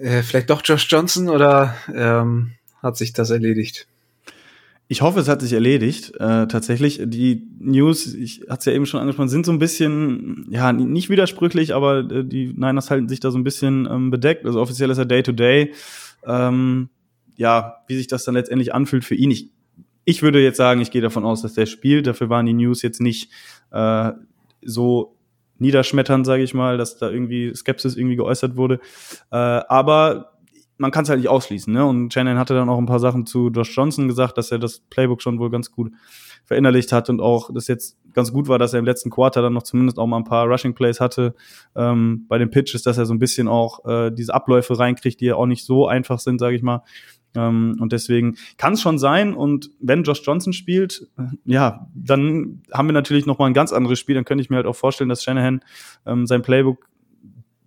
äh, 0.00 0.22
vielleicht 0.22 0.50
doch 0.50 0.62
Josh 0.64 0.86
Johnson 0.90 1.28
oder 1.28 1.74
ähm, 1.94 2.52
hat 2.82 2.96
sich 2.96 3.12
das 3.12 3.30
erledigt? 3.30 3.86
Ich 4.90 5.02
hoffe, 5.02 5.20
es 5.20 5.28
hat 5.28 5.42
sich 5.42 5.52
erledigt. 5.52 6.14
Äh, 6.18 6.46
tatsächlich, 6.46 7.02
die 7.04 7.46
News, 7.58 8.14
ich 8.14 8.46
hatte 8.48 8.60
es 8.60 8.64
ja 8.64 8.72
eben 8.72 8.86
schon 8.86 9.00
angesprochen, 9.00 9.28
sind 9.28 9.44
so 9.44 9.52
ein 9.52 9.58
bisschen, 9.58 10.46
ja, 10.48 10.72
nicht 10.72 11.10
widersprüchlich, 11.10 11.74
aber 11.74 11.98
äh, 12.10 12.24
die 12.24 12.54
Niners 12.54 12.90
halten 12.90 13.08
sich 13.08 13.20
da 13.20 13.30
so 13.30 13.36
ein 13.36 13.44
bisschen 13.44 13.86
ähm, 13.90 14.10
bedeckt. 14.10 14.46
Also 14.46 14.60
offiziell 14.60 14.88
ist 14.88 14.96
er 14.96 15.04
Day-to-Day. 15.04 15.74
Ähm, 16.24 16.88
ja, 17.36 17.82
wie 17.86 17.96
sich 17.96 18.06
das 18.06 18.24
dann 18.24 18.34
letztendlich 18.34 18.74
anfühlt 18.74 19.04
für 19.04 19.14
ihn. 19.14 19.30
Ich, 19.30 19.50
ich 20.06 20.22
würde 20.22 20.42
jetzt 20.42 20.56
sagen, 20.56 20.80
ich 20.80 20.90
gehe 20.90 21.02
davon 21.02 21.26
aus, 21.26 21.42
dass 21.42 21.52
der 21.52 21.66
spielt. 21.66 22.06
Dafür 22.06 22.30
waren 22.30 22.46
die 22.46 22.54
News 22.54 22.80
jetzt 22.80 23.00
nicht 23.02 23.30
äh, 23.70 24.12
so 24.62 25.17
niederschmettern, 25.58 26.24
sage 26.24 26.42
ich 26.42 26.54
mal, 26.54 26.78
dass 26.78 26.98
da 26.98 27.10
irgendwie 27.10 27.54
Skepsis 27.54 27.96
irgendwie 27.96 28.16
geäußert 28.16 28.56
wurde. 28.56 28.80
Äh, 29.30 29.36
aber 29.36 30.32
man 30.78 30.92
kann 30.92 31.02
es 31.02 31.10
halt 31.10 31.20
nicht 31.20 31.28
ausschließen. 31.28 31.72
Ne? 31.72 31.84
Und 31.84 32.12
Shannon 32.12 32.38
hatte 32.38 32.54
dann 32.54 32.68
auch 32.68 32.78
ein 32.78 32.86
paar 32.86 33.00
Sachen 33.00 33.26
zu 33.26 33.50
Josh 33.50 33.76
Johnson 33.76 34.08
gesagt, 34.08 34.38
dass 34.38 34.52
er 34.52 34.58
das 34.58 34.78
Playbook 34.78 35.20
schon 35.20 35.38
wohl 35.38 35.50
ganz 35.50 35.72
gut 35.72 35.92
verinnerlicht 36.44 36.92
hat 36.92 37.10
und 37.10 37.20
auch 37.20 37.52
das 37.52 37.66
jetzt 37.68 37.98
ganz 38.14 38.32
gut 38.32 38.48
war, 38.48 38.58
dass 38.58 38.72
er 38.72 38.78
im 38.78 38.86
letzten 38.86 39.10
Quarter 39.10 39.42
dann 39.42 39.52
noch 39.52 39.64
zumindest 39.64 39.98
auch 39.98 40.06
mal 40.06 40.16
ein 40.16 40.24
paar 40.24 40.46
Rushing 40.46 40.74
Plays 40.74 40.98
hatte 40.98 41.34
ähm, 41.76 42.24
bei 42.28 42.38
den 42.38 42.48
Pitches, 42.50 42.82
dass 42.82 42.96
er 42.96 43.04
so 43.04 43.12
ein 43.12 43.18
bisschen 43.18 43.48
auch 43.48 43.84
äh, 43.84 44.10
diese 44.10 44.32
Abläufe 44.32 44.78
reinkriegt, 44.78 45.20
die 45.20 45.26
ja 45.26 45.34
auch 45.34 45.46
nicht 45.46 45.66
so 45.66 45.86
einfach 45.86 46.18
sind, 46.18 46.38
sage 46.38 46.56
ich 46.56 46.62
mal. 46.62 46.82
Ähm, 47.34 47.76
und 47.80 47.92
deswegen 47.92 48.36
kann 48.56 48.74
es 48.74 48.80
schon 48.80 48.98
sein. 48.98 49.34
Und 49.34 49.70
wenn 49.80 50.02
Josh 50.02 50.22
Johnson 50.24 50.52
spielt, 50.52 51.08
ja, 51.44 51.86
dann 51.94 52.62
haben 52.72 52.88
wir 52.88 52.92
natürlich 52.92 53.26
noch 53.26 53.38
mal 53.38 53.46
ein 53.46 53.54
ganz 53.54 53.72
anderes 53.72 53.98
Spiel. 53.98 54.14
Dann 54.14 54.24
könnte 54.24 54.42
ich 54.42 54.50
mir 54.50 54.56
halt 54.56 54.66
auch 54.66 54.76
vorstellen, 54.76 55.08
dass 55.08 55.22
Shanahan 55.22 55.60
ähm, 56.06 56.26
sein 56.26 56.42
Playbook 56.42 56.88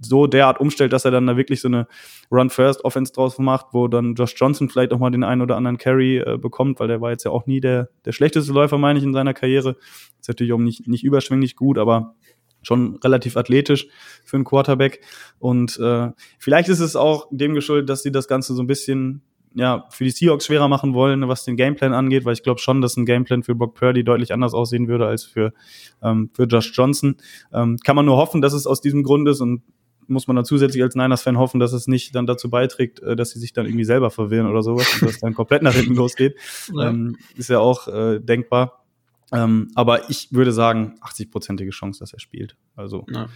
so 0.04 0.28
derart 0.28 0.60
umstellt, 0.60 0.94
dass 0.94 1.06
er 1.06 1.12
dann 1.12 1.28
da 1.28 1.38
wirklich 1.38 1.62
so 1.62 1.68
eine 1.68 1.88
Run-First-Offense 2.32 3.14
draus 3.14 3.38
macht, 3.38 3.68
wo 3.72 3.88
dann 3.88 4.16
Josh 4.16 4.34
Johnson 4.36 4.68
vielleicht 4.68 4.94
auch 4.94 5.00
mal 5.00 5.12
den 5.12 5.24
einen 5.24 5.42
oder 5.42 5.56
anderen 5.56 5.78
Carry 5.78 6.18
äh, 6.18 6.38
bekommt, 6.38 6.80
weil 6.80 6.88
der 6.88 7.02
war 7.02 7.12
jetzt 7.12 7.24
ja 7.24 7.32
auch 7.32 7.46
nie 7.46 7.62
der, 7.62 7.90
der 8.06 8.12
schlechteste 8.12 8.52
Läufer, 8.52 8.78
meine 8.78 8.98
ich, 8.98 9.06
in 9.06 9.14
seiner 9.14 9.34
Karriere. 9.34 9.78
Ist 10.20 10.28
natürlich 10.28 10.54
auch 10.54 10.58
nicht, 10.58 10.88
nicht 10.88 11.04
überschwänglich 11.04 11.56
gut, 11.56 11.78
aber 11.78 12.16
schon 12.64 12.98
relativ 12.98 13.38
athletisch 13.38 13.88
für 14.24 14.38
einen 14.38 14.44
Quarterback. 14.44 15.02
Und 15.40 15.80
äh, 15.80 16.10
vielleicht 16.40 16.70
ist 16.70 16.80
es 16.80 16.96
auch 16.96 17.28
dem 17.32 17.54
geschuldet, 17.54 17.90
dass 17.90 18.04
sie 18.04 18.12
das 18.12 18.28
Ganze 18.28 18.54
so 18.54 18.62
ein 18.62 18.68
bisschen 18.68 19.22
ja, 19.54 19.86
für 19.90 20.04
die 20.04 20.12
Seahawks 20.12 20.46
schwerer 20.46 20.68
machen 20.68 20.94
wollen, 20.94 21.28
was 21.28 21.44
den 21.44 21.58
Gameplan 21.58 21.94
angeht, 21.94 22.26
weil 22.26 22.34
ich 22.34 22.44
glaube 22.44 22.60
schon, 22.60 22.82
dass 22.82 22.96
ein 22.98 23.06
Gameplan 23.06 23.44
für 23.44 23.56
Brock 23.56 23.76
Purdy 23.76 24.04
deutlich 24.04 24.34
anders 24.34 24.54
aussehen 24.54 24.88
würde 24.88 25.08
als 25.08 25.24
für, 25.24 25.54
ähm, 26.02 26.30
für 26.34 26.44
Josh 26.44 26.72
Johnson. 26.74 27.18
Ähm, 27.54 27.78
kann 27.84 27.96
man 27.96 28.06
nur 28.06 28.18
hoffen, 28.18 28.42
dass 28.42 28.54
es 28.54 28.66
aus 28.66 28.82
diesem 28.82 29.04
Grund 29.04 29.28
ist 29.28 29.42
und 29.42 29.64
muss 30.08 30.28
man 30.28 30.36
dann 30.36 30.46
zusätzlich 30.46 30.84
als 30.84 30.96
Niners-Fan 30.96 31.38
hoffen, 31.38 31.60
dass 31.60 31.74
es 31.74 31.88
nicht 31.88 32.16
dann 32.16 32.28
dazu 32.28 32.50
beiträgt, 32.50 33.02
äh, 33.02 33.16
dass 33.16 33.32
sie 33.32 33.40
sich 33.40 33.54
dann 33.54 33.66
irgendwie 33.66 33.86
selber 33.86 34.12
verwirren 34.12 34.48
oder 34.48 34.62
sowas 34.62 34.88
und 34.94 35.08
das 35.08 35.20
dann 35.20 35.34
komplett 35.34 35.64
nach 35.64 35.74
hinten 35.74 35.96
losgeht. 35.96 36.36
Ja. 36.74 36.90
Ähm, 36.90 37.18
ist 37.36 37.50
ja 37.50 37.60
auch 37.60 37.88
äh, 37.88 38.20
denkbar. 38.20 38.84
Ähm, 39.32 39.72
aber 39.76 40.10
ich 40.10 40.32
würde 40.32 40.52
sagen, 40.52 40.96
80-prozentige 41.02 41.72
Chance, 41.72 42.00
dass 42.00 42.14
er 42.14 42.20
spielt. 42.20 42.56
Also 42.76 43.06
ja. 43.10 43.28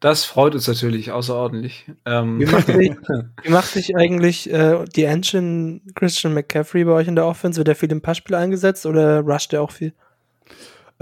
Das 0.00 0.24
freut 0.24 0.54
uns 0.54 0.66
natürlich 0.66 1.12
außerordentlich. 1.12 1.86
Ähm. 2.04 2.40
Wie, 2.40 2.46
macht 2.46 2.66
sich, 2.66 2.92
wie 3.42 3.50
macht 3.50 3.70
sich 3.70 3.96
eigentlich 3.96 4.50
äh, 4.52 4.84
die 4.96 5.04
Engine 5.04 5.80
Christian 5.94 6.34
McCaffrey 6.34 6.84
bei 6.84 6.92
euch 6.92 7.08
in 7.08 7.14
der 7.14 7.26
Offense? 7.26 7.58
Wird 7.58 7.68
er 7.68 7.76
viel 7.76 7.92
im 7.92 8.02
Passspiel 8.02 8.34
eingesetzt 8.34 8.84
oder 8.84 9.20
rusht 9.20 9.52
er 9.52 9.62
auch 9.62 9.70
viel? 9.70 9.92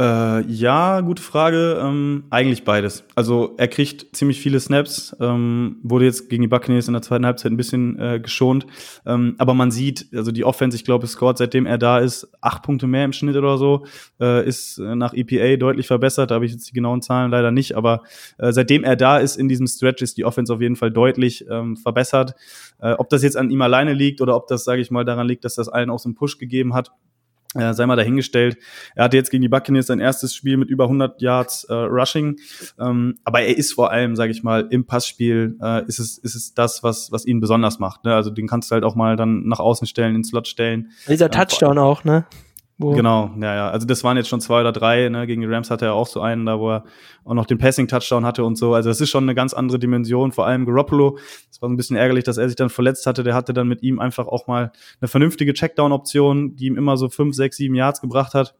Äh, 0.00 0.46
ja, 0.46 1.02
gute 1.02 1.22
Frage. 1.22 1.78
Ähm, 1.78 2.24
eigentlich 2.30 2.64
beides. 2.64 3.04
Also 3.16 3.52
er 3.58 3.68
kriegt 3.68 4.16
ziemlich 4.16 4.40
viele 4.40 4.58
Snaps, 4.58 5.14
ähm, 5.20 5.76
wurde 5.82 6.06
jetzt 6.06 6.30
gegen 6.30 6.40
die 6.40 6.48
Buccaneers 6.48 6.88
in 6.88 6.94
der 6.94 7.02
zweiten 7.02 7.26
Halbzeit 7.26 7.52
ein 7.52 7.58
bisschen 7.58 7.98
äh, 7.98 8.18
geschont. 8.18 8.66
Ähm, 9.04 9.34
aber 9.36 9.52
man 9.52 9.70
sieht, 9.70 10.06
also 10.14 10.32
die 10.32 10.46
Offense, 10.46 10.74
ich 10.74 10.86
glaube, 10.86 11.06
scored, 11.06 11.36
seitdem 11.36 11.66
er 11.66 11.76
da 11.76 11.98
ist, 11.98 12.32
acht 12.40 12.62
Punkte 12.62 12.86
mehr 12.86 13.04
im 13.04 13.12
Schnitt 13.12 13.36
oder 13.36 13.58
so, 13.58 13.84
äh, 14.18 14.48
ist 14.48 14.78
äh, 14.78 14.94
nach 14.94 15.12
EPA 15.12 15.56
deutlich 15.58 15.86
verbessert. 15.86 16.30
Da 16.30 16.36
habe 16.36 16.46
ich 16.46 16.52
jetzt 16.52 16.70
die 16.70 16.74
genauen 16.74 17.02
Zahlen 17.02 17.30
leider 17.30 17.50
nicht, 17.50 17.76
aber 17.76 18.00
äh, 18.38 18.52
seitdem 18.52 18.84
er 18.84 18.96
da 18.96 19.18
ist 19.18 19.36
in 19.36 19.48
diesem 19.48 19.66
Stretch, 19.66 20.00
ist 20.00 20.16
die 20.16 20.24
Offense 20.24 20.54
auf 20.54 20.62
jeden 20.62 20.76
Fall 20.76 20.90
deutlich 20.90 21.44
ähm, 21.50 21.76
verbessert. 21.76 22.34
Äh, 22.80 22.92
ob 22.92 23.10
das 23.10 23.22
jetzt 23.22 23.36
an 23.36 23.50
ihm 23.50 23.60
alleine 23.60 23.92
liegt 23.92 24.22
oder 24.22 24.34
ob 24.34 24.46
das, 24.46 24.64
sage 24.64 24.80
ich 24.80 24.90
mal, 24.90 25.04
daran 25.04 25.28
liegt, 25.28 25.44
dass 25.44 25.56
das 25.56 25.68
allen 25.68 25.90
auch 25.90 25.98
so 25.98 26.08
einen 26.08 26.14
Push 26.14 26.38
gegeben 26.38 26.72
hat 26.72 26.90
äh, 27.54 27.74
sei 27.74 27.86
mal 27.86 27.96
dahingestellt. 27.96 28.58
Er 28.94 29.04
hatte 29.04 29.16
jetzt 29.16 29.30
gegen 29.30 29.42
die 29.42 29.48
Buccaneers 29.48 29.86
sein 29.86 30.00
erstes 30.00 30.34
Spiel 30.34 30.56
mit 30.56 30.70
über 30.70 30.84
100 30.84 31.20
Yards 31.20 31.64
äh, 31.64 31.74
Rushing, 31.74 32.38
ähm, 32.78 33.18
aber 33.24 33.42
er 33.42 33.56
ist 33.56 33.72
vor 33.72 33.90
allem, 33.90 34.14
sage 34.14 34.30
ich 34.32 34.42
mal, 34.42 34.68
im 34.70 34.86
Passspiel 34.86 35.56
äh, 35.60 35.84
ist 35.86 35.98
es 35.98 36.18
ist 36.18 36.34
es 36.34 36.54
das, 36.54 36.82
was 36.82 37.10
was 37.10 37.26
ihn 37.26 37.40
besonders 37.40 37.78
macht. 37.78 38.04
Ne? 38.04 38.14
Also 38.14 38.30
den 38.30 38.46
kannst 38.46 38.70
du 38.70 38.74
halt 38.74 38.84
auch 38.84 38.94
mal 38.94 39.16
dann 39.16 39.46
nach 39.46 39.58
außen 39.58 39.86
stellen, 39.86 40.14
ins 40.14 40.28
Slot 40.28 40.46
stellen. 40.46 40.90
Dieser 41.08 41.26
äh, 41.26 41.30
Touchdown 41.30 41.78
auch, 41.78 42.04
ne? 42.04 42.24
Genau, 42.80 43.30
ja, 43.38 43.54
ja. 43.54 43.70
Also 43.70 43.86
das 43.86 44.02
waren 44.04 44.16
jetzt 44.16 44.28
schon 44.30 44.40
zwei 44.40 44.60
oder 44.60 44.72
drei. 44.72 45.08
Ne? 45.10 45.26
Gegen 45.26 45.42
die 45.42 45.46
Rams 45.46 45.70
hatte 45.70 45.84
er 45.84 45.94
auch 45.94 46.06
so 46.06 46.22
einen, 46.22 46.46
da 46.46 46.58
wo 46.58 46.70
er 46.70 46.84
auch 47.24 47.34
noch 47.34 47.44
den 47.44 47.58
Passing-Touchdown 47.58 48.24
hatte 48.24 48.42
und 48.42 48.56
so. 48.56 48.72
Also 48.72 48.88
das 48.88 49.02
ist 49.02 49.10
schon 49.10 49.24
eine 49.24 49.34
ganz 49.34 49.52
andere 49.52 49.78
Dimension. 49.78 50.32
Vor 50.32 50.46
allem 50.46 50.64
Garoppolo. 50.64 51.18
Es 51.50 51.60
war 51.60 51.68
ein 51.68 51.76
bisschen 51.76 51.96
ärgerlich, 51.96 52.24
dass 52.24 52.38
er 52.38 52.48
sich 52.48 52.56
dann 52.56 52.70
verletzt 52.70 53.06
hatte. 53.06 53.22
Der 53.22 53.34
hatte 53.34 53.52
dann 53.52 53.68
mit 53.68 53.82
ihm 53.82 54.00
einfach 54.00 54.26
auch 54.26 54.46
mal 54.46 54.72
eine 55.00 55.08
vernünftige 55.08 55.52
Checkdown-Option, 55.52 56.56
die 56.56 56.66
ihm 56.66 56.76
immer 56.78 56.96
so 56.96 57.10
fünf, 57.10 57.36
sechs, 57.36 57.58
sieben 57.58 57.74
Yards 57.74 58.00
gebracht 58.00 58.32
hat, 58.32 58.54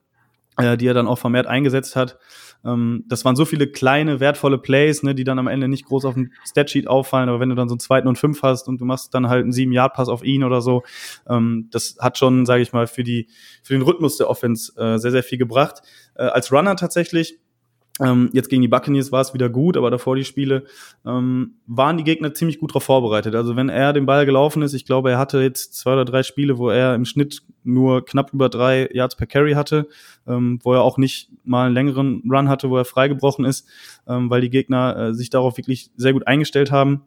äh, 0.57 0.77
die 0.77 0.85
er 0.85 0.93
dann 0.93 1.07
auch 1.07 1.17
vermehrt 1.17 1.47
eingesetzt 1.47 1.95
hat. 1.95 2.19
Ähm, 2.65 3.03
das 3.07 3.25
waren 3.25 3.35
so 3.35 3.45
viele 3.45 3.67
kleine, 3.67 4.19
wertvolle 4.19 4.57
Plays, 4.57 5.03
ne, 5.03 5.15
die 5.15 5.23
dann 5.23 5.39
am 5.39 5.47
Ende 5.47 5.67
nicht 5.67 5.85
groß 5.85 6.05
auf 6.05 6.13
dem 6.13 6.31
Statsheet 6.45 6.87
auffallen, 6.87 7.29
aber 7.29 7.39
wenn 7.39 7.49
du 7.49 7.55
dann 7.55 7.69
so 7.69 7.73
einen 7.73 7.79
zweiten 7.79 8.07
und 8.07 8.17
fünf 8.17 8.43
hast 8.43 8.67
und 8.67 8.79
du 8.79 8.85
machst 8.85 9.13
dann 9.13 9.27
halt 9.27 9.43
einen 9.43 9.51
sieben 9.51 9.71
Yard 9.71 9.93
Pass 9.93 10.09
auf 10.09 10.23
ihn 10.23 10.43
oder 10.43 10.61
so, 10.61 10.83
ähm, 11.27 11.67
das 11.71 11.97
hat 11.99 12.17
schon, 12.17 12.45
sage 12.45 12.61
ich 12.61 12.73
mal, 12.73 12.87
für 12.87 13.03
die 13.03 13.27
für 13.63 13.73
den 13.73 13.81
Rhythmus 13.81 14.17
der 14.17 14.29
Offense 14.29 14.73
äh, 14.77 14.97
sehr 14.97 15.11
sehr 15.11 15.23
viel 15.23 15.37
gebracht. 15.37 15.81
Äh, 16.15 16.23
als 16.23 16.51
Runner 16.51 16.75
tatsächlich 16.75 17.39
ähm, 18.03 18.29
jetzt 18.33 18.49
gegen 18.49 18.61
die 18.61 18.67
Buccaneers 18.67 19.11
war 19.11 19.21
es 19.21 19.33
wieder 19.33 19.49
gut, 19.49 19.77
aber 19.77 19.91
davor 19.91 20.15
die 20.15 20.23
Spiele 20.23 20.63
ähm, 21.05 21.55
waren 21.67 21.97
die 21.97 22.03
Gegner 22.03 22.33
ziemlich 22.33 22.59
gut 22.59 22.71
darauf 22.71 22.83
vorbereitet. 22.83 23.35
Also 23.35 23.55
wenn 23.55 23.69
er 23.69 23.93
den 23.93 24.05
Ball 24.05 24.25
gelaufen 24.25 24.63
ist, 24.63 24.73
ich 24.73 24.85
glaube, 24.85 25.11
er 25.11 25.19
hatte 25.19 25.41
jetzt 25.41 25.75
zwei 25.75 25.93
oder 25.93 26.05
drei 26.05 26.23
Spiele, 26.23 26.57
wo 26.57 26.69
er 26.69 26.95
im 26.95 27.05
Schnitt 27.05 27.43
nur 27.63 28.03
knapp 28.03 28.33
über 28.33 28.49
drei 28.49 28.89
Yards 28.91 29.15
per 29.15 29.27
Carry 29.27 29.53
hatte, 29.53 29.87
ähm, 30.27 30.59
wo 30.63 30.73
er 30.73 30.81
auch 30.81 30.97
nicht 30.97 31.29
mal 31.43 31.65
einen 31.65 31.75
längeren 31.75 32.23
Run 32.29 32.49
hatte, 32.49 32.69
wo 32.69 32.77
er 32.77 32.85
freigebrochen 32.85 33.45
ist, 33.45 33.67
ähm, 34.07 34.29
weil 34.29 34.41
die 34.41 34.49
Gegner 34.49 34.97
äh, 34.97 35.13
sich 35.13 35.29
darauf 35.29 35.57
wirklich 35.57 35.91
sehr 35.95 36.13
gut 36.13 36.25
eingestellt 36.25 36.71
haben. 36.71 37.03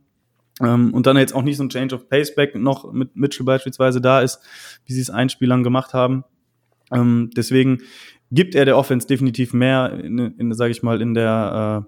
Ähm, 0.62 0.94
und 0.94 1.06
dann 1.06 1.16
jetzt 1.16 1.34
auch 1.34 1.42
nicht 1.42 1.56
so 1.56 1.64
ein 1.64 1.70
Change 1.70 1.96
of 1.96 2.08
Paceback 2.08 2.54
noch 2.54 2.92
mit 2.92 3.16
Mitchell 3.16 3.44
beispielsweise 3.44 4.00
da 4.00 4.20
ist, 4.20 4.40
wie 4.86 4.92
sie 4.92 5.00
es 5.00 5.10
ein 5.10 5.28
Spiel 5.28 5.48
lang 5.48 5.64
gemacht 5.64 5.92
haben. 5.92 6.22
Ähm, 6.92 7.30
deswegen 7.36 7.82
gibt 8.34 8.54
er 8.54 8.64
der 8.64 8.76
Offense 8.76 9.06
definitiv 9.06 9.52
mehr, 9.52 9.98
in, 10.02 10.18
in 10.18 10.52
sage 10.54 10.72
ich 10.72 10.82
mal, 10.82 11.00
in 11.00 11.14
der 11.14 11.86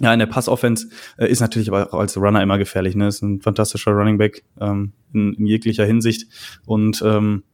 äh, 0.00 0.04
ja 0.04 0.12
in 0.12 0.18
der 0.18 0.26
Passoffense 0.26 0.88
äh, 1.16 1.28
ist 1.28 1.40
natürlich 1.40 1.68
aber 1.68 1.92
auch 1.92 2.00
als 2.00 2.16
Runner 2.16 2.42
immer 2.42 2.58
gefährlich. 2.58 2.94
Ne, 2.94 3.08
ist 3.08 3.22
ein 3.22 3.40
fantastischer 3.40 3.92
Running 3.92 4.18
Back 4.18 4.44
ähm, 4.60 4.92
in, 5.12 5.34
in 5.34 5.46
jeglicher 5.46 5.84
Hinsicht 5.84 6.26
und 6.66 7.02
ähm, 7.04 7.44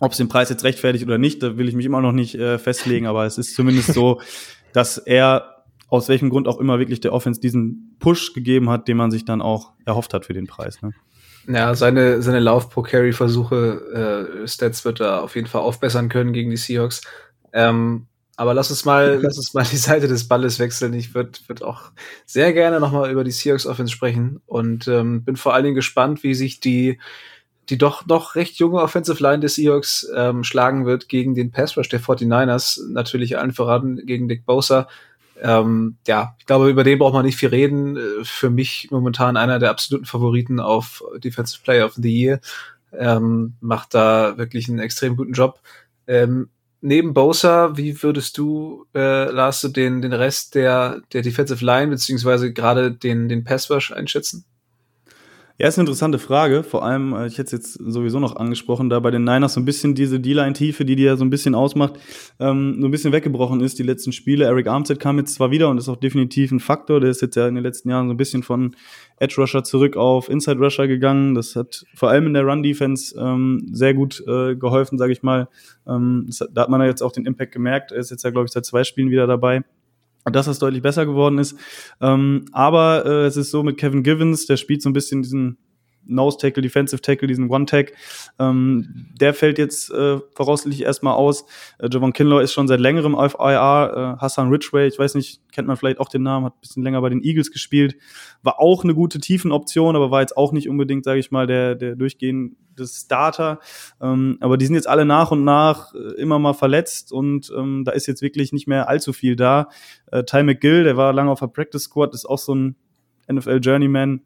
ob 0.00 0.12
es 0.12 0.18
den 0.18 0.28
Preis 0.28 0.50
jetzt 0.50 0.64
rechtfertigt 0.64 1.04
oder 1.04 1.16
nicht, 1.16 1.42
da 1.44 1.56
will 1.56 1.68
ich 1.68 1.76
mich 1.76 1.86
immer 1.86 2.00
noch 2.00 2.10
nicht 2.10 2.34
äh, 2.34 2.58
festlegen, 2.58 3.06
aber 3.06 3.24
es 3.24 3.38
ist 3.38 3.54
zumindest 3.54 3.94
so, 3.94 4.20
dass 4.72 4.98
er 4.98 5.64
aus 5.88 6.08
welchem 6.08 6.28
Grund 6.28 6.48
auch 6.48 6.58
immer 6.58 6.80
wirklich 6.80 7.00
der 7.00 7.12
Offense 7.12 7.40
diesen 7.40 7.96
Push 8.00 8.32
gegeben 8.32 8.68
hat, 8.68 8.88
den 8.88 8.96
man 8.96 9.12
sich 9.12 9.24
dann 9.24 9.40
auch 9.40 9.72
erhofft 9.84 10.12
hat 10.12 10.26
für 10.26 10.32
den 10.32 10.48
Preis. 10.48 10.82
Ne? 10.82 10.92
Ja, 11.46 11.74
seine, 11.74 12.22
seine 12.22 12.40
Lauf-Pro-Carry-Versuche, 12.40 14.38
äh, 14.42 14.48
Stats 14.48 14.84
wird 14.84 15.00
er 15.00 15.22
auf 15.22 15.36
jeden 15.36 15.46
Fall 15.46 15.60
aufbessern 15.60 16.08
können 16.08 16.32
gegen 16.32 16.50
die 16.50 16.56
Seahawks. 16.56 17.02
Ähm, 17.52 18.06
aber 18.36 18.54
lass 18.54 18.70
uns 18.70 18.84
mal, 18.84 19.20
lass 19.22 19.36
uns 19.36 19.54
mal 19.54 19.64
die 19.64 19.76
Seite 19.76 20.08
des 20.08 20.26
Balles 20.26 20.58
wechseln. 20.58 20.94
Ich 20.94 21.14
würde 21.14 21.38
würd 21.46 21.62
auch 21.62 21.92
sehr 22.26 22.52
gerne 22.52 22.80
nochmal 22.80 23.10
über 23.10 23.24
die 23.24 23.30
Seahawks 23.30 23.66
Offense 23.66 23.92
sprechen 23.92 24.40
und 24.46 24.88
ähm, 24.88 25.24
bin 25.24 25.36
vor 25.36 25.54
allen 25.54 25.64
Dingen 25.64 25.76
gespannt, 25.76 26.22
wie 26.22 26.34
sich 26.34 26.58
die, 26.58 26.98
die 27.68 27.78
doch 27.78 28.06
noch 28.06 28.34
recht 28.34 28.56
junge 28.58 28.80
Offensive 28.80 29.22
Line 29.22 29.40
des 29.40 29.56
Seahawks 29.56 30.08
ähm, 30.16 30.44
schlagen 30.44 30.86
wird 30.86 31.08
gegen 31.08 31.34
den 31.34 31.52
Pass 31.52 31.76
Rush 31.76 31.88
der 31.90 32.00
49ers. 32.00 32.80
Natürlich 32.90 33.38
allen 33.38 33.52
voran 33.52 34.00
gegen 34.04 34.28
Dick 34.28 34.46
Bosa. 34.46 34.88
Ähm, 35.40 35.96
ja, 36.06 36.34
ich 36.38 36.46
glaube, 36.46 36.70
über 36.70 36.84
den 36.84 36.98
braucht 36.98 37.14
man 37.14 37.26
nicht 37.26 37.36
viel 37.36 37.50
reden. 37.50 37.96
Äh, 37.96 38.24
für 38.24 38.48
mich 38.48 38.88
momentan 38.90 39.36
einer 39.36 39.58
der 39.58 39.70
absoluten 39.70 40.06
Favoriten 40.06 40.58
auf 40.58 41.04
Defensive 41.18 41.62
Player 41.62 41.84
of 41.84 41.94
the 41.94 42.10
Year. 42.10 42.40
Ähm, 42.92 43.54
macht 43.60 43.94
da 43.94 44.38
wirklich 44.38 44.68
einen 44.68 44.78
extrem 44.78 45.16
guten 45.16 45.32
Job. 45.32 45.60
Ähm, 46.06 46.48
neben 46.82 47.14
Bosa, 47.14 47.76
wie 47.76 48.02
würdest 48.02 48.36
du, 48.36 48.86
äh, 48.94 49.30
Lars, 49.30 49.62
den, 49.62 50.02
den 50.02 50.12
Rest 50.12 50.54
der, 50.54 51.00
der 51.12 51.22
Defensive 51.22 51.64
Line 51.64 51.88
beziehungsweise 51.88 52.52
gerade 52.52 52.92
den, 52.92 53.28
den 53.28 53.44
Pass 53.44 53.70
Rush 53.70 53.92
einschätzen? 53.92 54.44
Ja, 55.58 55.68
ist 55.68 55.78
eine 55.78 55.82
interessante 55.82 56.18
Frage. 56.18 56.62
Vor 56.62 56.84
allem, 56.84 57.12
äh, 57.12 57.26
ich 57.26 57.38
hätte 57.38 57.44
es 57.44 57.52
jetzt 57.52 57.72
sowieso 57.74 58.18
noch 58.18 58.36
angesprochen, 58.36 58.88
da 58.88 59.00
bei 59.00 59.10
den 59.10 59.24
Niners 59.24 59.54
so 59.54 59.60
ein 59.60 59.64
bisschen 59.64 59.94
diese 59.94 60.18
D-Line-Tiefe, 60.18 60.84
die 60.84 60.96
die 60.96 61.02
ja 61.02 61.16
so 61.16 61.24
ein 61.24 61.30
bisschen 61.30 61.54
ausmacht, 61.54 61.94
ähm, 62.40 62.78
so 62.80 62.88
ein 62.88 62.90
bisschen 62.90 63.12
weggebrochen 63.12 63.60
ist, 63.60 63.78
die 63.78 63.82
letzten 63.82 64.12
Spiele. 64.12 64.46
Eric 64.46 64.66
Armstead 64.66 64.98
kam 64.98 65.18
jetzt 65.18 65.34
zwar 65.34 65.50
wieder 65.50 65.68
und 65.68 65.78
ist 65.78 65.88
auch 65.88 65.96
definitiv 65.96 66.52
ein 66.52 66.60
Faktor. 66.60 67.00
Der 67.00 67.10
ist 67.10 67.20
jetzt 67.20 67.36
ja 67.36 67.46
in 67.46 67.54
den 67.54 67.64
letzten 67.64 67.90
Jahren 67.90 68.08
so 68.08 68.14
ein 68.14 68.16
bisschen 68.16 68.42
von 68.42 68.74
Edge 69.18 69.34
Rusher 69.38 69.62
zurück 69.62 69.96
auf 69.96 70.30
Inside 70.30 70.58
Rusher 70.58 70.88
gegangen. 70.88 71.34
Das 71.34 71.54
hat 71.54 71.84
vor 71.94 72.08
allem 72.08 72.26
in 72.26 72.34
der 72.34 72.44
Run-Defense 72.44 73.14
ähm, 73.18 73.68
sehr 73.72 73.92
gut 73.92 74.22
äh, 74.26 74.56
geholfen, 74.56 74.96
sage 74.96 75.12
ich 75.12 75.22
mal. 75.22 75.48
Ähm, 75.86 76.24
das, 76.26 76.48
da 76.50 76.62
hat 76.62 76.70
man 76.70 76.80
ja 76.80 76.86
jetzt 76.86 77.02
auch 77.02 77.12
den 77.12 77.26
Impact 77.26 77.52
gemerkt. 77.52 77.92
Er 77.92 77.98
ist 77.98 78.10
jetzt 78.10 78.24
ja, 78.24 78.30
glaube 78.30 78.46
ich, 78.46 78.52
seit 78.52 78.64
zwei 78.64 78.84
Spielen 78.84 79.10
wieder 79.10 79.26
dabei 79.26 79.62
dass 80.24 80.46
das 80.46 80.58
deutlich 80.58 80.82
besser 80.82 81.06
geworden 81.06 81.38
ist. 81.38 81.56
Ähm, 82.00 82.44
aber 82.52 83.04
äh, 83.06 83.26
es 83.26 83.36
ist 83.36 83.50
so 83.50 83.62
mit 83.62 83.78
Kevin 83.78 84.02
Givens, 84.02 84.46
der 84.46 84.56
spielt 84.56 84.82
so 84.82 84.90
ein 84.90 84.92
bisschen 84.92 85.22
diesen 85.22 85.58
Nose 86.06 86.38
Tackle, 86.38 86.62
Defensive 86.62 87.00
Tackle, 87.00 87.28
diesen 87.28 87.50
One 87.50 87.66
Tag. 87.66 87.92
Ähm, 88.38 89.06
der 89.20 89.34
fällt 89.34 89.58
jetzt 89.58 89.90
äh, 89.90 90.18
voraussichtlich 90.34 90.82
erstmal 90.82 91.14
aus. 91.14 91.44
Äh, 91.78 91.88
Javon 91.90 92.12
Kinlaw 92.12 92.42
ist 92.42 92.52
schon 92.52 92.68
seit 92.68 92.80
längerem 92.80 93.14
auf 93.14 93.36
IR. 93.38 94.16
Äh, 94.18 94.20
Hassan 94.20 94.48
Ridgway, 94.48 94.88
ich 94.88 94.98
weiß 94.98 95.14
nicht, 95.14 95.40
kennt 95.52 95.68
man 95.68 95.76
vielleicht 95.76 96.00
auch 96.00 96.08
den 96.08 96.22
Namen, 96.22 96.46
hat 96.46 96.54
ein 96.54 96.60
bisschen 96.60 96.82
länger 96.82 97.00
bei 97.00 97.08
den 97.08 97.22
Eagles 97.22 97.50
gespielt. 97.50 97.96
War 98.42 98.60
auch 98.60 98.84
eine 98.84 98.94
gute 98.94 99.20
Tiefenoption, 99.20 99.96
aber 99.96 100.10
war 100.10 100.20
jetzt 100.20 100.36
auch 100.36 100.52
nicht 100.52 100.68
unbedingt, 100.68 101.04
sage 101.04 101.20
ich 101.20 101.30
mal, 101.30 101.46
der, 101.46 101.74
der 101.74 101.94
durchgehende 101.94 102.56
Starter. 102.86 103.60
Ähm, 104.00 104.38
aber 104.40 104.56
die 104.56 104.66
sind 104.66 104.74
jetzt 104.74 104.88
alle 104.88 105.04
nach 105.04 105.30
und 105.30 105.44
nach 105.44 105.94
äh, 105.94 106.20
immer 106.20 106.38
mal 106.38 106.54
verletzt 106.54 107.12
und 107.12 107.52
ähm, 107.56 107.84
da 107.84 107.92
ist 107.92 108.06
jetzt 108.06 108.22
wirklich 108.22 108.52
nicht 108.52 108.66
mehr 108.66 108.88
allzu 108.88 109.12
viel 109.12 109.36
da. 109.36 109.68
Äh, 110.10 110.24
Ty 110.24 110.42
McGill, 110.42 110.84
der 110.84 110.96
war 110.96 111.12
lange 111.12 111.30
auf 111.30 111.40
der 111.40 111.46
Practice 111.48 111.84
Squad, 111.84 112.14
ist 112.14 112.26
auch 112.26 112.38
so 112.38 112.54
ein 112.54 112.76
NFL 113.30 113.60
Journeyman, 113.62 114.22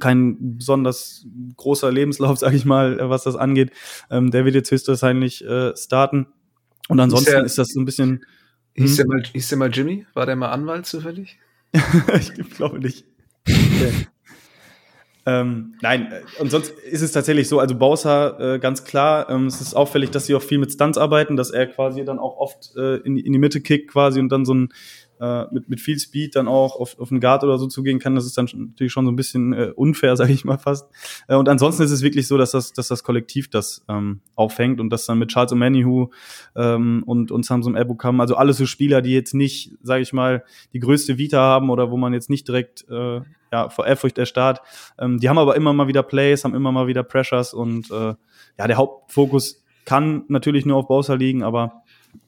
kein 0.00 0.56
besonders 0.56 1.26
großer 1.56 1.90
Lebenslauf, 1.90 2.38
sage 2.38 2.56
ich 2.56 2.64
mal, 2.64 2.98
was 3.08 3.24
das 3.24 3.36
angeht. 3.36 3.72
Ähm, 4.10 4.30
der 4.30 4.44
wird 4.44 4.54
jetzt 4.54 4.70
höchstwahrscheinlich 4.70 5.44
äh, 5.44 5.76
starten. 5.76 6.26
Und 6.88 7.00
ansonsten 7.00 7.28
ist, 7.28 7.34
der, 7.34 7.44
ist 7.44 7.58
das 7.58 7.68
so 7.68 7.80
ein 7.80 7.84
bisschen. 7.84 8.24
Hieß, 8.74 8.96
der 8.96 9.04
hm? 9.04 9.10
mal, 9.10 9.22
hieß 9.32 9.48
der 9.48 9.58
mal 9.58 9.70
Jimmy? 9.70 10.06
War 10.14 10.26
der 10.26 10.36
mal 10.36 10.50
Anwalt 10.50 10.86
zufällig? 10.86 11.38
ich 12.18 12.32
glaube 12.56 12.78
nicht. 12.78 13.04
Okay. 13.46 13.92
ähm, 15.26 15.74
nein, 15.82 16.10
äh, 16.10 16.40
und 16.40 16.50
sonst 16.50 16.70
ist 16.70 17.02
es 17.02 17.12
tatsächlich 17.12 17.48
so, 17.48 17.60
also 17.60 17.74
Bowser, 17.74 18.54
äh, 18.54 18.58
ganz 18.58 18.84
klar, 18.84 19.28
ähm, 19.28 19.46
es 19.46 19.60
ist 19.60 19.74
auffällig, 19.74 20.10
dass 20.10 20.26
sie 20.26 20.34
auch 20.34 20.42
viel 20.42 20.58
mit 20.58 20.72
Stunts 20.72 20.96
arbeiten, 20.96 21.36
dass 21.36 21.50
er 21.50 21.66
quasi 21.66 22.04
dann 22.04 22.18
auch 22.18 22.36
oft 22.38 22.74
äh, 22.76 22.96
in, 22.98 23.18
in 23.18 23.32
die 23.32 23.38
Mitte 23.38 23.60
kickt 23.60 23.90
quasi 23.90 24.20
und 24.20 24.30
dann 24.30 24.44
so 24.44 24.54
ein 24.54 24.68
äh, 25.20 25.44
mit, 25.52 25.68
mit 25.68 25.80
viel 25.80 25.98
Speed 25.98 26.36
dann 26.36 26.48
auch 26.48 26.76
auf, 26.76 26.98
auf 26.98 27.10
einen 27.10 27.20
Guard 27.20 27.44
oder 27.44 27.58
so 27.58 27.66
zugehen 27.66 27.98
kann, 27.98 28.14
das 28.14 28.26
ist 28.26 28.36
dann 28.38 28.48
natürlich 28.54 28.92
schon 28.92 29.04
so 29.04 29.12
ein 29.12 29.16
bisschen 29.16 29.52
äh, 29.52 29.72
unfair, 29.74 30.16
sage 30.16 30.32
ich 30.32 30.44
mal 30.44 30.58
fast. 30.58 30.88
Äh, 31.28 31.36
und 31.36 31.48
ansonsten 31.48 31.82
ist 31.82 31.90
es 31.90 32.02
wirklich 32.02 32.28
so, 32.28 32.36
dass 32.38 32.52
das, 32.52 32.72
dass 32.72 32.88
das 32.88 33.02
Kollektiv 33.02 33.50
das 33.50 33.84
ähm, 33.88 34.20
aufhängt 34.34 34.80
und 34.80 34.90
das 34.90 35.06
dann 35.06 35.18
mit 35.18 35.30
Charles 35.30 35.52
O'Manihu 35.52 36.08
ähm, 36.56 37.02
und, 37.06 37.30
und 37.30 37.44
Samsung 37.44 37.76
Ebukam, 37.76 38.20
also 38.20 38.36
alles 38.36 38.56
so 38.56 38.66
Spieler, 38.66 39.02
die 39.02 39.12
jetzt 39.12 39.34
nicht, 39.34 39.72
sage 39.82 40.02
ich 40.02 40.12
mal, 40.12 40.44
die 40.72 40.80
größte 40.80 41.18
Vita 41.18 41.38
haben 41.38 41.70
oder 41.70 41.90
wo 41.90 41.96
man 41.96 42.12
jetzt 42.12 42.30
nicht 42.30 42.48
direkt 42.48 42.86
äh, 42.90 43.20
ja, 43.52 43.68
vor 43.70 43.86
Ehrfurcht 43.86 44.18
erstarrt. 44.18 44.60
Ähm, 44.98 45.18
die 45.18 45.28
haben 45.28 45.38
aber 45.38 45.56
immer 45.56 45.72
mal 45.72 45.88
wieder 45.88 46.02
Plays, 46.02 46.44
haben 46.44 46.54
immer 46.54 46.72
mal 46.72 46.86
wieder 46.86 47.02
Pressures 47.02 47.54
und 47.54 47.90
äh, 47.90 48.14
ja, 48.58 48.66
der 48.66 48.76
Hauptfokus 48.76 49.64
kann 49.84 50.24
natürlich 50.28 50.66
nur 50.66 50.76
auf 50.76 50.86
Bowser 50.86 51.16
liegen, 51.16 51.42
aber 51.42 51.82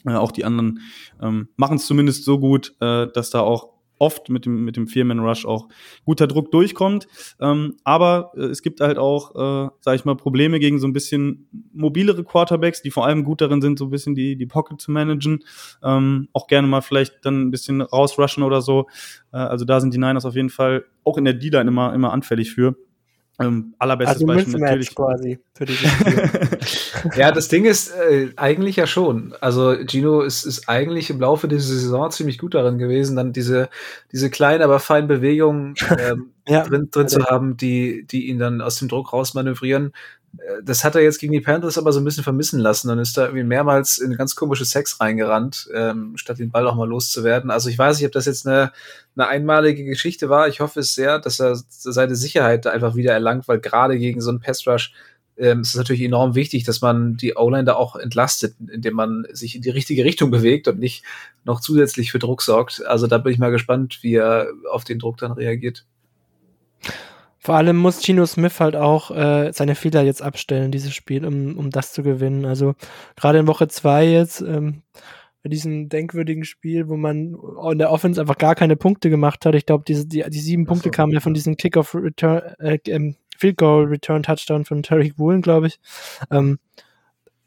äh, 0.07 0.15
auch 0.15 0.33
die 0.33 0.45
anderen 0.45 0.81
ähm, 1.21 1.49
machen 1.57 1.77
es 1.77 1.87
zumindest 1.87 2.25
so 2.25 2.39
gut, 2.39 2.75
äh, 2.81 3.07
dass 3.13 3.31
da 3.31 3.41
auch 3.41 3.81
oft 4.01 4.31
mit 4.31 4.47
dem, 4.47 4.65
mit 4.65 4.77
dem 4.77 4.89
Fearman-Rush 4.89 5.45
auch 5.45 5.69
guter 6.05 6.27
Druck 6.27 6.51
durchkommt. 6.51 7.07
Ähm, 7.39 7.77
aber 7.85 8.33
äh, 8.35 8.45
es 8.47 8.63
gibt 8.63 8.81
halt 8.81 8.99
auch, 8.99 9.35
äh, 9.35 9.71
sage 9.81 9.97
ich 9.97 10.05
mal, 10.05 10.17
Probleme 10.17 10.59
gegen 10.59 10.79
so 10.79 10.87
ein 10.87 10.93
bisschen 10.93 11.49
mobilere 11.73 12.25
Quarterbacks, 12.25 12.83
die 12.83 12.91
vor 12.91 13.05
allem 13.07 13.25
gut 13.25 13.43
darin 13.43 13.61
sind, 13.61 13.79
so 13.79 13.85
ein 13.85 13.91
bisschen 13.91 14.15
die, 14.15 14.37
die 14.37 14.47
Pocket 14.47 14.81
zu 14.81 14.91
managen. 14.91 15.45
Ähm, 15.85 16.29
auch 16.33 16.47
gerne 16.47 16.67
mal 16.67 16.81
vielleicht 16.81 17.25
dann 17.25 17.43
ein 17.43 17.51
bisschen 17.51 17.83
rausrushen 17.83 18.43
oder 18.43 18.63
so. 18.63 18.87
Äh, 19.33 19.37
also 19.37 19.67
da 19.67 19.81
sind 19.81 19.93
die 19.93 19.99
Niners 19.99 20.25
auf 20.25 20.35
jeden 20.35 20.51
Fall 20.51 20.87
auch 21.05 21.19
in 21.19 21.27
der 21.27 21.35
D-Line 21.35 21.69
immer, 21.69 21.95
immer 21.95 22.13
anfällig 22.13 22.53
für. 22.53 22.77
Ähm, 23.41 23.75
allerbestes 23.79 24.17
also 24.17 24.27
Beispiel 24.27 24.59
natürlich. 24.59 24.95
quasi 24.95 25.39
für 25.55 25.67
Ja, 27.17 27.33
das 27.33 27.49
Ding 27.49 27.65
ist 27.65 27.91
äh, 27.91 28.29
eigentlich 28.37 28.77
ja 28.77 28.87
schon. 28.87 29.35
Also 29.41 29.75
Gino 29.87 30.21
ist, 30.21 30.45
ist 30.45 30.69
eigentlich 30.69 31.09
im 31.09 31.21
Laufe 31.21 31.49
dieser 31.49 31.75
Saison 31.75 32.11
ziemlich 32.11 32.39
gut 32.39 32.55
darin 32.55 32.79
gewesen, 32.79 33.17
dann 33.17 33.33
diese, 33.33 33.71
diese 34.13 34.29
kleinen, 34.29 34.63
aber 34.63 34.79
feinen 34.79 35.09
Bewegungen 35.09 35.75
ähm, 35.99 36.33
ja, 36.47 36.65
drin, 36.65 36.89
drin 36.91 37.09
zu 37.09 37.25
haben, 37.25 37.57
die, 37.57 38.07
die 38.07 38.29
ihn 38.29 38.39
dann 38.39 38.61
aus 38.61 38.77
dem 38.77 38.89
Druck 38.89 39.13
rausmanövrieren. 39.13 39.93
Äh, 40.39 40.63
das 40.63 40.85
hat 40.85 40.95
er 40.95 41.03
jetzt 41.03 41.19
gegen 41.19 41.33
die 41.33 41.41
Panthers 41.41 41.79
aber 41.79 41.93
so 41.93 42.01
ein 42.01 42.05
bisschen 42.05 42.25
vermissen 42.25 42.61
lassen. 42.61 42.89
Dann 42.89 42.99
ist 42.99 43.17
er 43.19 43.27
irgendwie 43.27 43.45
mehrmals 43.45 43.99
in 43.99 44.17
ganz 44.17 44.37
komische 44.37 44.65
Sex 44.65 45.01
reingerannt, 45.01 45.69
ähm, 45.75 46.17
statt 46.17 46.39
den 46.39 46.51
Ball 46.51 46.67
auch 46.67 46.77
mal 46.77 46.89
loszuwerden. 46.89 47.51
Also 47.51 47.69
ich 47.69 47.79
weiß 47.79 47.99
nicht, 47.99 48.07
ob 48.07 48.13
das 48.13 48.27
jetzt 48.27 48.47
eine, 48.47 48.73
eine 49.17 49.29
einmalige 49.29 49.85
Geschichte 49.85 50.29
war. 50.29 50.49
Ich 50.49 50.61
hoffe 50.61 50.81
es 50.81 50.95
sehr, 50.95 51.19
dass 51.19 51.41
er 51.41 51.61
seine 51.69 52.17
Sicherheit 52.17 52.67
einfach 52.67 52.95
wieder 52.95 53.13
erlangt, 53.13 53.49
weil 53.49 53.61
gerade 53.61 53.99
gegen 53.99 54.21
so 54.21 54.31
einen 54.31 54.41
Pass 54.41 54.67
Rush 54.67 54.93
ähm, 55.41 55.61
es 55.61 55.71
ist 55.71 55.77
natürlich 55.77 56.03
enorm 56.03 56.35
wichtig, 56.35 56.65
dass 56.65 56.83
man 56.83 57.17
die 57.17 57.35
O-Line 57.35 57.65
da 57.65 57.75
auch 57.75 57.97
entlastet, 57.97 58.57
indem 58.71 58.95
man 58.95 59.27
sich 59.33 59.57
in 59.57 59.63
die 59.63 59.71
richtige 59.71 60.05
Richtung 60.05 60.31
bewegt 60.31 60.69
und 60.69 60.79
nicht 60.79 61.03
noch 61.45 61.61
zusätzlich 61.61 62.13
für 62.13 62.19
Druck 62.19 62.43
sorgt. 62.43 62.85
Also 62.85 63.07
da 63.07 63.17
bin 63.17 63.33
ich 63.33 63.39
mal 63.39 63.51
gespannt, 63.51 64.01
wie 64.03 64.17
er 64.17 64.49
auf 64.71 64.85
den 64.85 64.99
Druck 64.99 65.17
dann 65.17 65.33
reagiert. 65.33 65.87
Vor 67.43 67.55
allem 67.57 67.77
muss 67.77 68.03
Gino 68.03 68.27
Smith 68.27 68.61
halt 68.61 68.77
auch 68.77 69.11
äh, 69.11 69.51
seine 69.53 69.75
Fehler 69.75 70.03
jetzt 70.03 70.23
abstellen, 70.23 70.71
dieses 70.71 70.95
Spiel, 70.95 71.25
um, 71.25 71.57
um 71.59 71.71
das 71.71 71.93
zu 71.93 72.03
gewinnen. 72.03 72.45
Also 72.45 72.75
gerade 73.17 73.39
in 73.39 73.47
Woche 73.47 73.67
zwei 73.69 74.07
jetzt, 74.07 74.43
ähm, 74.43 74.83
bei 75.43 75.49
diesem 75.49 75.89
denkwürdigen 75.89 76.45
Spiel, 76.45 76.89
wo 76.89 76.97
man 76.97 77.35
in 77.73 77.79
der 77.79 77.91
Offense 77.91 78.21
einfach 78.21 78.37
gar 78.37 78.55
keine 78.55 78.77
Punkte 78.77 79.09
gemacht 79.09 79.47
hat. 79.47 79.55
Ich 79.55 79.65
glaube, 79.65 79.85
diese 79.89 80.07
die, 80.07 80.23
die 80.29 80.39
sieben 80.39 80.67
Punkte 80.67 80.89
so. 80.89 80.91
kamen 80.91 81.13
ja 81.13 81.21
von 81.21 81.33
diesem 81.33 81.57
Kickoff 81.57 81.95
Return, 81.95 82.43
äh, 82.59 82.79
ähm, 82.89 83.17
Field 83.39 83.57
Goal 83.57 83.85
Return 83.87 84.23
Touchdown 84.23 84.67
von 84.67 84.83
Tariq 84.83 85.19
Woolen, 85.19 85.41
glaube 85.41 85.69
ich. 85.69 85.81
Ähm, 86.31 86.59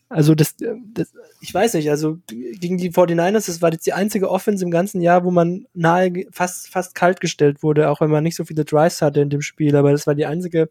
also 0.10 0.36
das, 0.36 0.56
das, 0.94 1.14
ich 1.42 1.54
weiß 1.54 1.74
nicht, 1.74 1.90
also 1.90 2.20
gegen 2.28 2.78
die 2.78 2.92
49ers, 2.92 3.48
das 3.48 3.62
war 3.62 3.72
jetzt 3.72 3.86
die 3.86 3.94
einzige 3.94 4.30
Offense 4.30 4.64
im 4.64 4.72
ganzen 4.72 5.02
Jahr, 5.02 5.24
wo 5.24 5.32
man 5.32 5.66
nahe 5.74 6.26
fast, 6.32 6.70
fast 6.70 6.94
kalt 6.94 7.20
gestellt 7.20 7.64
wurde, 7.64 7.90
auch 7.90 8.02
wenn 8.02 8.12
man 8.12 8.24
nicht 8.24 8.36
so 8.36 8.46
viele 8.46 8.66
Drives 8.66 9.02
hatte 9.02 9.22
in 9.22 9.30
dem 9.30 9.42
Spiel, 9.42 9.76
aber 9.76 9.92
das 9.92 10.06
war 10.06 10.16
die 10.16 10.26
einzige 10.26 10.70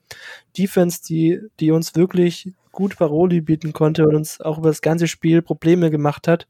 Defense, 0.57 1.01
die, 1.07 1.41
die 1.59 1.71
uns 1.71 1.95
wirklich 1.97 2.53
gut 2.73 2.97
Paroli 2.97 3.41
bieten 3.41 3.73
konnte 3.73 4.07
und 4.07 4.17
uns 4.17 4.41
auch 4.41 4.59
über 4.59 4.71
das 4.71 4.83
ganze 4.83 5.07
Spiel 5.07 5.43
Probleme 5.43 5.91
gemacht 5.91 6.27
hat. 6.27 6.49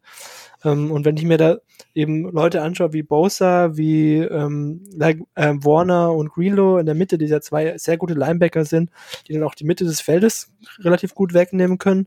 Ähm, 0.64 0.90
und 0.90 1.04
wenn 1.04 1.16
ich 1.16 1.24
mir 1.24 1.38
da 1.38 1.58
eben 1.94 2.30
Leute 2.30 2.62
anschaue 2.62 2.92
wie 2.92 3.02
Bosa, 3.02 3.76
wie 3.76 4.18
ähm, 4.18 4.82
äh, 4.98 5.14
Warner 5.34 6.14
und 6.14 6.30
Greenlow 6.30 6.78
in 6.78 6.86
der 6.86 6.94
Mitte, 6.94 7.18
die 7.18 7.26
ja 7.26 7.40
zwei 7.40 7.76
sehr 7.76 7.98
gute 7.98 8.14
Linebacker 8.14 8.64
sind, 8.64 8.90
die 9.28 9.34
dann 9.34 9.42
auch 9.42 9.54
die 9.54 9.64
Mitte 9.64 9.84
des 9.84 10.00
Feldes 10.00 10.52
relativ 10.78 11.14
gut 11.14 11.34
wegnehmen 11.34 11.78
können, 11.78 12.06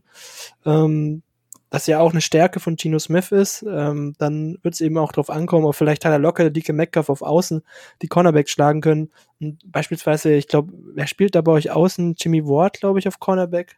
ähm, 0.64 1.22
was 1.70 1.86
ja 1.88 1.98
auch 1.98 2.12
eine 2.12 2.20
Stärke 2.20 2.60
von 2.60 2.78
Gino 2.78 2.98
Smith 2.98 3.32
ist, 3.32 3.64
ähm, 3.68 4.14
dann 4.18 4.56
wird 4.62 4.74
es 4.74 4.80
eben 4.80 4.98
auch 4.98 5.12
darauf 5.12 5.30
ankommen, 5.30 5.66
ob 5.66 5.74
vielleicht 5.74 6.02
Tyler 6.02 6.18
Locker, 6.18 6.44
der 6.44 6.50
dicke 6.50 6.72
Metcalf 6.72 7.10
auf 7.10 7.22
Außen 7.22 7.62
die 8.02 8.06
Cornerbacks 8.06 8.52
schlagen 8.52 8.80
können. 8.80 9.10
Und 9.40 9.60
beispielsweise, 9.70 10.32
ich 10.32 10.46
glaube, 10.48 10.72
wer 10.94 11.06
spielt 11.06 11.34
da 11.34 11.40
bei 11.40 11.52
euch 11.52 11.70
außen? 11.70 12.14
Jimmy 12.18 12.46
Ward, 12.46 12.78
glaube 12.78 12.98
ich, 12.98 13.08
auf 13.08 13.18
Cornerback. 13.18 13.76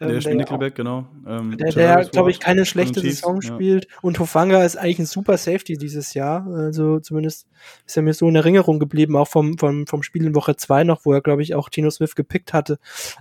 Ähm, 0.00 0.08
der 0.08 0.20
spielt 0.20 0.36
Nickelback, 0.36 0.74
genau. 0.74 1.06
Ähm, 1.26 1.56
der, 1.56 1.72
der 1.72 2.04
glaube 2.04 2.30
ich, 2.30 2.38
keine 2.38 2.64
schlechte 2.64 3.00
Saison 3.00 3.42
spielt. 3.42 3.86
Ja. 3.86 3.90
Und 4.02 4.18
Hofanga 4.18 4.62
ist 4.62 4.76
eigentlich 4.76 5.00
ein 5.00 5.06
super 5.06 5.36
Safety 5.36 5.76
dieses 5.76 6.14
Jahr. 6.14 6.46
Also 6.46 7.00
zumindest 7.00 7.48
ist 7.86 7.96
er 7.96 8.02
mir 8.02 8.14
so 8.14 8.28
in 8.28 8.36
Erinnerung 8.36 8.78
geblieben, 8.78 9.16
auch 9.16 9.28
vom, 9.28 9.58
vom, 9.58 9.86
vom 9.86 10.02
Spiel 10.02 10.24
in 10.24 10.34
Woche 10.34 10.56
2 10.56 10.84
noch, 10.84 11.04
wo 11.04 11.12
er, 11.12 11.20
glaube 11.20 11.42
ich, 11.42 11.54
auch 11.54 11.68
Tino 11.68 11.90
Smith 11.90 12.14
gepickt 12.14 12.52
hatte. 12.52 12.78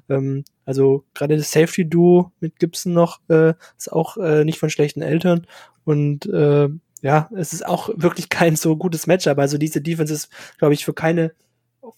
Ähm, 0.10 0.44
also 0.66 1.04
gerade 1.14 1.38
das 1.38 1.52
Safety-Duo 1.52 2.32
mit 2.40 2.60
Gibson 2.60 2.94
noch 2.94 3.22
äh, 3.30 3.54
ist 3.78 3.92
auch 3.92 4.18
äh, 4.18 4.46
nicht 4.46 4.60
von 4.60 4.70
schlechten 4.70 5.02
Eltern. 5.02 5.48
Und 5.84 6.28
äh, 6.28 6.70
ja, 7.02 7.30
es 7.36 7.54
ist 7.54 7.66
auch 7.66 7.90
wirklich 7.96 8.30
kein 8.30 8.56
so 8.56 8.76
gutes 8.76 9.08
Matchup. 9.08 9.38
Also 9.40 9.58
diese 9.58 9.82
Defense 9.82 10.14
ist, 10.14 10.30
glaube 10.58 10.74
ich, 10.74 10.86
für 10.86 10.94
keine 10.94 11.32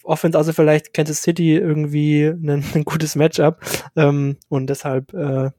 Offense, 0.03 0.37
also 0.37 0.53
vielleicht 0.53 0.93
Kansas 0.93 1.21
City 1.21 1.55
irgendwie 1.55 2.25
ein, 2.25 2.63
ein 2.73 2.83
gutes 2.85 3.15
Matchup. 3.15 3.61
Ähm, 3.95 4.37
und 4.47 4.67
deshalb, 4.67 5.13
äh, 5.13 5.51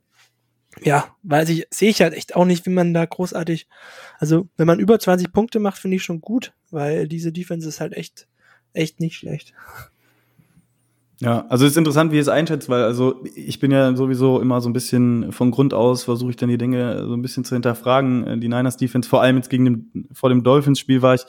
ja, 0.83 1.17
weiß 1.23 1.49
ich, 1.51 1.67
sehe 1.71 1.91
ich 1.91 2.01
halt 2.01 2.15
echt 2.15 2.37
auch 2.37 2.45
nicht, 2.45 2.65
wie 2.67 2.71
man 2.71 2.95
da 2.95 3.05
großartig, 3.05 3.67
also 4.19 4.49
wenn 4.57 4.67
man 4.67 4.79
über 4.79 4.99
20 4.99 5.33
Punkte 5.33 5.59
macht, 5.59 5.79
finde 5.79 5.97
ich 5.97 6.05
schon 6.05 6.21
gut, 6.21 6.53
weil 6.71 7.09
diese 7.09 7.33
Defense 7.33 7.69
ist 7.69 7.81
halt 7.81 7.95
echt, 7.95 8.29
echt 8.73 9.01
nicht 9.01 9.17
schlecht. 9.17 9.53
Ja, 11.23 11.45
also 11.51 11.67
es 11.67 11.73
ist 11.73 11.77
interessant, 11.77 12.13
wie 12.13 12.17
ihr 12.17 12.23
es 12.23 12.29
einschätzt, 12.29 12.71
weil 12.71 12.83
also 12.83 13.23
ich 13.35 13.61
bin 13.61 13.71
ja 13.71 13.95
sowieso 13.95 14.41
immer 14.41 14.63
so 14.63 14.71
ein 14.71 14.73
bisschen 14.73 15.33
von 15.33 15.51
Grund 15.51 15.75
aus 15.75 16.05
versuche 16.05 16.31
ich 16.31 16.37
dann 16.37 16.49
die 16.49 16.57
Dinge 16.57 17.07
so 17.07 17.13
ein 17.13 17.21
bisschen 17.21 17.45
zu 17.45 17.55
hinterfragen. 17.55 18.41
Die 18.41 18.49
Niners 18.49 18.79
Defense, 18.79 19.07
vor 19.07 19.21
allem 19.21 19.37
jetzt 19.37 19.51
gegen 19.51 19.65
den, 19.67 20.09
vor 20.13 20.31
dem 20.31 20.43
Dolphins 20.43 20.79
Spiel 20.79 21.03
war 21.03 21.15
ich 21.15 21.27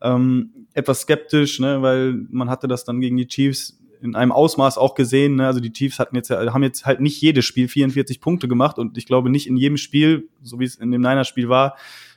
ähm, 0.00 0.66
etwas 0.72 1.02
skeptisch, 1.02 1.60
ne, 1.60 1.82
weil 1.82 2.26
man 2.30 2.48
hatte 2.48 2.68
das 2.68 2.84
dann 2.84 3.02
gegen 3.02 3.18
die 3.18 3.26
Chiefs 3.26 3.78
in 4.00 4.14
einem 4.14 4.32
Ausmaß 4.32 4.78
auch 4.78 4.94
gesehen. 4.94 5.36
Ne? 5.36 5.46
Also 5.46 5.60
die 5.60 5.72
Chiefs 5.72 5.98
hatten 5.98 6.16
jetzt 6.16 6.30
haben 6.30 6.62
jetzt 6.62 6.86
halt 6.86 7.00
nicht 7.00 7.20
jedes 7.20 7.44
Spiel 7.44 7.68
44 7.68 8.22
Punkte 8.22 8.48
gemacht 8.48 8.78
und 8.78 8.96
ich 8.96 9.04
glaube 9.04 9.28
nicht 9.28 9.46
in 9.46 9.58
jedem 9.58 9.76
Spiel, 9.76 10.28
so 10.42 10.58
wie 10.58 10.64
es 10.64 10.76
in 10.76 10.90
dem 10.90 11.02
Niners 11.02 11.28
Spiel 11.28 11.50
war, 11.50 11.76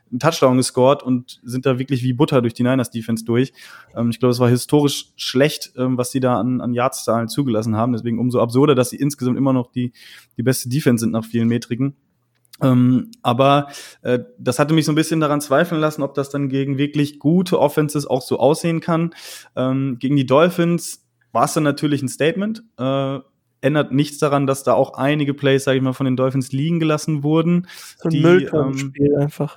einen 0.10 0.20
Touchdown 0.20 0.58
gescored 0.58 1.04
und 1.04 1.40
sind 1.44 1.66
da 1.66 1.80
wirklich 1.80 2.04
wie 2.04 2.14
Butter 2.14 2.42
durch 2.42 2.54
die 2.54 2.64
Niners 2.64 2.92
Defense 2.92 3.26
durch. 3.26 3.54
Ähm, 3.96 4.10
ich 4.10 4.20
glaube, 4.20 4.32
es 4.32 4.40
war 4.40 4.50
historisch 4.50 5.14
schlecht, 5.16 5.74
ähm, 5.78 5.98
was 5.98 6.12
sie 6.12 6.20
da 6.20 6.40
an, 6.40 6.62
an 6.62 6.74
Yardszahlen 6.74 7.28
zugelassen 7.28 7.76
haben. 7.76 7.94
Deswegen 7.94 8.20
umso 8.20 8.40
absurder, 8.40 8.76
dass 8.76 8.90
sie 8.90 8.98
insgesamt 8.98 9.38
immer 9.38 9.54
noch 9.54 9.72
die, 9.72 9.92
die 10.38 10.44
beste 10.44 10.70
Defense 10.70 11.02
sind 11.02 11.12
nach 11.12 11.26
vielen 11.26 11.48
Metriken. 11.48 11.96
Ähm, 12.62 13.12
aber 13.22 13.68
äh, 14.02 14.20
das 14.40 14.60
hatte 14.60 14.74
mich 14.74 14.86
so 14.86 14.92
ein 14.92 14.96
bisschen 14.96 15.20
daran 15.20 15.42
zweifeln 15.42 15.80
lassen, 15.80 16.02
ob 16.02 16.16
das 16.16 16.30
dann 16.30 16.50
gegen 16.50 16.78
wirklich 16.78 17.20
gute 17.20 17.60
Offenses 17.60 18.08
auch 18.08 18.22
so 18.22 18.40
aussehen 18.40 18.80
kann. 18.80 19.14
Ähm, 19.56 19.98
gegen 20.00 20.16
die 20.16 20.26
Dolphins 20.26 21.06
war 21.32 21.46
es 21.46 21.54
dann 21.54 21.64
natürlich 21.64 22.02
ein 22.02 22.08
Statement. 22.08 22.64
Äh, 22.78 23.20
ändert 23.68 23.92
nichts 23.92 24.18
daran, 24.18 24.48
dass 24.48 24.64
da 24.64 24.74
auch 24.74 24.96
einige 24.96 25.34
Plays, 25.34 25.64
sage 25.64 25.78
ich 25.78 25.84
mal, 25.84 25.94
von 25.94 26.06
den 26.06 26.16
Dolphins 26.16 26.52
liegen 26.52 26.80
gelassen 26.80 27.24
wurden. 27.24 27.68
So 27.98 28.10
ein 28.10 28.12
die, 28.12 28.22
Mülltonspiel 28.22 29.14
ähm, 29.14 29.22
einfach. 29.22 29.56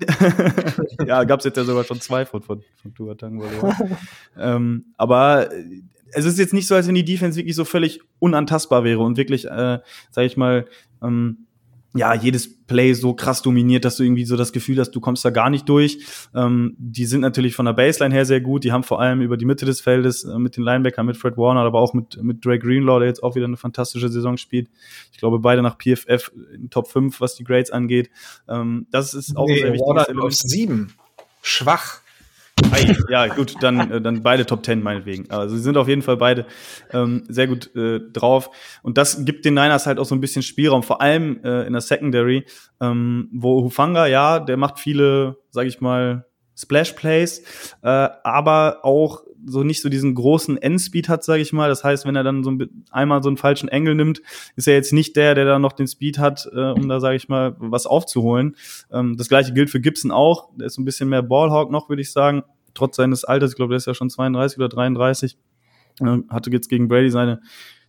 ja, 1.07 1.25
gab 1.25 1.41
es 1.41 1.45
jetzt 1.45 1.57
ja 1.57 1.65
sogar 1.65 1.85
schon 1.85 2.01
zwei 2.01 2.27
von, 2.27 2.43
von, 2.43 2.63
von 2.83 2.95
Tua 2.95 3.15
Tagovailoa. 3.15 3.77
ähm, 4.39 4.85
aber 4.97 5.53
äh, 5.53 5.65
es 6.13 6.25
ist 6.25 6.39
jetzt 6.39 6.53
nicht 6.53 6.67
so, 6.67 6.75
als 6.75 6.89
wenn 6.89 6.95
die 6.95 7.05
Defense 7.05 7.39
wirklich 7.39 7.57
so 7.57 7.65
völlig 7.65 8.01
unantastbar 8.19 8.85
wäre 8.85 9.01
und 9.01 9.17
wirklich, 9.17 9.47
äh, 9.47 9.79
sage 10.11 10.27
ich 10.27 10.37
mal, 10.37 10.67
ähm, 11.03 11.47
ja, 11.95 12.15
jedes 12.15 12.65
Play 12.67 12.93
so 12.93 13.15
krass 13.15 13.43
dominiert, 13.43 13.85
dass 13.85 13.97
du 13.97 14.05
irgendwie 14.05 14.25
so 14.25 14.37
das 14.37 14.53
Gefühl 14.53 14.79
hast, 14.79 14.93
du 14.93 15.01
kommst 15.01 15.25
da 15.25 15.31
gar 15.31 15.51
nicht 15.51 15.69
durch. 15.69 15.99
Ähm, 16.35 16.77
die 16.79 17.05
sind 17.05 17.21
natürlich 17.21 17.55
von 17.57 17.67
der 17.67 17.73
Baseline 17.73 18.15
her 18.15 18.25
sehr 18.25 18.41
gut. 18.41 18.63
Die 18.63 18.71
haben 18.71 18.85
vor 18.85 19.01
allem 19.01 19.21
über 19.21 19.37
die 19.37 19.45
Mitte 19.45 19.67
des 19.67 19.81
Feldes 19.81 20.25
äh, 20.25 20.39
mit 20.39 20.57
den 20.57 20.63
Linebackern, 20.63 21.05
mit 21.05 21.17
Fred 21.17 21.37
Warner, 21.37 21.63
aber 21.63 21.81
auch 21.81 21.93
mit, 21.93 22.23
mit 22.23 22.45
Drake 22.45 22.61
Greenlaw, 22.61 23.01
der 23.01 23.09
jetzt 23.09 23.23
auch 23.23 23.35
wieder 23.35 23.47
eine 23.47 23.57
fantastische 23.57 24.09
Saison 24.09 24.37
spielt. 24.37 24.69
Ich 25.13 25.19
glaube, 25.19 25.41
beide 25.41 25.63
nach 25.63 25.79
PFF 25.79 26.31
in 26.55 26.71
Top 26.71 26.87
5, 26.87 27.21
was 27.21 27.35
die 27.35 27.45
Grades 27.45 27.73
angeht. 27.73 28.11
Ähm, 28.49 28.87
das 28.93 29.15
ist 29.15 29.37
auch 29.37 29.47
nee, 29.47 29.59
sehr 29.59 29.73
wichtig. 29.73 29.87
Warner 29.87 30.23
auf 30.23 30.33
7. 30.33 30.93
Schwach. 31.43 32.03
Ei, 32.73 32.97
ja, 33.09 33.27
gut, 33.27 33.55
dann, 33.61 33.91
äh, 33.91 34.01
dann 34.01 34.23
beide 34.23 34.47
Top 34.47 34.63
Ten 34.63 34.83
meinetwegen. 34.83 35.31
Also 35.31 35.57
sie 35.57 35.63
sind 35.63 35.77
auf 35.77 35.89
jeden 35.89 36.03
Fall 36.03 36.17
beide 36.17 36.47
ähm, 36.93 37.25
sehr 37.29 37.47
gut 37.47 37.75
äh, 37.75 38.01
drauf. 38.13 38.51
Und 38.83 38.99
das 38.99 39.25
gibt 39.25 39.45
den 39.45 39.55
Niners 39.55 39.87
halt 39.87 39.99
auch 39.99 40.05
so 40.05 40.15
ein 40.15 40.21
bisschen 40.21 40.43
Spielraum, 40.43 40.83
vor 40.83 41.01
allem 41.01 41.41
äh, 41.45 41.67
in 41.67 41.73
der 41.73 41.83
Secondary, 41.83 42.45
ähm, 42.81 43.29
wo 43.33 43.65
Hufanga, 43.65 44.07
ja, 44.07 44.39
der 44.39 44.57
macht 44.57 44.79
viele, 44.79 45.39
sag 45.51 45.67
ich 45.67 45.81
mal, 45.81 46.27
Splash 46.57 46.93
Plays, 46.93 47.75
äh, 47.83 48.09
aber 48.23 48.81
auch 48.83 49.23
so 49.47 49.63
nicht 49.63 49.83
so 49.83 49.89
diesen 49.89 50.15
großen 50.15 50.57
Endspeed 50.57 51.09
hat, 51.09 51.25
sage 51.25 51.43
ich 51.43 51.53
mal. 51.53 51.69
Das 51.69 51.85
heißt, 51.85 52.07
wenn 52.07 52.17
er 52.17 52.25
dann 52.25 52.45
so 52.45 52.51
ein, 52.51 52.85
einmal 52.91 53.23
so 53.23 53.29
einen 53.29 53.37
falschen 53.37 53.69
Engel 53.69 53.95
nimmt, 53.95 54.23
ist 54.57 54.69
er 54.69 54.75
jetzt 54.75 54.93
nicht 54.93 55.17
der, 55.17 55.35
der 55.35 55.45
da 55.45 55.59
noch 55.59 55.73
den 55.73 55.87
Speed 55.87 56.19
hat, 56.19 56.49
äh, 56.53 56.71
um 56.71 56.89
da, 56.89 57.01
sage 57.01 57.17
ich 57.17 57.29
mal, 57.29 57.57
was 57.59 57.87
aufzuholen. 57.87 58.57
Ähm, 58.93 59.17
das 59.17 59.29
gleiche 59.29 59.53
gilt 59.53 59.71
für 59.71 59.81
Gibson 59.81 60.11
auch. 60.11 60.51
Der 60.57 60.67
ist 60.67 60.79
ein 60.79 60.85
bisschen 60.85 61.09
mehr 61.09 61.23
Ballhawk 61.23 61.71
noch, 61.71 61.89
würde 61.89 62.03
ich 62.03 62.13
sagen. 62.13 62.43
Trotz 62.75 62.97
seines 62.97 63.25
Alters, 63.25 63.51
ich 63.51 63.57
glaube, 63.57 63.71
der 63.71 63.79
ist 63.79 63.87
ja 63.87 63.95
schon 63.95 64.11
32 64.11 64.59
oder 64.59 64.69
33. 64.69 65.37
Äh, 66.01 66.19
hatte 66.29 66.51
jetzt 66.51 66.69
gegen 66.69 66.89
Brady 66.89 67.11
seine 67.11 67.41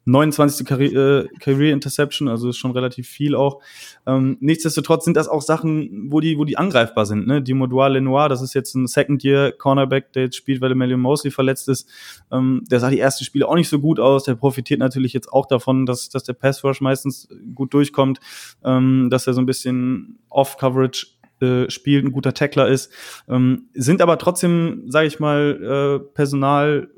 29. 0.06 0.66
Career, 0.66 1.26
äh, 1.26 1.28
Career 1.40 1.74
Interception, 1.74 2.28
also 2.28 2.50
ist 2.50 2.58
schon 2.58 2.72
relativ 2.72 3.08
viel 3.08 3.36
auch. 3.36 3.62
Ähm, 4.06 4.38
nichtsdestotrotz 4.40 5.06
sind 5.06 5.16
das 5.16 5.28
auch 5.28 5.42
Sachen, 5.42 6.08
wo 6.12 6.20
die, 6.20 6.38
wo 6.38 6.46
die 6.46 6.58
angreifbar 6.58 7.06
sind. 7.06 7.28
Ne? 7.28 7.42
Die 7.42 7.54
Modoir 7.54 7.90
Lenoir, 7.90 8.30
das 8.30 8.42
ist 8.42 8.54
jetzt 8.54 8.74
ein 8.76 8.88
Second-Year-Cornerback, 8.88 10.14
der 10.14 10.24
jetzt 10.24 10.36
spielt, 10.36 10.62
weil 10.62 10.72
Emilio 10.72 10.98
Mosley 10.98 11.32
verletzt 11.32 11.70
ist. 11.70 11.88
Ähm, 12.32 12.64
der 12.70 12.80
sah 12.80 12.90
die 12.90 13.00
ersten 13.00 13.24
Spiele 13.24 13.48
auch 13.48 13.56
nicht 13.56 13.70
so 13.70 13.80
gut 13.80 14.00
aus. 14.00 14.24
Der 14.24 14.36
profitiert 14.36 14.80
natürlich 14.80 15.14
jetzt 15.14 15.32
auch 15.32 15.46
davon, 15.46 15.86
dass, 15.86 16.10
dass 16.10 16.24
der 16.24 16.34
Pass-Rush 16.34 16.82
meistens 16.82 17.28
gut 17.54 17.74
durchkommt, 17.74 18.20
ähm, 18.64 19.10
dass 19.12 19.28
er 19.28 19.34
so 19.34 19.42
ein 19.42 19.46
bisschen 19.46 20.20
Off-Coverage 20.30 21.08
äh, 21.42 21.70
spielt, 21.70 22.06
ein 22.06 22.12
guter 22.12 22.34
Tackler 22.34 22.68
ist, 22.68 22.92
ähm, 23.28 23.66
sind 23.74 24.02
aber 24.02 24.18
trotzdem, 24.18 24.84
sage 24.88 25.08
ich 25.08 25.20
mal, 25.20 26.00
äh, 26.04 26.14
Personal 26.14 26.90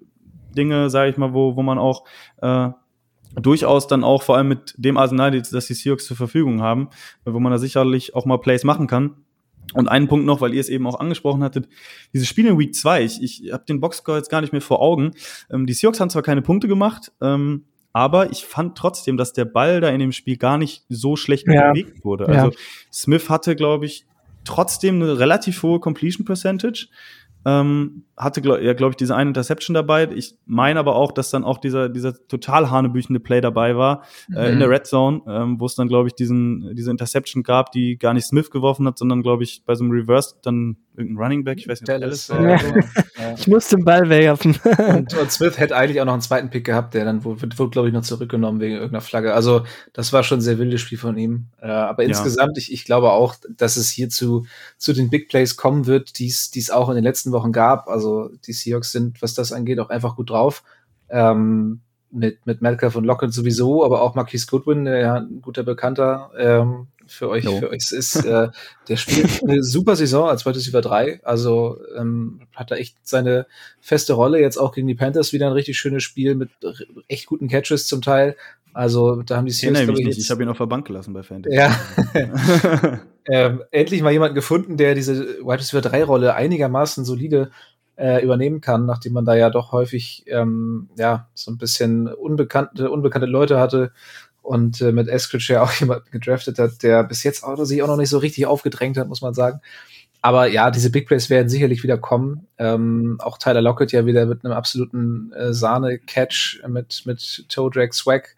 Dinge, 0.54 0.90
sage 0.90 1.10
ich 1.10 1.18
mal, 1.18 1.34
wo, 1.34 1.56
wo 1.56 1.64
man 1.64 1.78
auch 1.78 2.04
äh, 2.42 2.70
durchaus 3.42 3.88
dann 3.88 4.04
auch 4.04 4.24
vor 4.24 4.38
allem 4.38 4.48
mit 4.48 4.74
dem 4.78 4.98
Arsenal, 4.98 5.32
das 5.32 5.68
die 5.68 5.74
Seahawks 5.74 6.06
zur 6.06 6.18
Verfügung 6.18 6.62
haben, 6.62 6.90
wo 7.26 7.40
man 7.40 7.52
da 7.52 7.58
sicherlich 7.58 8.16
auch 8.16 8.26
mal 8.26 8.38
Plays 8.38 8.64
machen 8.64 8.88
kann. 8.88 9.18
Und 9.74 9.88
einen 9.88 10.08
Punkt 10.08 10.26
noch, 10.26 10.42
weil 10.42 10.54
ihr 10.54 10.60
es 10.60 10.70
eben 10.70 10.86
auch 10.86 11.00
angesprochen 11.00 11.44
hattet, 11.44 11.68
dieses 12.14 12.28
Spiel 12.28 12.46
in 12.46 12.60
Week 12.60 12.76
2, 12.76 13.04
ich, 13.04 13.24
ich 13.24 13.52
habe 13.52 13.64
den 13.66 13.80
Boxscore 13.80 14.18
jetzt 14.18 14.30
gar 14.30 14.42
nicht 14.42 14.52
mehr 14.52 14.62
vor 14.62 14.82
Augen. 14.82 15.12
Ähm, 15.50 15.66
die 15.66 15.74
Seahawks 15.74 16.00
haben 16.00 16.10
zwar 16.10 16.22
keine 16.22 16.42
Punkte 16.42 16.68
gemacht, 16.68 17.12
ähm, 17.22 17.66
aber 17.94 18.32
ich 18.32 18.44
fand 18.46 18.78
trotzdem, 18.78 19.18
dass 19.18 19.34
der 19.34 19.46
Ball 19.46 19.80
da 19.80 19.90
in 19.90 20.00
dem 20.00 20.12
Spiel 20.12 20.38
gar 20.38 20.58
nicht 20.58 20.84
so 20.90 21.16
schlecht 21.16 21.48
ja. 21.48 21.72
bewegt 21.72 22.04
wurde. 22.04 22.28
Also 22.28 22.50
ja. 22.50 22.56
Smith 22.92 23.30
hatte, 23.30 23.56
glaube 23.56 23.86
ich, 23.86 24.06
trotzdem 24.44 25.02
eine 25.02 25.20
relativ 25.20 25.62
hohe 25.64 25.80
Completion 25.80 26.26
Percentage. 26.26 26.88
Ähm, 27.46 28.06
hatte, 28.16 28.42
glaub, 28.42 28.60
ja, 28.62 28.74
glaube 28.74 28.92
ich, 28.92 28.98
diese 28.98 29.16
eine 29.16 29.30
Interception 29.30 29.74
dabei. 29.74 30.08
Ich 30.14 30.36
meine 30.46 30.80
aber 30.80 30.96
auch, 30.96 31.12
dass 31.12 31.32
dann 31.32 31.44
auch 31.44 31.58
dieser, 31.58 31.90
dieser 31.90 32.14
total 32.28 32.70
hanebüchende 32.70 33.20
Play 33.20 33.42
dabei 33.42 33.76
war 33.76 34.04
mhm. 34.28 34.38
äh, 34.38 34.52
in 34.52 34.60
der 34.60 34.68
mhm. 34.68 34.74
Red 34.74 34.88
Zone, 34.88 35.22
ähm, 35.28 35.60
wo 35.60 35.66
es 35.66 35.76
dann, 35.76 35.88
glaube 35.88 36.10
ich, 36.10 36.16
diesen, 36.16 36.76
diese 36.76 36.92
Interception 36.92 37.44
gab, 37.44 37.72
die 37.72 37.98
gar 37.98 38.14
nicht 38.14 38.26
Smith 38.26 38.52
geworfen 38.52 38.86
hat, 38.88 38.98
sondern, 38.98 39.24
glaube 39.24 39.44
ich, 39.44 39.64
bei 39.66 39.76
so 39.76 39.84
einem 39.84 39.92
Reverse 39.92 40.36
dann 40.44 40.78
irgendein 40.96 41.24
Running 41.24 41.44
Back, 41.44 41.60
ich 41.60 41.68
weiß 41.68 41.82
nicht, 41.82 41.90
Dallas, 41.90 42.28
Dallas 42.28 42.70
war. 42.70 42.76
Ja. 42.76 42.84
Ja. 43.18 43.34
Ich 43.36 43.48
musste 43.48 43.78
den 43.78 43.86
Ball 43.86 44.10
werfen. 44.10 44.60
und, 44.78 45.14
und, 45.14 45.32
Smith 45.32 45.58
hätte 45.58 45.76
eigentlich 45.76 46.02
auch 46.02 46.06
noch 46.06 46.14
einen 46.14 46.22
zweiten 46.22 46.50
Pick 46.50 46.66
gehabt, 46.66 46.94
der 46.94 47.06
dann 47.06 47.24
wurde, 47.24 47.48
wurde 47.58 47.70
glaube 47.70 47.88
ich, 47.88 47.94
noch 47.94 48.02
zurückgenommen 48.02 48.60
wegen 48.60 48.76
irgendeiner 48.76 49.02
Flagge. 49.02 49.34
Also 49.34 49.64
das 49.94 50.14
war 50.14 50.24
schon 50.24 50.40
ein 50.40 50.42
sehr 50.42 50.58
wildes 50.58 50.82
Spiel 50.82 50.98
von 50.98 51.18
ihm. 51.18 51.48
Äh, 51.62 51.68
aber 51.68 52.04
insgesamt, 52.04 52.58
ich, 52.58 52.72
ich 52.72 52.86
glaube 52.86 53.12
auch, 53.12 53.36
dass 53.58 53.78
es 53.78 53.90
hier 53.90 54.10
zu, 54.10 54.46
zu 54.78 54.94
den 54.94 55.10
Big 55.10 55.30
Plays 55.30 55.56
kommen 55.56 55.86
wird, 55.86 56.20
die 56.20 56.28
es 56.28 56.70
auch 56.70 56.90
in 56.90 56.96
den 56.96 57.04
letzten 57.04 57.32
Wochen 57.32 57.52
gab. 57.52 57.88
Also 57.88 58.03
die 58.46 58.54
Seahawks 58.54 58.92
sind, 58.92 59.22
was 59.22 59.34
das 59.34 59.52
angeht, 59.52 59.80
auch 59.80 59.90
einfach 59.90 60.16
gut 60.16 60.30
drauf. 60.30 60.64
Ähm, 61.10 61.82
mit, 62.14 62.46
mit 62.46 62.62
Metcalf 62.62 62.96
und 62.96 63.06
Lockett 63.06 63.34
sowieso, 63.34 63.84
aber 63.84 64.02
auch 64.02 64.14
Marquis 64.16 64.48
Goodwin, 64.48 64.86
der 64.86 65.00
ja 65.00 65.16
ein 65.16 65.42
guter 65.42 65.64
Bekannter 65.64 66.30
ähm, 66.38 66.88
für 67.08 67.30
euch, 67.30 67.44
no. 67.44 67.58
für 67.58 67.70
euch 67.70 67.92
ist, 67.92 68.16
äh, 68.24 68.50
der 68.88 68.98
spielt 68.98 69.44
eine 69.48 69.64
super 69.64 69.96
Saison 69.96 70.30
als 70.30 70.46
Wide 70.46 70.56
Receiver 70.56 70.82
3. 70.82 71.22
Also 71.24 71.78
ähm, 71.98 72.42
hat 72.56 72.72
er 72.72 72.78
echt 72.78 72.96
seine 73.04 73.48
feste 73.82 74.14
Rolle. 74.14 74.40
Jetzt 74.40 74.58
auch 74.58 74.74
gegen 74.74 74.88
die 74.88 74.96
Panthers 74.96 75.34
wieder 75.34 75.48
ein 75.48 75.54
richtig 75.54 75.78
schönes 75.78 76.04
Spiel 76.04 76.36
mit 76.36 76.50
echt 77.08 77.26
guten 77.26 77.48
Catches 77.48 77.88
zum 77.88 78.02
Teil. 78.02 78.36
Also 78.74 79.22
da 79.22 79.38
haben 79.38 79.46
die 79.46 79.52
Seahawks, 79.52 80.00
ich, 80.00 80.08
ich, 80.08 80.18
ich 80.18 80.32
habe 80.32 80.44
ihn 80.44 80.50
auf 80.50 80.58
der 80.58 80.66
Bank 80.66 80.88
gelassen 80.88 81.14
bei 81.14 81.24
Fantasy. 81.24 81.56
Ja. 81.56 81.80
ähm, 83.30 83.64
endlich 83.72 84.02
mal 84.02 84.12
jemanden 84.12 84.36
gefunden, 84.36 84.78
der 84.78 84.96
diese 84.96 85.40
Wide 85.40 85.60
Receiver 85.60 85.82
3 85.82 86.04
Rolle 86.04 86.36
einigermaßen 86.36 87.06
solide 87.06 87.52
äh, 87.96 88.24
übernehmen 88.24 88.62
kann, 88.62 88.86
nachdem 88.86 89.14
man 89.14 89.26
da 89.26 89.36
ja 89.36 89.50
doch 89.50 89.72
häufig 89.72 90.24
ähm, 90.28 90.90
ja 90.98 91.28
so 91.34 91.52
ein 91.52 91.58
bisschen 91.58 92.08
unbekannte 92.08 92.90
unbekannte 92.90 93.28
Leute 93.28 93.60
hatte 93.60 93.92
und 94.42 94.82
äh, 94.82 94.92
mit 94.92 95.08
Eskridge 95.08 95.54
ja 95.54 95.64
auch 95.64 95.72
jemanden 95.72 96.12
gedraftet 96.12 96.60
hat, 96.60 96.84
der 96.84 97.04
bis 97.04 97.24
jetzt 97.24 97.44
auch 97.44 97.64
sich 97.66 97.82
auch 97.84 97.88
noch 97.88 97.98
nicht 97.98 98.10
so 98.10 98.18
richtig 98.18 98.46
aufgedrängt 98.46 98.98
hat, 98.98 99.08
muss 99.08 99.22
man 99.22 99.34
sagen. 99.34 99.62
Aber 100.22 100.48
ja, 100.48 100.72
diese 100.72 100.90
Big 100.90 101.08
Plays 101.08 101.30
werden 101.30 101.50
sicherlich 101.50 101.84
wieder 101.84 101.98
kommen. 101.98 102.48
Ähm, 102.58 103.18
auch 103.22 103.38
Tyler 103.38 103.62
Lockett 103.62 103.92
ja 103.92 104.06
wieder 104.06 104.26
mit 104.26 104.46
einem 104.46 104.54
absoluten 104.54 105.34
äh, 105.34 105.54
Sahne-Catch 105.54 106.64
mit, 106.70 107.04
mit 107.06 107.46
Toe 107.50 107.70
Drag 107.70 107.92
Swag. 107.92 108.38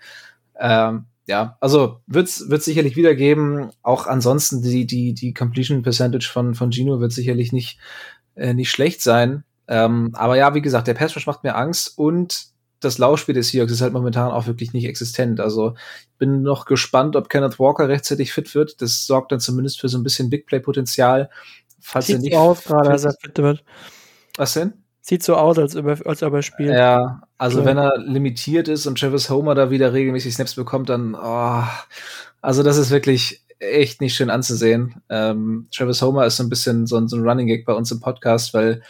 Ähm, 0.60 1.06
ja, 1.28 1.58
also 1.60 2.02
wird's 2.08 2.50
wird 2.50 2.64
sicherlich 2.64 2.96
wieder 2.96 3.16
geben. 3.16 3.70
Auch 3.84 4.08
ansonsten 4.08 4.62
die 4.62 4.86
die 4.86 5.14
die 5.14 5.34
Completion 5.34 5.82
Percentage 5.82 6.28
von 6.32 6.56
von 6.56 6.72
Gino 6.72 7.00
wird 7.00 7.12
sicherlich 7.12 7.52
nicht 7.52 7.80
äh, 8.36 8.54
nicht 8.54 8.70
schlecht 8.70 9.02
sein. 9.02 9.44
Ähm, 9.68 10.12
aber 10.14 10.38
ja, 10.38 10.54
wie 10.54 10.62
gesagt, 10.62 10.88
der 10.88 10.94
Pass 10.94 11.16
Rush 11.16 11.28
macht 11.28 11.44
mir 11.44 11.56
Angst 11.56 11.98
und 11.98 12.54
das 12.80 12.98
Laufspiel 12.98 13.34
des 13.34 13.50
Seahawks 13.50 13.72
ist 13.72 13.82
halt 13.82 13.94
momentan 13.94 14.32
auch 14.32 14.48
wirklich 14.48 14.74
nicht 14.74 14.86
existent. 14.86 15.40
Also 15.40 15.76
ich 16.02 16.18
bin 16.18 16.44
noch 16.44 16.66
gespannt, 16.66 17.16
ob 17.16 17.30
Kenneth 17.30 17.60
Walker 17.60 17.90
rechtzeitig 17.90 18.32
fit 18.32 18.54
wird. 18.54 18.82
Das 18.82 19.06
sorgt 19.08 19.32
dann 19.32 19.40
zumindest 19.40 19.80
für 19.80 19.90
so 19.90 19.98
ein 19.98 20.04
bisschen 20.04 20.30
Big 20.30 20.46
Play 20.46 20.60
Potenzial. 20.60 21.30
Falls 21.80 22.08
Sieht 22.08 22.18
er 22.18 22.22
nicht 22.22 22.34
so 22.34 22.40
aus 22.40 22.64
gerade, 22.64 22.90
als 22.90 23.06
er 23.06 23.14
fit 23.14 23.38
wird. 23.38 23.64
Was 24.38 24.54
denn? 24.54 24.74
Sieht 25.02 25.24
so 25.24 25.36
aus, 25.36 25.58
als 25.58 25.76
ob 25.76 25.86
er, 25.86 26.08
als 26.08 26.24
ob 26.24 26.34
er 26.34 26.42
spielt. 26.42 26.74
Ja, 26.74 27.22
also 27.38 27.60
ja. 27.60 27.66
wenn 27.66 27.78
er 27.78 27.98
limitiert 28.00 28.68
ist 28.68 28.88
und 28.88 29.00
Travis 29.00 29.30
Homer 29.30 29.56
da 29.56 29.70
wieder 29.70 29.94
regelmäßig 29.94 30.34
Snaps 30.34 30.56
bekommt, 30.56 30.90
dann, 30.90 31.16
oh, 31.16 31.64
also 32.42 32.64
das 32.64 32.78
ist 32.78 32.90
wirklich 32.90 33.45
echt 33.60 34.02
nicht 34.02 34.16
schön 34.16 34.30
anzusehen. 34.30 35.02
Ähm, 35.10 35.68
Travis 35.74 36.02
Homer 36.02 36.26
ist 36.26 36.38
so 36.38 36.44
ein 36.44 36.50
bisschen 36.50 36.88
so, 36.88 37.06
so 37.08 37.16
ein 37.16 37.28
Running 37.28 37.48
Gag 37.48 37.66
bei 37.66 37.74
uns 37.74 37.92
im 37.92 38.00
Podcast, 38.00 38.54
weil 38.54 38.82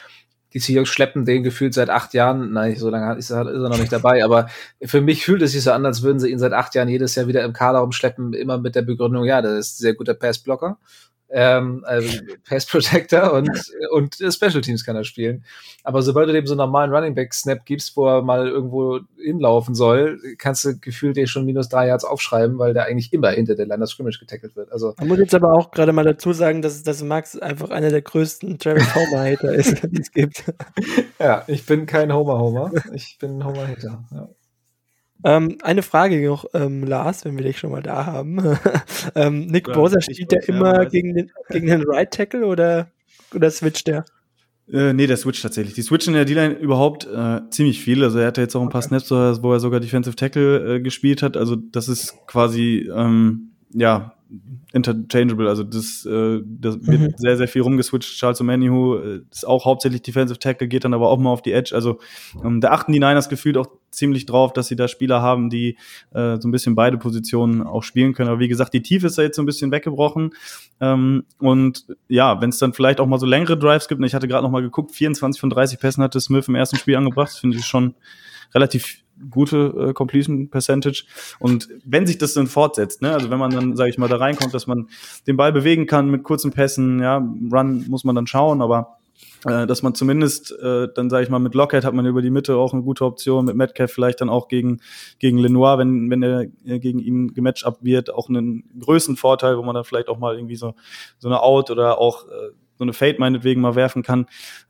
die 0.54 0.60
Seahawks 0.60 0.90
schleppen 0.90 1.26
den 1.26 1.44
gefühlt 1.44 1.74
seit 1.74 1.90
acht 1.90 2.14
Jahren. 2.14 2.54
Nein, 2.54 2.78
so 2.78 2.90
lange 2.90 3.18
ist 3.18 3.30
er, 3.30 3.44
noch 3.44 3.78
nicht 3.78 3.92
dabei, 3.92 4.24
aber 4.24 4.48
für 4.82 5.02
mich 5.02 5.26
fühlt 5.26 5.42
es 5.42 5.52
sich 5.52 5.64
so 5.64 5.72
an, 5.72 5.86
als 5.86 6.02
würden 6.02 6.20
sie 6.20 6.32
ihn 6.32 6.40
seit 6.40 6.54
acht 6.54 6.74
Jahren 6.76 6.88
jedes 6.88 7.14
Jahr 7.16 7.28
wieder 7.28 7.44
im 7.44 7.52
Kader 7.52 7.80
rumschleppen, 7.80 8.34
immer 8.34 8.58
mit 8.58 8.76
der 8.76 8.82
Begründung, 8.82 9.26
ja, 9.26 9.42
das 9.42 9.52
ist 9.52 9.80
ein 9.80 9.84
sehr 9.84 9.94
guter 9.96 10.14
Passblocker 10.14 10.78
ähm, 11.30 11.84
also 11.86 12.20
Pass 12.48 12.66
Protector 12.66 13.34
und, 13.34 13.50
und 13.92 14.16
Special 14.16 14.62
Teams 14.62 14.86
kann 14.86 14.96
er 14.96 15.04
spielen. 15.04 15.44
Aber 15.84 16.02
sobald 16.02 16.30
du 16.30 16.34
dem 16.34 16.46
so 16.46 16.54
einen 16.54 16.60
normalen 16.60 16.94
Running 16.94 17.16
Back 17.16 17.34
Snap 17.34 17.66
gibst, 17.66 17.98
wo 17.98 18.08
er 18.08 18.22
mal 18.22 18.48
irgendwo 18.48 19.00
hinlaufen 19.18 19.76
soll, 19.76 20.20
kannst 20.38 20.66
du 20.66 20.78
gefühlt 20.80 21.18
dir 21.18 21.28
schon 21.28 21.46
minus 21.46 21.70
drei 21.70 21.88
Yards 21.88 22.06
aufschreiben, 22.06 22.60
weil 22.60 22.74
der 22.74 22.86
eigentlich 22.86 23.12
immer 23.12 23.30
hinter 23.32 23.56
der 23.56 23.66
Line 23.66 23.84
of 23.84 23.90
Scrimmage 23.90 24.20
getackelt 24.20 24.56
wird. 24.56 24.72
Also, 24.72 24.94
Man 24.98 25.08
muss 25.08 25.20
jetzt 25.20 25.36
aber 25.36 25.54
auch 25.54 25.72
gerade 25.72 25.94
mal 25.94 26.06
dazu 26.06 26.34
sagen, 26.34 26.62
dass, 26.62 26.84
dass 26.84 27.04
Max 27.04 27.38
einfach 27.38 27.70
einer 27.70 27.90
der 27.90 28.02
größten 28.02 28.60
Travis 28.60 28.94
Homer 28.96 29.26
Hater 29.26 29.54
ist, 29.54 29.82
die 29.92 30.02
es 30.02 30.12
gibt. 30.12 30.44
Ja, 31.20 31.44
ich 31.48 31.66
bin 31.66 31.86
kein 31.86 32.14
Homer 32.14 32.40
Homer. 32.40 32.72
Ich 32.94 33.18
bin 33.20 33.44
Homer 33.44 33.68
Hater. 33.68 34.04
Ja. 34.12 34.30
Ähm, 35.26 35.58
eine 35.64 35.82
Frage 35.82 36.24
noch, 36.24 36.46
ähm, 36.54 36.84
Lars, 36.84 37.26
wenn 37.26 37.36
wir 37.36 37.44
dich 37.44 37.58
schon 37.58 37.72
mal 37.72 37.82
da 37.82 38.06
haben. 38.06 38.38
ähm, 39.16 39.48
Nick 39.48 39.68
ja, 39.68 39.74
Bosa 39.74 40.00
spielt 40.00 40.32
der 40.32 40.48
immer 40.48 40.86
gegen 40.86 41.16
den, 41.16 41.32
gegen 41.50 41.66
den 41.66 41.82
Right 41.82 42.12
Tackle 42.12 42.46
oder, 42.46 42.92
oder 43.34 43.50
switcht 43.50 43.88
der? 43.88 44.06
Äh, 44.72 44.94
nee, 44.94 45.08
der 45.08 45.18
switcht 45.18 45.42
tatsächlich. 45.42 45.74
Die 45.74 45.82
switchen 45.82 46.14
in 46.14 46.18
der 46.18 46.26
D-Line 46.26 46.54
überhaupt 46.54 47.08
äh, 47.08 47.42
ziemlich 47.50 47.82
viel. 47.82 48.04
Also 48.04 48.20
er 48.20 48.28
hatte 48.28 48.42
jetzt 48.42 48.56
auch 48.56 48.62
ein 48.62 48.70
paar 48.70 48.86
okay. 48.86 49.00
Snaps, 49.00 49.42
wo 49.42 49.52
er 49.52 49.60
sogar 49.60 49.80
Defensive 49.80 50.16
Tackle 50.16 50.76
äh, 50.76 50.80
gespielt 50.80 51.24
hat. 51.24 51.38
Also 51.38 51.56
das 51.56 51.88
ist 51.90 52.16
quasi 52.28 52.90
ähm, 52.96 53.52
ja 53.74 54.16
interchangeable. 54.74 55.48
Also 55.48 55.64
das, 55.64 56.06
äh, 56.06 56.42
das 56.44 56.86
wird 56.86 57.00
mhm. 57.00 57.14
sehr, 57.18 57.38
sehr 57.38 57.48
viel 57.48 57.62
rumgeswitcht. 57.62 58.18
Charles 58.18 58.42
O'Manihu 58.42 59.00
äh, 59.00 59.22
ist 59.32 59.48
auch 59.48 59.66
hauptsächlich 59.66 60.02
Defensive 60.02 60.40
Tackle, 60.40 60.68
geht 60.68 60.84
dann 60.84 60.94
aber 60.94 61.10
auch 61.10 61.18
mal 61.18 61.30
auf 61.30 61.42
die 61.42 61.52
Edge. 61.52 61.74
Also 61.74 62.00
ähm, 62.44 62.60
da 62.60 62.72
achten 62.72 62.92
die 62.92 63.00
Niners 63.00 63.30
gefühlt 63.30 63.58
auch 63.58 63.68
ziemlich 63.96 64.26
drauf, 64.26 64.54
dass 64.54 64.68
sie 64.68 64.76
da 64.76 64.88
Spieler 64.88 65.22
haben, 65.22 65.50
die 65.50 65.78
äh, 66.14 66.38
so 66.40 66.48
ein 66.48 66.52
bisschen 66.52 66.76
beide 66.76 66.98
Positionen 66.98 67.62
auch 67.62 67.84
spielen 67.84 68.14
können. 68.14 68.30
Aber 68.30 68.40
wie 68.40 68.48
gesagt, 68.48 68.74
die 68.74 68.82
Tiefe 68.82 69.08
ist 69.08 69.18
da 69.18 69.22
jetzt 69.22 69.36
so 69.36 69.42
ein 69.42 69.46
bisschen 69.46 69.72
weggebrochen. 69.72 70.32
Ähm, 70.80 71.26
und 71.40 71.86
ja, 72.08 72.42
wenn 72.42 72.50
es 72.50 72.58
dann 72.58 72.74
vielleicht 72.74 73.00
auch 73.00 73.08
mal 73.08 73.20
so 73.20 73.26
längere 73.26 73.58
Drives 73.58 73.88
gibt, 73.88 74.00
und 74.00 74.06
ich 74.06 74.14
hatte 74.14 74.28
gerade 74.28 74.44
noch 74.44 74.52
mal 74.52 74.62
geguckt, 74.62 74.92
24 74.92 75.40
von 75.40 75.50
30 75.50 75.80
Pässen 75.80 76.04
hatte 76.04 76.20
Smith 76.20 76.48
im 76.48 76.56
ersten 76.56 76.78
Spiel 76.78 76.96
angebracht, 76.96 77.32
finde 77.32 77.58
ich 77.58 77.66
schon 77.66 77.96
relativ 78.54 79.04
gute 79.30 79.90
äh, 79.90 79.94
Completion 79.94 80.50
Percentage. 80.50 81.06
Und 81.40 81.70
wenn 81.86 82.06
sich 82.06 82.18
das 82.18 82.34
dann 82.34 82.48
fortsetzt, 82.48 83.02
ne, 83.02 83.14
also 83.14 83.30
wenn 83.30 83.40
man 83.40 83.52
dann, 83.52 83.76
sage 83.76 83.90
ich 83.90 83.98
mal, 83.98 84.10
da 84.10 84.18
reinkommt, 84.18 84.54
dass 84.54 84.68
man 84.68 84.90
den 85.28 85.38
Ball 85.38 85.52
bewegen 85.52 85.86
kann 85.86 86.10
mit 86.10 86.24
kurzen 86.24 86.52
Pässen, 86.52 87.00
ja, 87.00 87.18
Run 87.18 87.86
muss 87.88 88.04
man 88.04 88.16
dann 88.16 88.28
schauen, 88.28 88.62
aber 88.62 88.98
äh, 89.46 89.68
dass 89.68 89.84
man 89.84 89.96
zumindest 89.96 90.52
äh, 90.60 90.88
dann 90.94 91.10
sage 91.10 91.24
ich 91.24 91.30
mal 91.30 91.40
mit 91.40 91.56
Lockhead 91.56 91.86
hat 91.86 91.94
man 91.94 92.06
über 92.06 92.22
die 92.22 92.30
Mitte 92.30 92.56
auch 92.56 92.74
eine 92.74 92.84
gute 92.84 93.06
Option 93.06 93.46
mit 93.46 93.56
Metcalf 93.56 93.92
vielleicht 93.92 94.22
dann 94.22 94.30
auch 94.30 94.48
gegen 94.48 94.82
gegen 95.20 95.38
Lenoir 95.38 95.78
wenn 95.78 96.10
wenn 96.10 96.24
er 96.24 96.46
äh, 96.66 96.80
gegen 96.80 97.00
ihn 97.00 97.34
gematcht 97.34 97.66
wird 97.82 98.14
auch 98.14 98.30
einen 98.30 98.64
größeren 98.80 99.18
Vorteil 99.18 99.58
wo 99.58 99.64
man 99.64 99.76
dann 99.76 99.86
vielleicht 99.86 100.10
auch 100.10 100.20
mal 100.20 100.36
irgendwie 100.36 100.56
so 100.56 100.74
so 101.20 101.28
eine 101.28 101.42
Out 101.42 101.72
oder 101.72 102.00
auch 102.00 102.28
äh, 102.28 102.52
so 102.78 102.84
eine 102.84 102.94
Fade 102.94 103.20
meinetwegen 103.20 103.62
mal 103.62 103.76
werfen 103.76 104.04
kann. 104.04 104.28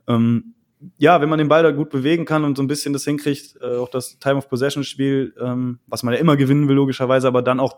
Ähm, 0.08 0.54
ja, 0.98 1.22
wenn 1.22 1.30
man 1.30 1.40
den 1.40 1.48
Ball 1.48 1.64
da 1.64 1.72
gut 1.72 1.90
bewegen 1.90 2.26
kann 2.26 2.44
und 2.44 2.58
so 2.58 2.64
ein 2.64 2.68
bisschen 2.68 2.94
das 2.94 3.04
hinkriegt, 3.04 3.58
äh, 3.62 3.78
auch 3.78 3.90
das 3.90 4.20
Time 4.20 4.38
of 4.38 4.50
Possession 4.50 4.84
Spiel, 4.84 5.34
ähm, 5.40 5.80
was 5.88 6.04
man 6.04 6.14
ja 6.14 6.20
immer 6.20 6.38
gewinnen 6.38 6.68
will, 6.68 6.76
logischerweise, 6.76 7.28
aber 7.28 7.42
dann 7.42 7.60
auch 7.60 7.78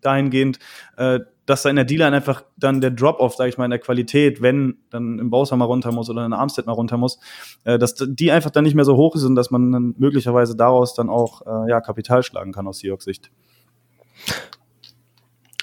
dahingehend, 0.00 0.58
äh, 0.96 1.20
dass 1.46 1.62
da 1.62 1.70
in 1.70 1.76
der 1.76 1.84
D-Line 1.84 2.14
einfach 2.14 2.44
dann 2.56 2.80
der 2.80 2.90
Drop-off, 2.90 3.34
sage 3.34 3.50
ich 3.50 3.58
mal, 3.58 3.64
in 3.64 3.70
der 3.70 3.80
Qualität, 3.80 4.40
wenn 4.40 4.78
dann 4.90 5.18
im 5.18 5.30
Bowser 5.30 5.56
mal 5.56 5.64
runter 5.64 5.92
muss 5.92 6.08
oder 6.08 6.24
in 6.24 6.32
Armstead 6.32 6.66
mal 6.66 6.72
runter 6.72 6.96
muss, 6.96 7.18
äh, 7.64 7.78
dass 7.78 7.94
die 7.98 8.30
einfach 8.30 8.50
dann 8.50 8.64
nicht 8.64 8.74
mehr 8.74 8.84
so 8.84 8.96
hoch 8.96 9.16
ist 9.16 9.24
und 9.24 9.34
dass 9.34 9.50
man 9.50 9.72
dann 9.72 9.94
möglicherweise 9.98 10.56
daraus 10.56 10.94
dann 10.94 11.08
auch 11.10 11.42
äh, 11.46 11.70
ja, 11.70 11.80
Kapital 11.80 12.22
schlagen 12.22 12.52
kann 12.52 12.66
aus 12.66 12.78
Seahawks 12.78 13.04
Sicht. 13.04 13.30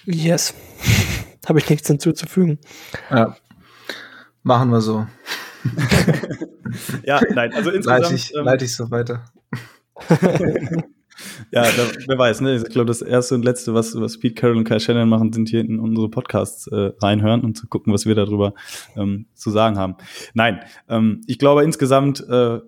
Yes. 0.06 0.54
Habe 1.48 1.60
ich 1.60 1.70
nichts 1.70 1.88
hinzuzufügen. 1.88 2.60
Ja. 3.10 3.38
Machen 4.44 4.70
wir 4.70 4.82
so 4.82 5.08
ja, 7.04 7.20
nein, 7.34 7.54
also 7.54 7.72
insgesamt. 7.72 8.04
Leite 8.04 8.16
ich, 8.16 8.36
ähm, 8.36 8.46
leite 8.46 8.66
ich 8.66 8.76
so 8.76 8.92
weiter. 8.92 9.26
ja, 11.52 11.64
da, 11.64 11.88
wer 12.08 12.18
weiß, 12.18 12.42
ne? 12.42 12.56
Ich 12.56 12.66
glaube, 12.66 12.88
das 12.88 13.02
erste 13.02 13.36
und 13.36 13.44
letzte, 13.44 13.74
was, 13.74 14.00
was 14.00 14.20
Pete 14.20 14.36
Carroll 14.36 14.58
und 14.58 14.64
Kai 14.64 14.80
Shannon 14.80 15.10
machen, 15.10 15.34
sind 15.34 15.50
hier 15.50 15.62
in 15.62 15.80
unsere 15.80 16.10
Podcasts 16.10 16.68
äh, 16.68 16.92
reinhören 17.02 17.42
und 17.42 17.58
zu 17.58 17.68
gucken, 17.68 17.94
was 17.94 18.06
wir 18.06 18.16
darüber 18.16 18.54
ähm, 18.96 19.28
zu 19.34 19.50
sagen 19.50 19.78
haben. 19.78 19.96
Nein, 20.34 20.60
ähm, 20.90 21.22
ich 21.28 21.40
glaube 21.40 21.64
insgesamt 21.64 22.22
äh, 22.30 22.60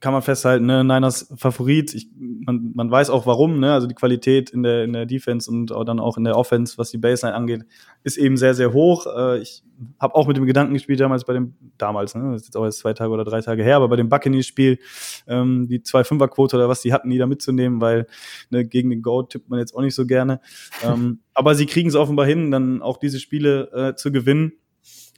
kann 0.00 0.12
man 0.12 0.22
festhalten, 0.22 0.66
ne, 0.66 0.84
Niners 0.84 1.32
Favorit. 1.36 1.94
Ich, 1.94 2.08
man, 2.18 2.72
man 2.74 2.90
weiß 2.90 3.08
auch 3.08 3.26
warum, 3.26 3.60
ne? 3.60 3.72
Also 3.72 3.86
die 3.86 3.94
Qualität 3.94 4.50
in 4.50 4.62
der, 4.62 4.84
in 4.84 4.92
der 4.92 5.06
Defense 5.06 5.50
und 5.50 5.72
auch 5.72 5.84
dann 5.84 6.00
auch 6.00 6.18
in 6.18 6.24
der 6.24 6.36
Offense, 6.36 6.76
was 6.76 6.90
die 6.90 6.98
Baseline 6.98 7.34
angeht, 7.34 7.64
ist 8.04 8.18
eben 8.18 8.36
sehr, 8.36 8.54
sehr 8.54 8.72
hoch. 8.72 9.06
Äh, 9.06 9.38
ich 9.40 9.62
habe 9.98 10.14
auch 10.14 10.26
mit 10.26 10.36
dem 10.36 10.44
Gedanken 10.44 10.74
gespielt 10.74 11.00
damals 11.00 11.24
bei 11.24 11.32
dem, 11.32 11.54
damals, 11.78 12.14
ne, 12.14 12.32
das 12.32 12.42
ist 12.42 12.48
jetzt 12.48 12.56
auch 12.56 12.64
jetzt 12.64 12.78
zwei 12.78 12.92
Tage 12.92 13.10
oder 13.10 13.24
drei 13.24 13.40
Tage 13.40 13.62
her, 13.62 13.76
aber 13.76 13.88
bei 13.88 13.96
dem 13.96 14.10
Buccaneers-Spiel, 14.10 14.78
ähm, 15.26 15.66
die 15.68 15.82
zwei 15.82 16.04
Fünfer-Quote 16.04 16.56
oder 16.56 16.68
was 16.68 16.82
die 16.82 16.92
hatten, 16.92 17.08
die 17.08 17.18
da 17.18 17.26
mitzunehmen, 17.26 17.80
weil 17.80 18.06
ne, 18.50 18.66
gegen 18.66 18.90
den 18.90 19.00
Go 19.00 19.22
tippt 19.22 19.48
man 19.48 19.58
jetzt 19.58 19.74
auch 19.74 19.80
nicht 19.80 19.94
so 19.94 20.06
gerne. 20.06 20.40
ähm, 20.84 21.20
aber 21.32 21.54
sie 21.54 21.66
kriegen 21.66 21.88
es 21.88 21.94
offenbar 21.94 22.26
hin, 22.26 22.50
dann 22.50 22.82
auch 22.82 22.98
diese 22.98 23.18
Spiele 23.18 23.70
äh, 23.72 23.94
zu 23.94 24.12
gewinnen. 24.12 24.52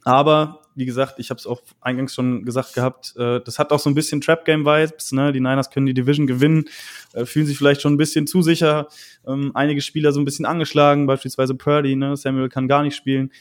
Aber 0.03 0.59
wie 0.75 0.85
gesagt, 0.85 1.19
ich 1.19 1.29
habe 1.29 1.37
es 1.37 1.45
auch 1.45 1.61
eingangs 1.81 2.15
schon 2.15 2.45
gesagt 2.45 2.73
gehabt, 2.73 3.15
äh, 3.17 3.39
das 3.41 3.59
hat 3.59 3.71
auch 3.71 3.79
so 3.79 3.89
ein 3.89 3.95
bisschen 3.95 4.21
Trap-Game-Vibes. 4.21 5.11
Ne? 5.11 5.31
Die 5.31 5.39
Niners 5.39 5.69
können 5.69 5.85
die 5.85 5.93
Division 5.93 6.25
gewinnen, 6.27 6.65
äh, 7.13 7.25
fühlen 7.25 7.45
sich 7.45 7.57
vielleicht 7.57 7.81
schon 7.81 7.93
ein 7.93 7.97
bisschen 7.97 8.25
zu 8.27 8.41
sicher. 8.41 8.87
Ähm, 9.27 9.51
einige 9.53 9.81
Spieler 9.81 10.11
so 10.11 10.19
ein 10.19 10.25
bisschen 10.25 10.45
angeschlagen, 10.45 11.05
beispielsweise 11.05 11.55
Purdy, 11.55 11.95
ne? 11.95 12.17
Samuel 12.17 12.49
kann 12.49 12.67
gar 12.67 12.81
nicht 12.83 12.95
spielen. 12.95 13.31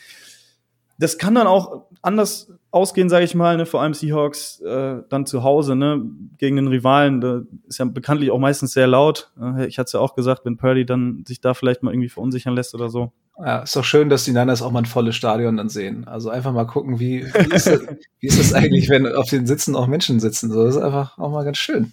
Das 0.99 1.19
kann 1.19 1.35
dann 1.35 1.47
auch 1.47 1.87
anders 2.03 2.53
ausgehen, 2.73 3.09
sage 3.09 3.25
ich 3.25 3.35
mal, 3.35 3.57
ne? 3.57 3.67
vor 3.67 3.83
allem 3.83 3.95
Seahawks 3.95 4.61
äh, 4.61 5.03
dann 5.09 5.27
zu 5.27 5.45
Hause 5.45 5.77
ne? 5.77 6.03
gegen 6.39 6.57
den 6.57 6.69
Rivalen. 6.69 7.21
Da 7.21 7.43
ist 7.69 7.79
ja 7.79 7.85
bekanntlich 7.85 8.31
auch 8.31 8.39
meistens 8.39 8.73
sehr 8.73 8.87
laut. 8.87 9.31
Äh, 9.41 9.67
ich 9.67 9.79
hatte 9.79 9.87
es 9.87 9.93
ja 9.93 10.01
auch 10.01 10.15
gesagt, 10.15 10.45
wenn 10.45 10.57
Purdy 10.57 10.85
dann 10.85 11.23
sich 11.27 11.41
da 11.41 11.55
vielleicht 11.55 11.83
mal 11.83 11.93
irgendwie 11.93 12.09
verunsichern 12.09 12.55
lässt 12.55 12.75
oder 12.75 12.89
so. 12.89 13.13
Ja, 13.39 13.61
ist 13.61 13.77
doch 13.77 13.85
schön, 13.85 14.09
dass 14.09 14.25
die 14.25 14.33
Niners 14.33 14.63
auch 14.63 14.71
mal 14.71 14.81
ein 14.81 14.87
volles 14.87 15.15
Stadion 15.15 15.57
dann 15.57 15.69
sehen. 15.69 16.07
Also 16.07 16.31
einfach 16.31 16.53
mal 16.53 16.67
gucken, 16.67 16.99
wie, 16.99 17.25
wie, 17.25 17.55
ist, 17.55 17.67
das, 17.67 17.81
wie 18.21 18.27
ist 18.27 18.39
das 18.39 18.55
eigentlich, 18.55 18.89
wenn 18.89 19.07
auf 19.07 19.29
den 19.29 19.47
Sitzen 19.47 19.77
auch 19.77 19.87
Menschen 19.87 20.19
sitzen. 20.19 20.51
So, 20.51 20.65
das 20.65 20.77
ist 20.77 20.83
einfach 20.83 21.19
auch 21.19 21.31
mal 21.31 21.45
ganz 21.45 21.59
schön. 21.59 21.93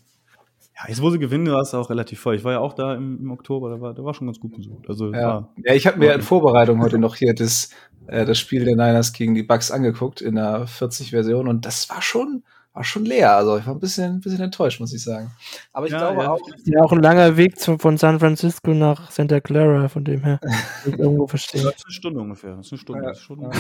Ja, 0.82 0.88
jetzt 0.88 1.02
wo 1.02 1.10
sie 1.10 1.20
gewinnen, 1.20 1.52
war 1.52 1.62
es 1.62 1.74
auch 1.74 1.90
relativ 1.90 2.22
voll. 2.22 2.36
Ich 2.36 2.46
war 2.46 2.54
ja 2.54 2.60
auch 2.60 2.74
da 2.74 2.96
im, 2.96 3.20
im 3.20 3.32
Oktober, 3.32 3.70
da 3.70 3.82
war, 3.82 3.94
da 3.94 4.04
war 4.04 4.14
schon 4.14 4.28
ganz 4.28 4.40
gut 4.40 4.56
besucht. 4.56 4.88
Also, 4.88 5.12
ja. 5.12 5.50
Ja, 5.58 5.74
ich 5.74 5.86
habe 5.86 6.00
mir 6.00 6.14
in 6.14 6.22
Vorbereitung 6.22 6.82
heute 6.82 6.98
noch 6.98 7.16
hier 7.16 7.34
das, 7.34 7.72
äh, 8.12 8.26
das 8.26 8.38
Spiel 8.38 8.66
der 8.66 8.76
Niners 8.76 9.14
gegen 9.14 9.36
die 9.36 9.44
Bucks 9.44 9.72
angeguckt 9.72 10.22
in 10.22 10.36
der 10.36 10.68
40-Version 10.68 11.48
und 11.48 11.66
das 11.66 11.90
war 11.90 12.02
schon, 12.02 12.44
war 12.74 12.84
schon 12.84 13.06
leer. 13.06 13.36
Also 13.36 13.58
ich 13.58 13.66
war 13.66 13.76
ein 13.76 13.80
bisschen, 13.80 14.16
ein 14.16 14.22
bisschen 14.22 14.42
enttäuscht, 14.42 14.80
muss 14.80 14.94
ich 14.94 15.04
sagen. 15.04 15.32
Aber 15.74 15.86
ich 15.86 15.92
ja, 15.92 16.00
glaube 16.00 16.24
ja. 16.24 16.32
auch. 16.32 16.40
Ja, 16.66 16.82
auch 16.82 16.92
ein 16.92 17.02
langer 17.02 17.38
Weg 17.38 17.60
zu, 17.60 17.78
von 17.78 17.98
San 17.98 18.20
Francisco 18.20 18.74
nach 18.74 19.12
Santa 19.12 19.40
Clara, 19.40 19.90
von 19.90 20.04
dem 20.04 20.24
her. 20.24 20.40
ich 20.86 20.98
irgendwo 20.98 21.28
verstehen. 21.28 21.64
Das 21.64 21.76
ist 21.76 21.86
eine 21.86 21.94
Stunde 21.94 22.20
ungefähr. 22.20 22.56
Das 22.56 22.68
ist 22.68 22.74
eine 22.74 22.80
Stunde. 22.80 23.04
Ja. 23.04 23.12
Ist 23.12 23.22
schon 23.22 23.40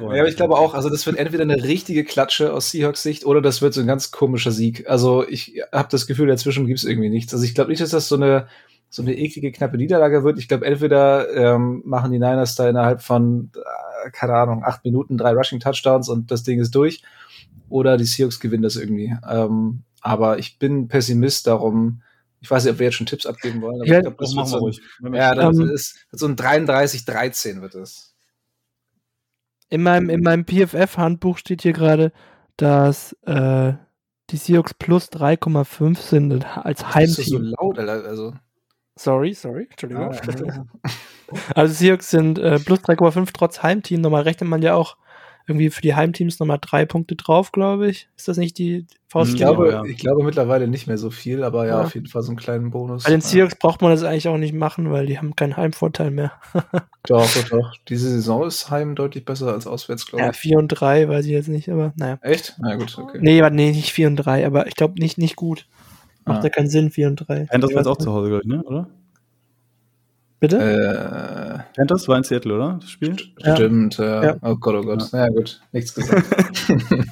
Ja, 0.00 0.06
aber 0.06 0.28
ich 0.28 0.36
glaube 0.36 0.56
auch, 0.56 0.72
also 0.72 0.88
das 0.88 1.04
wird 1.04 1.18
entweder 1.18 1.42
eine 1.42 1.62
richtige 1.62 2.02
Klatsche 2.02 2.54
aus 2.54 2.70
Seahawks 2.70 3.02
Sicht 3.02 3.26
oder 3.26 3.42
das 3.42 3.60
wird 3.60 3.74
so 3.74 3.82
ein 3.82 3.86
ganz 3.86 4.10
komischer 4.10 4.50
Sieg. 4.50 4.88
Also 4.88 5.28
ich 5.28 5.62
habe 5.72 5.88
das 5.90 6.06
Gefühl, 6.06 6.26
dazwischen 6.26 6.66
gibt 6.66 6.78
es 6.78 6.86
irgendwie 6.86 7.10
nichts. 7.10 7.34
Also 7.34 7.44
ich 7.44 7.54
glaube 7.54 7.70
nicht, 7.70 7.82
dass 7.82 7.90
das 7.90 8.08
so 8.08 8.16
eine 8.16 8.48
so 8.90 9.02
eine 9.02 9.14
eklige, 9.16 9.52
knappe 9.52 9.76
Niederlage 9.76 10.24
wird. 10.24 10.38
Ich 10.38 10.48
glaube, 10.48 10.64
entweder 10.66 11.30
ähm, 11.34 11.82
machen 11.84 12.10
die 12.12 12.18
Niners 12.18 12.54
da 12.54 12.68
innerhalb 12.68 13.02
von, 13.02 13.50
äh, 13.54 14.10
keine 14.10 14.34
Ahnung, 14.34 14.64
acht 14.64 14.84
Minuten 14.84 15.18
drei 15.18 15.32
Rushing 15.32 15.60
Touchdowns 15.60 16.08
und 16.08 16.30
das 16.30 16.42
Ding 16.42 16.58
ist 16.60 16.74
durch. 16.74 17.02
Oder 17.68 17.96
die 17.98 18.04
Seahawks 18.04 18.40
gewinnen 18.40 18.62
das 18.62 18.76
irgendwie. 18.76 19.14
Ähm, 19.28 19.82
aber 20.00 20.38
ich 20.38 20.58
bin 20.58 20.88
Pessimist 20.88 21.46
darum. 21.46 22.02
Ich 22.40 22.50
weiß 22.50 22.64
nicht, 22.64 22.72
ob 22.72 22.78
wir 22.78 22.86
jetzt 22.86 22.94
schon 22.94 23.06
Tipps 23.06 23.26
abgeben 23.26 23.60
wollen. 23.60 23.80
Aber 23.82 23.86
Ja, 23.86 23.96
ich 23.96 24.02
glaube, 24.02 24.16
das, 24.18 24.32
machen 24.32 24.46
wir 24.46 24.50
so, 24.50 24.58
ruhig. 24.58 24.80
Ja, 25.12 25.34
das 25.34 25.58
Ähm, 25.58 25.68
ist 25.70 26.06
so 26.12 26.26
ein 26.26 26.36
33-13 26.36 27.60
wird 27.60 27.74
es. 27.74 28.14
In 29.70 29.82
meinem, 29.82 30.08
in 30.08 30.22
meinem 30.22 30.46
PFF-Handbuch 30.46 31.36
steht 31.36 31.62
hier 31.62 31.72
gerade, 31.74 32.12
dass 32.56 33.12
äh, 33.26 33.74
die 34.30 34.36
Seahawks 34.36 34.72
plus 34.74 35.08
3,5 35.10 35.98
sind 35.98 36.46
als 36.56 36.80
Das 36.80 37.18
ist 37.18 37.28
so 37.28 37.38
Heimteam. 37.38 37.54
laut, 37.58 37.78
Alter. 37.78 38.04
Also, 38.08 38.34
Sorry, 38.98 39.32
sorry, 39.34 39.68
Entschuldigung. 39.70 40.12
ja, 40.12 40.66
Also 41.54 41.74
Seahawks 41.74 42.10
sind 42.10 42.38
äh, 42.38 42.58
plus 42.58 42.80
3,5 42.80 43.28
trotz 43.32 43.62
Heimteam. 43.62 44.00
Normal 44.00 44.22
rechnet 44.22 44.48
man 44.48 44.62
ja 44.62 44.74
auch 44.74 44.96
irgendwie 45.46 45.70
für 45.70 45.80
die 45.80 45.94
Heimteams 45.94 46.38
nochmal 46.40 46.58
drei 46.60 46.84
Punkte 46.84 47.16
drauf, 47.16 47.52
glaube 47.52 47.88
ich. 47.88 48.08
Ist 48.16 48.28
das 48.28 48.36
nicht 48.36 48.58
die 48.58 48.86
Faust? 49.08 49.32
ich, 49.32 49.38
Genau, 49.38 49.54
glaube, 49.54 49.70
ja. 49.70 49.84
ich 49.84 49.96
glaube 49.98 50.22
mittlerweile 50.22 50.68
nicht 50.68 50.86
mehr 50.86 50.98
so 50.98 51.10
viel, 51.10 51.42
aber 51.42 51.66
ja, 51.66 51.78
Ja. 51.78 51.84
auf 51.84 51.94
jeden 51.94 52.06
Fall 52.06 52.22
so 52.22 52.28
einen 52.30 52.38
kleinen 52.38 52.70
Bonus. 52.70 53.04
Bei 53.04 53.10
den 53.10 53.20
Ja. 53.20 53.26
Seahawks 53.26 53.54
braucht 53.56 53.80
man 53.80 53.90
das 53.90 54.02
eigentlich 54.02 54.28
auch 54.28 54.36
nicht 54.36 54.52
machen, 54.54 54.90
weil 54.90 55.06
die 55.06 55.16
haben 55.18 55.36
keinen 55.36 55.56
Heimvorteil 55.56 56.10
mehr. 56.10 56.32
Doch, 57.06 57.26
doch, 57.32 57.48
doch. 57.48 57.72
Diese 57.88 58.10
Saison 58.10 58.46
ist 58.46 58.68
Heim 58.70 58.94
deutlich 58.94 59.24
besser 59.24 59.50
als 59.54 59.66
auswärts, 59.66 60.04
glaube 60.06 60.24
Ja, 60.24 60.30
ich. 60.30 60.36
4 60.36 60.58
und 60.58 60.68
3 60.68 61.08
weiß 61.08 61.24
ich 61.24 61.32
jetzt 61.32 61.48
nicht, 61.48 61.70
aber 61.70 61.94
naja. 61.96 62.18
Echt? 62.20 62.56
Na 62.60 62.76
gut, 62.76 62.98
okay. 62.98 63.18
Nee, 63.22 63.40
nee, 63.50 63.70
nicht 63.70 63.92
4 63.92 64.08
und 64.08 64.16
3, 64.16 64.44
aber 64.46 64.66
ich 64.66 64.74
glaube 64.76 65.00
nicht, 65.00 65.16
nicht 65.16 65.36
gut. 65.36 65.66
Macht 66.28 66.40
Ah. 66.40 66.44
ja 66.44 66.50
keinen 66.50 66.68
Sinn, 66.68 66.90
4 66.90 67.08
und 67.08 67.16
3. 67.16 67.46
Panthers 67.46 67.70
war 67.70 67.78
jetzt 67.78 67.86
auch 67.88 67.96
zu 67.98 68.12
Hause, 68.12 68.28
glaube 68.28 68.42
ich, 68.44 68.48
ne? 68.48 68.62
oder? 68.62 68.88
Bitte? 70.40 70.56
Äh, 70.58 71.76
Panthers 71.76 72.06
war 72.06 72.16
in 72.16 72.22
Seattle, 72.22 72.54
oder? 72.54 72.78
Das 72.80 72.90
Spiel? 72.90 73.16
Ja. 73.40 73.56
Stimmt, 73.56 73.98
äh, 73.98 74.24
Ja. 74.26 74.36
oh 74.42 74.54
Gott, 74.56 74.74
oh 74.76 74.82
Gott. 74.82 75.08
Na 75.12 75.24
ja, 75.24 75.28
gut, 75.30 75.60
nichts 75.72 75.94
gesagt. 75.94 76.24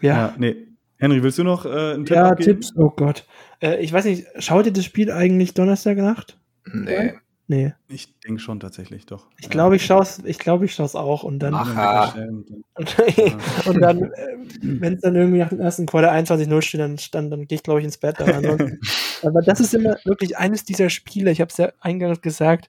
ja. 0.00 0.34
nee. 0.38 0.56
Henry, 1.00 1.22
willst 1.22 1.38
du 1.38 1.44
noch 1.44 1.64
äh, 1.64 1.94
einen 1.94 2.06
Tipp 2.06 2.16
Ja, 2.16 2.28
abgeben? 2.30 2.60
Tipps. 2.60 2.72
Oh 2.76 2.90
Gott. 2.90 3.24
Äh, 3.60 3.76
ich 3.80 3.92
weiß 3.92 4.04
nicht, 4.04 4.26
schaut 4.38 4.66
ihr 4.66 4.72
das 4.72 4.84
Spiel 4.84 5.10
eigentlich 5.12 5.54
Donnerstagnacht? 5.54 6.36
nee. 6.72 7.14
Nee. 7.50 7.72
Ich 7.88 8.14
denke 8.20 8.40
schon 8.42 8.60
tatsächlich, 8.60 9.06
doch. 9.06 9.26
Ich 9.38 9.48
glaube, 9.48 9.76
ich 9.76 9.86
schaue 9.86 10.02
es 10.02 10.22
ich 10.22 10.38
glaub, 10.38 10.62
ich 10.62 10.74
schau's 10.74 10.94
auch 10.94 11.22
und 11.22 11.38
dann, 11.38 11.54
Ach. 11.54 11.74
Ja, 11.74 12.02
Aha. 12.02 12.14
und 12.28 12.98
dann- 12.98 13.40
und, 13.66 13.80
dann, 13.80 14.02
äh, 14.02 14.36
wenn 14.60 14.94
es 14.94 15.00
dann 15.00 15.16
irgendwie 15.16 15.38
nach 15.38 15.48
dem 15.48 15.60
ersten 15.60 15.86
Quarter 15.86 16.12
21-0 16.12 16.60
steht, 16.60 16.80
dann, 16.80 16.98
dann, 17.12 17.30
dann 17.30 17.46
gehe 17.46 17.56
ich, 17.56 17.62
glaube 17.62 17.80
ich, 17.80 17.86
ins 17.86 17.96
Bett. 17.96 18.20
Aber, 18.20 18.34
ansonsten, 18.34 18.78
aber 19.22 19.40
das 19.40 19.60
ist 19.60 19.72
immer 19.72 19.96
wirklich 20.04 20.36
eines 20.36 20.64
dieser 20.64 20.90
Spiele, 20.90 21.30
ich 21.30 21.40
habe 21.40 21.50
es 21.50 21.56
ja 21.56 21.72
eingangs 21.80 22.20
gesagt, 22.20 22.68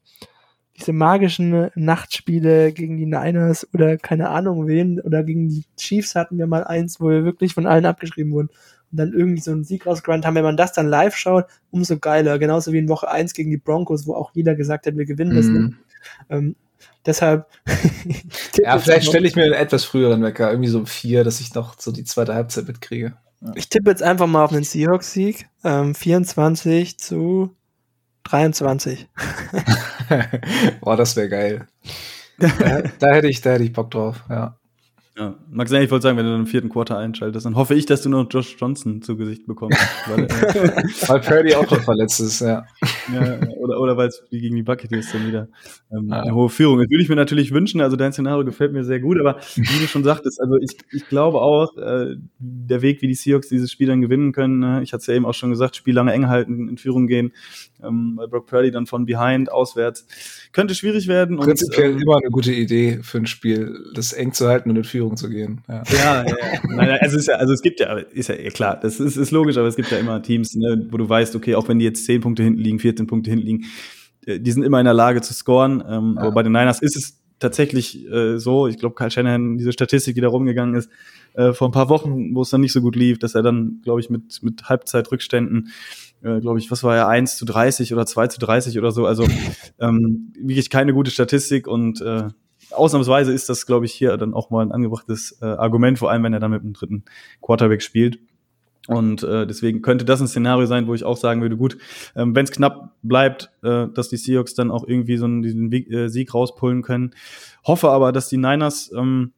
diese 0.77 0.93
magischen 0.93 1.69
Nachtspiele 1.75 2.71
gegen 2.71 2.95
die 2.95 3.05
Niners 3.05 3.67
oder 3.73 3.97
keine 3.97 4.29
Ahnung 4.29 4.65
wen 4.65 5.01
oder 5.01 5.25
gegen 5.25 5.49
die 5.49 5.65
Chiefs 5.75 6.15
hatten 6.15 6.37
wir 6.37 6.47
mal 6.47 6.63
eins, 6.63 7.01
wo 7.01 7.09
wir 7.09 7.25
wirklich 7.25 7.53
von 7.53 7.67
allen 7.67 7.85
abgeschrieben 7.85 8.31
wurden 8.31 8.49
und 8.91 8.97
dann 8.97 9.13
irgendwie 9.13 9.41
so 9.41 9.51
einen 9.51 9.63
Sieg 9.63 9.85
rausgerannt 9.85 10.25
haben. 10.25 10.35
Wenn 10.35 10.43
man 10.43 10.57
das 10.57 10.73
dann 10.73 10.87
live 10.87 11.15
schaut, 11.15 11.45
umso 11.71 11.97
geiler. 11.97 12.39
Genauso 12.39 12.73
wie 12.73 12.79
in 12.79 12.89
Woche 12.89 13.09
1 13.09 13.33
gegen 13.33 13.49
die 13.51 13.57
Broncos, 13.57 14.07
wo 14.07 14.15
auch 14.15 14.31
jeder 14.33 14.55
gesagt 14.55 14.85
hat, 14.85 14.97
wir 14.97 15.05
gewinnen 15.05 15.35
das. 15.35 15.45
Mhm. 15.45 15.77
Ähm, 16.29 16.55
deshalb. 17.05 17.47
Ja, 18.61 18.77
vielleicht 18.77 19.07
stelle 19.07 19.25
ich 19.25 19.37
mir 19.37 19.43
einen 19.43 19.53
etwas 19.53 19.85
früheren 19.85 20.21
Wecker, 20.21 20.51
irgendwie 20.51 20.69
so 20.69 20.79
um 20.79 20.85
vier, 20.85 21.23
dass 21.23 21.39
ich 21.39 21.53
noch 21.53 21.79
so 21.79 21.93
die 21.93 22.03
zweite 22.03 22.35
Halbzeit 22.35 22.67
mitkriege. 22.67 23.13
Ich 23.55 23.69
tippe 23.69 23.89
jetzt 23.89 24.03
einfach 24.03 24.27
mal 24.27 24.43
auf 24.43 24.51
einen 24.51 24.65
Seahawks-Sieg. 24.65 25.47
Ähm, 25.63 25.95
24 25.95 26.99
zu 26.99 27.55
23. 28.23 29.07
Boah, 30.81 30.97
das 30.97 31.15
wäre 31.15 31.29
geil. 31.29 31.67
da, 32.37 32.81
da 32.99 33.13
hätte 33.13 33.29
ich, 33.29 33.41
da 33.41 33.51
hätte 33.51 33.63
ich 33.63 33.73
Bock 33.73 33.91
drauf, 33.91 34.23
ja. 34.29 34.58
Ja. 35.19 35.35
Max, 35.51 35.69
ich 35.69 35.91
wollte 35.91 36.03
sagen, 36.03 36.17
wenn 36.17 36.23
du 36.23 36.31
dann 36.31 36.39
im 36.41 36.47
vierten 36.47 36.69
Quarter 36.69 36.97
einschaltest, 36.97 37.45
dann 37.45 37.55
hoffe 37.55 37.75
ich, 37.75 37.85
dass 37.85 38.01
du 38.01 38.09
noch 38.09 38.25
Josh 38.31 38.55
Johnson 38.57 39.01
zu 39.01 39.17
Gesicht 39.17 39.45
bekommst. 39.47 39.77
weil, 40.07 40.23
äh, 40.23 40.27
Weil 41.07 41.19
Purdy 41.19 41.55
auch 41.55 41.67
schon 41.67 41.81
verletzt 41.81 42.21
ist, 42.21 42.39
ja. 42.39 42.63
ja, 43.13 43.37
oder 43.57 43.79
oder 43.81 43.97
weil 43.97 44.07
es 44.07 44.23
gegen 44.31 44.55
die 44.55 44.63
Buccaneers 44.63 45.11
dann 45.11 45.27
wieder 45.27 45.49
ähm, 45.91 46.07
Ja. 46.09 46.21
eine 46.21 46.33
hohe 46.33 46.47
Führung 46.49 46.79
ist. 46.79 46.89
Würde 46.89 47.03
ich 47.03 47.09
mir 47.09 47.17
natürlich 47.17 47.51
wünschen, 47.51 47.81
also 47.81 47.97
dein 47.97 48.13
Szenario 48.13 48.45
gefällt 48.45 48.71
mir 48.71 48.85
sehr 48.85 49.01
gut, 49.01 49.19
aber 49.19 49.39
wie 49.55 49.61
du 49.81 49.87
schon 49.87 50.05
sagtest, 50.05 50.39
also 50.39 50.55
ich, 50.55 50.77
ich 50.93 51.05
glaube 51.09 51.41
auch, 51.41 51.75
äh, 51.77 52.15
der 52.39 52.81
Weg, 52.81 53.01
wie 53.01 53.07
die 53.07 53.13
Seahawks 53.13 53.49
dieses 53.49 53.71
Spiel 53.73 53.87
dann 53.87 53.99
gewinnen 54.01 54.31
können, 54.31 54.59
ne? 54.59 54.81
ich 54.83 54.93
hatte 54.93 55.01
es 55.01 55.07
ja 55.07 55.15
eben 55.15 55.25
auch 55.25 55.33
schon 55.33 55.49
gesagt, 55.49 55.75
Spiel 55.75 55.95
lange 55.95 56.13
eng 56.13 56.29
halten, 56.29 56.69
in 56.69 56.77
Führung 56.77 57.07
gehen, 57.07 57.33
ähm, 57.83 58.15
bei 58.15 58.27
Brock 58.27 58.47
Purdy 58.47 58.71
dann 58.71 58.85
von 58.85 59.05
behind, 59.05 59.51
auswärts, 59.51 60.05
könnte 60.51 60.75
schwierig 60.75 61.07
werden. 61.07 61.37
Prinzipiell 61.37 61.91
ähm, 61.91 62.01
immer 62.01 62.17
eine 62.17 62.29
gute 62.29 62.51
Idee 62.51 62.99
für 63.01 63.19
ein 63.19 63.27
Spiel, 63.27 63.91
das 63.93 64.13
eng 64.13 64.33
zu 64.33 64.47
halten 64.47 64.69
und 64.69 64.75
in 64.75 64.83
Führung 64.83 65.17
zu 65.17 65.29
gehen. 65.29 65.61
Ja. 65.67 65.83
Ja, 65.91 66.25
ja. 66.25 66.35
Nein, 66.67 66.97
also, 67.01 67.15
es 67.15 67.23
ist 67.23 67.27
ja, 67.27 67.35
also 67.35 67.53
es 67.53 67.61
gibt 67.61 67.79
ja, 67.79 67.97
ist 67.97 68.29
ja 68.29 68.35
klar, 68.49 68.79
das 68.79 68.99
ist, 68.99 69.17
ist 69.17 69.31
logisch, 69.31 69.57
aber 69.57 69.67
es 69.67 69.75
gibt 69.75 69.91
ja 69.91 69.97
immer 69.97 70.21
Teams, 70.21 70.55
ne, 70.55 70.87
wo 70.89 70.97
du 70.97 71.07
weißt, 71.07 71.35
okay, 71.35 71.55
auch 71.55 71.67
wenn 71.67 71.79
die 71.79 71.85
jetzt 71.85 72.05
10 72.05 72.21
Punkte 72.21 72.43
hinten 72.43 72.61
liegen, 72.61 72.79
14 72.79 73.07
Punkte 73.07 73.29
hinten 73.29 73.45
liegen, 73.45 73.65
äh, 74.25 74.39
die 74.39 74.51
sind 74.51 74.63
immer 74.63 74.79
in 74.79 74.85
der 74.85 74.93
Lage 74.93 75.21
zu 75.21 75.33
scoren. 75.33 75.83
Ähm, 75.87 76.15
Ja. 76.15 76.23
Aber 76.23 76.31
bei 76.31 76.43
den 76.43 76.51
Niners 76.51 76.81
ist 76.81 76.95
es 76.95 77.19
tatsächlich 77.39 78.07
äh, 78.09 78.37
so, 78.37 78.67
ich 78.67 78.77
glaube, 78.77 78.95
Kyle 78.95 79.11
Shanahan, 79.11 79.57
diese 79.57 79.71
Statistik, 79.71 80.15
die 80.15 80.21
da 80.21 80.27
rumgegangen 80.27 80.75
ist, 80.75 80.89
äh, 81.33 81.53
vor 81.53 81.69
ein 81.69 81.71
paar 81.71 81.89
Wochen, 81.89 82.35
wo 82.35 82.41
es 82.41 82.49
dann 82.49 82.61
nicht 82.61 82.73
so 82.73 82.81
gut 82.81 82.95
lief, 82.95 83.19
dass 83.19 83.35
er 83.35 83.43
dann, 83.43 83.81
glaube 83.83 83.99
ich, 83.99 84.09
mit, 84.09 84.43
mit 84.43 84.69
Halbzeitrückständen, 84.69 85.69
äh, 86.21 86.39
glaube 86.39 86.59
ich, 86.59 86.69
was 86.69 86.83
war 86.83 86.95
er, 86.95 87.07
1 87.07 87.37
zu 87.37 87.45
30 87.45 87.93
oder 87.93 88.05
2 88.05 88.27
zu 88.27 88.39
30 88.39 88.77
oder 88.77 88.91
so, 88.91 89.05
also 89.05 89.25
ähm, 89.79 90.33
wirklich 90.39 90.69
keine 90.69 90.93
gute 90.93 91.11
Statistik 91.11 91.67
und 91.67 92.01
äh, 92.01 92.27
ausnahmsweise 92.71 93.31
ist 93.31 93.49
das, 93.49 93.65
glaube 93.65 93.85
ich, 93.85 93.93
hier 93.93 94.17
dann 94.17 94.33
auch 94.33 94.49
mal 94.49 94.65
ein 94.65 94.71
angebrachtes 94.71 95.37
äh, 95.41 95.45
Argument, 95.45 95.97
vor 95.97 96.11
allem 96.11 96.23
wenn 96.23 96.33
er 96.33 96.39
dann 96.39 96.51
mit 96.51 96.63
dem 96.63 96.73
dritten 96.73 97.03
Quarterback 97.41 97.81
spielt. 97.81 98.19
Und 98.89 99.21
äh, 99.21 99.45
deswegen 99.45 99.83
könnte 99.83 100.03
das 100.03 100.19
ein 100.19 100.27
Szenario 100.27 100.65
sein, 100.65 100.87
wo 100.87 100.95
ich 100.95 101.03
auch 101.03 101.15
sagen 101.15 101.43
würde, 101.43 101.55
gut, 101.55 101.77
ähm, 102.15 102.35
wenn 102.35 102.45
es 102.45 102.51
knapp 102.51 102.95
bleibt, 103.03 103.51
äh, 103.61 103.85
dass 103.93 104.09
die 104.09 104.17
Seahawks 104.17 104.55
dann 104.55 104.71
auch 104.71 104.83
irgendwie 104.87 105.17
so 105.17 105.25
einen, 105.25 105.43
diesen 105.43 105.71
Weg, 105.71 105.91
äh, 105.91 106.09
Sieg 106.09 106.33
rauspullen 106.33 106.81
können. 106.81 107.11
Hoffe 107.63 107.91
aber, 107.91 108.11
dass 108.11 108.29
die 108.29 108.37
Niners 108.37 108.91
ähm, 108.97 109.33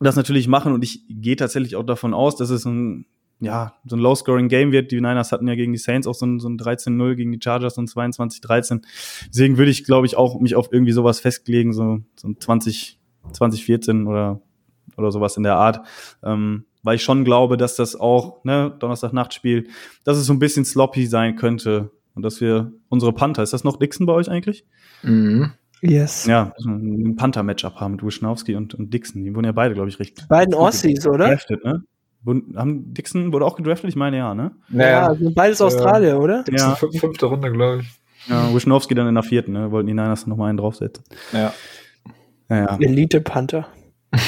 das 0.00 0.16
natürlich 0.16 0.48
machen 0.48 0.74
und 0.74 0.84
ich 0.84 1.00
gehe 1.08 1.36
tatsächlich 1.36 1.76
auch 1.76 1.82
davon 1.82 2.12
aus, 2.12 2.36
dass 2.36 2.50
es 2.50 2.66
ein 2.66 3.06
ja, 3.42 3.72
so 3.86 3.96
ein 3.96 4.00
Low-Scoring-Game 4.00 4.70
wird. 4.70 4.90
Die 4.90 4.96
Niners 4.96 5.32
hatten 5.32 5.48
ja 5.48 5.54
gegen 5.54 5.72
die 5.72 5.78
Saints 5.78 6.06
auch 6.06 6.14
so 6.14 6.26
ein, 6.26 6.40
so 6.40 6.48
ein 6.50 6.58
13-0, 6.58 7.14
gegen 7.14 7.32
die 7.32 7.40
Chargers 7.42 7.76
so 7.76 7.80
ein 7.80 7.86
22-13. 7.86 8.82
Deswegen 9.28 9.56
würde 9.56 9.70
ich, 9.70 9.84
glaube 9.84 10.06
ich, 10.06 10.14
auch 10.14 10.38
mich 10.40 10.56
auf 10.56 10.70
irgendwie 10.70 10.92
sowas 10.92 11.20
festlegen, 11.20 11.72
so, 11.72 12.00
so 12.16 12.28
ein 12.28 12.38
20, 12.38 12.98
2014 13.32 14.06
oder, 14.06 14.42
oder 14.98 15.10
sowas 15.10 15.38
in 15.38 15.42
der 15.42 15.56
Art. 15.56 15.86
Ähm, 16.22 16.66
weil 16.82 16.96
ich 16.96 17.02
schon 17.02 17.24
glaube, 17.24 17.56
dass 17.56 17.76
das 17.76 17.94
auch, 17.98 18.44
ne, 18.44 18.74
Donnerstag-Nachtspiel, 18.78 19.68
dass 20.04 20.16
es 20.16 20.26
so 20.26 20.32
ein 20.32 20.38
bisschen 20.38 20.64
sloppy 20.64 21.06
sein 21.06 21.36
könnte. 21.36 21.90
Und 22.14 22.22
dass 22.24 22.40
wir 22.40 22.72
unsere 22.88 23.12
Panther, 23.12 23.42
ist 23.42 23.52
das 23.52 23.64
noch 23.64 23.76
Dixon 23.78 24.04
bei 24.06 24.12
euch 24.12 24.28
eigentlich? 24.30 24.64
Mhm. 25.02 25.52
Yes. 25.80 26.26
Ja, 26.26 26.52
ein 26.66 27.16
Panther-Matchup 27.16 27.76
haben 27.76 27.92
mit 27.92 28.04
Wischnowski 28.04 28.54
und, 28.54 28.74
und 28.74 28.92
Dixon. 28.92 29.24
Die 29.24 29.34
wurden 29.34 29.46
ja 29.46 29.52
beide, 29.52 29.74
glaube 29.74 29.88
ich, 29.88 29.98
recht. 29.98 30.28
Beiden 30.28 30.52
Aussies, 30.54 31.06
oder? 31.06 31.26
Gedraftet, 31.26 31.64
ne? 31.64 31.82
Haben 32.54 32.92
Dixon 32.92 33.32
wurde 33.32 33.46
auch 33.46 33.56
gedraftet? 33.56 33.88
Ich 33.88 33.96
meine 33.96 34.18
ja, 34.18 34.34
ne? 34.34 34.50
Ja, 34.68 35.14
sind 35.14 35.34
beides 35.34 35.62
Australier, 35.62 36.20
oder? 36.20 36.42
Dixon 36.42 36.70
Ja. 36.70 36.74
fün- 36.74 36.98
fünfte 36.98 37.26
Runde, 37.26 37.50
glaube 37.50 37.80
ich. 37.82 38.00
Ja, 38.28 38.52
Wischnowski 38.54 38.94
dann 38.94 39.06
in 39.08 39.14
der 39.14 39.22
vierten, 39.22 39.52
ne? 39.52 39.70
Wollten 39.70 39.86
die 39.86 39.94
Niners 39.94 40.26
noch 40.26 40.36
mal 40.36 40.48
einen 40.48 40.58
draufsetzen. 40.58 41.02
Ja. 41.32 41.54
Ja, 42.50 42.56
ja. 42.56 42.76
Elite 42.80 43.22
Panther. 43.22 43.66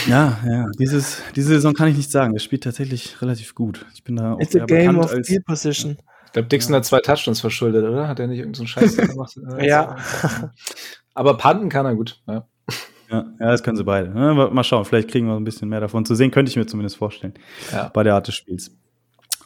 Ja, 0.06 0.38
ja. 0.46 0.66
Dieses, 0.78 1.22
diese 1.34 1.48
Saison 1.48 1.74
kann 1.74 1.88
ich 1.88 1.96
nicht 1.96 2.10
sagen. 2.10 2.34
Er 2.34 2.40
spielt 2.40 2.62
tatsächlich 2.64 3.20
relativ 3.20 3.54
gut. 3.54 3.84
Ich 3.94 4.04
bin 4.04 4.16
da 4.16 4.34
auch 4.34 4.40
It's 4.40 4.54
a 4.54 4.60
eher 4.60 4.66
game 4.66 4.78
bekannt 4.96 5.04
of 5.04 5.12
als. 5.12 5.28
field 5.28 5.44
position. 5.44 5.96
Ich 6.26 6.32
glaube, 6.32 6.48
Dixon 6.48 6.74
hat 6.74 6.84
zwei 6.84 7.00
Touchdowns 7.00 7.40
verschuldet, 7.40 7.84
oder? 7.84 8.08
Hat 8.08 8.18
er 8.20 8.26
nicht 8.26 8.38
irgendeinen 8.38 8.66
so 8.66 8.78
einen 8.80 8.88
Scheiß 8.88 8.96
gemacht? 8.96 9.34
Ja. 9.60 9.96
Aber 11.14 11.36
Panten 11.36 11.68
kann 11.68 11.84
er 11.84 11.94
gut. 11.94 12.20
Ja. 12.26 12.46
Ja, 13.10 13.26
ja, 13.38 13.50
das 13.50 13.62
können 13.62 13.76
sie 13.76 13.84
beide. 13.84 14.08
Ne? 14.08 14.48
Mal 14.50 14.64
schauen, 14.64 14.86
vielleicht 14.86 15.10
kriegen 15.10 15.26
wir 15.26 15.36
ein 15.36 15.44
bisschen 15.44 15.68
mehr 15.68 15.80
davon 15.80 16.06
zu 16.06 16.14
sehen, 16.14 16.30
könnte 16.30 16.48
ich 16.48 16.56
mir 16.56 16.64
zumindest 16.66 16.96
vorstellen. 16.96 17.34
Ja. 17.70 17.90
Bei 17.92 18.02
der 18.02 18.14
Art 18.14 18.26
des 18.26 18.34
Spiels. 18.34 18.74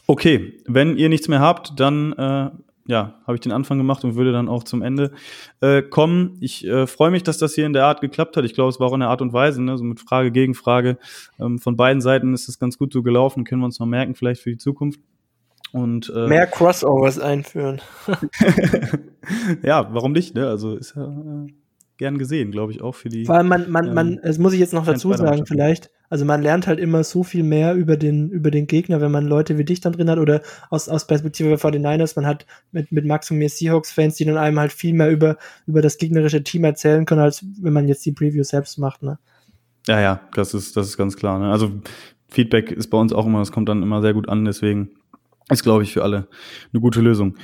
Okay, 0.07 0.62
wenn 0.66 0.97
ihr 0.97 1.09
nichts 1.09 1.26
mehr 1.26 1.41
habt, 1.41 1.80
dann 1.80 2.12
äh, 2.12 2.51
ja, 2.87 3.14
habe 3.26 3.34
ich 3.34 3.41
den 3.41 3.53
Anfang 3.53 3.78
gemacht 3.78 4.05
und 4.05 4.14
würde 4.14 4.32
dann 4.32 4.49
auch 4.49 4.64
zum 4.64 4.82
Ende 4.82 5.12
äh, 5.61 5.82
kommen. 5.82 6.37
Ich 6.41 6.66
äh, 6.66 6.87
freue 6.87 7.11
mich, 7.11 7.22
dass 7.22 7.39
das 7.39 7.55
hier 7.55 7.66
in 7.66 7.72
der 7.72 7.84
Art 7.84 8.01
geklappt 8.01 8.37
hat. 8.37 8.45
Ich 8.45 8.55
glaube, 8.55 8.70
es 8.70 8.80
war 8.80 8.89
auch 8.89 8.95
in 8.95 9.01
der 9.01 9.09
Art 9.09 9.22
und 9.22 9.32
Weise, 9.32 9.62
ne? 9.62 9.76
so 9.76 9.84
mit 9.84 10.01
Frage 10.01 10.30
gegen 10.30 10.55
Frage. 10.55 10.99
Ähm, 11.41 11.59
von 11.59 11.76
beiden 11.76 12.01
Seiten 12.01 12.34
ist 12.34 12.49
das 12.49 12.59
ganz 12.59 12.78
gut 12.78 12.93
so 12.93 13.03
gelaufen, 13.03 13.45
können 13.45 13.61
wir 13.61 13.66
uns 13.66 13.80
noch 13.80 13.87
merken, 13.87 14.14
vielleicht 14.14 14.43
für 14.43 14.51
die 14.51 14.59
Zukunft. 14.59 15.01
Und 15.72 16.12
äh, 16.14 16.28
Mehr 16.28 16.47
Crossovers 16.47 17.18
einführen. 17.18 17.80
ja, 19.62 19.93
warum 19.93 20.12
nicht? 20.12 20.34
Ne? 20.34 20.47
Also 20.47 20.76
ist 20.76 20.95
ja 20.95 21.05
äh, 21.05 21.53
gern 21.99 22.18
gesehen, 22.18 22.51
glaube 22.51 22.72
ich, 22.72 22.82
auch 22.82 22.94
für 22.94 23.09
die. 23.09 23.24
Vor 23.24 23.36
allem 23.36 23.49
man, 23.49 23.70
man, 23.70 23.88
Ähm, 23.88 23.94
man, 23.94 24.20
das 24.22 24.38
muss 24.38 24.53
ich 24.53 24.61
jetzt 24.61 24.72
noch 24.72 24.84
dazu 24.84 25.12
sagen, 25.12 25.47
vielleicht. 25.47 25.90
Also 26.09 26.24
man 26.24 26.40
lernt 26.42 26.66
halt 26.66 26.78
immer 26.78 27.03
so 27.03 27.24
viel 27.24 27.42
mehr 27.42 27.74
über 27.74 27.97
den, 27.97 28.30
über 28.30 28.51
den 28.51 28.66
Gegner, 28.66 29.01
wenn 29.01 29.11
man 29.11 29.26
Leute 29.26 29.59
wie 29.59 29.64
dich 29.64 29.80
dann 29.80 29.92
drin 29.92 30.09
hat 30.09 30.18
oder 30.18 30.40
aus, 30.70 30.88
aus 30.88 31.07
Perspektive 31.07 31.49
der 31.49 31.59
49ers. 31.59 32.12
Man 32.16 32.26
hat 32.26 32.47
mit, 32.70 32.92
mit 32.92 33.05
Max 33.05 33.30
und 33.30 33.38
mir 33.38 33.49
Seahawks-Fans, 33.49 34.16
die 34.16 34.24
dann 34.24 34.36
einem 34.36 34.61
halt 34.61 34.72
viel 34.72 34.94
mehr 34.94 35.11
über, 35.11 35.36
über 35.66 35.82
das 35.82 35.99
gegnerische 35.99 36.44
Team 36.44 36.64
erzählen 36.64 37.07
können, 37.07 37.22
als 37.22 37.44
wenn 37.61 37.72
man 37.72 37.88
jetzt 37.88 38.05
die 38.07 38.12
Preview 38.12 38.44
selbst 38.44 38.78
macht, 38.78 39.03
ne? 39.03 39.18
Ja, 39.88 40.01
ja, 40.01 40.20
das 40.34 40.53
ist, 40.53 40.76
das 40.76 40.88
ist 40.88 40.97
ganz 40.97 41.16
klar. 41.16 41.38
Ne? 41.38 41.51
Also 41.51 41.70
Feedback 42.28 42.72
ist 42.72 42.88
bei 42.88 42.99
uns 42.99 43.12
auch 43.12 43.26
immer, 43.26 43.38
das 43.38 43.53
kommt 43.53 43.68
dann 43.68 43.82
immer 43.82 44.03
sehr 44.03 44.14
gut 44.14 44.28
an, 44.28 44.44
deswegen 44.44 44.90
ist, 45.49 45.62
glaube 45.62 45.84
ich, 45.84 45.92
für 45.92 46.03
alle 46.03 46.26
eine 46.72 46.80
gute 46.80 47.01
Lösung. 47.01 47.36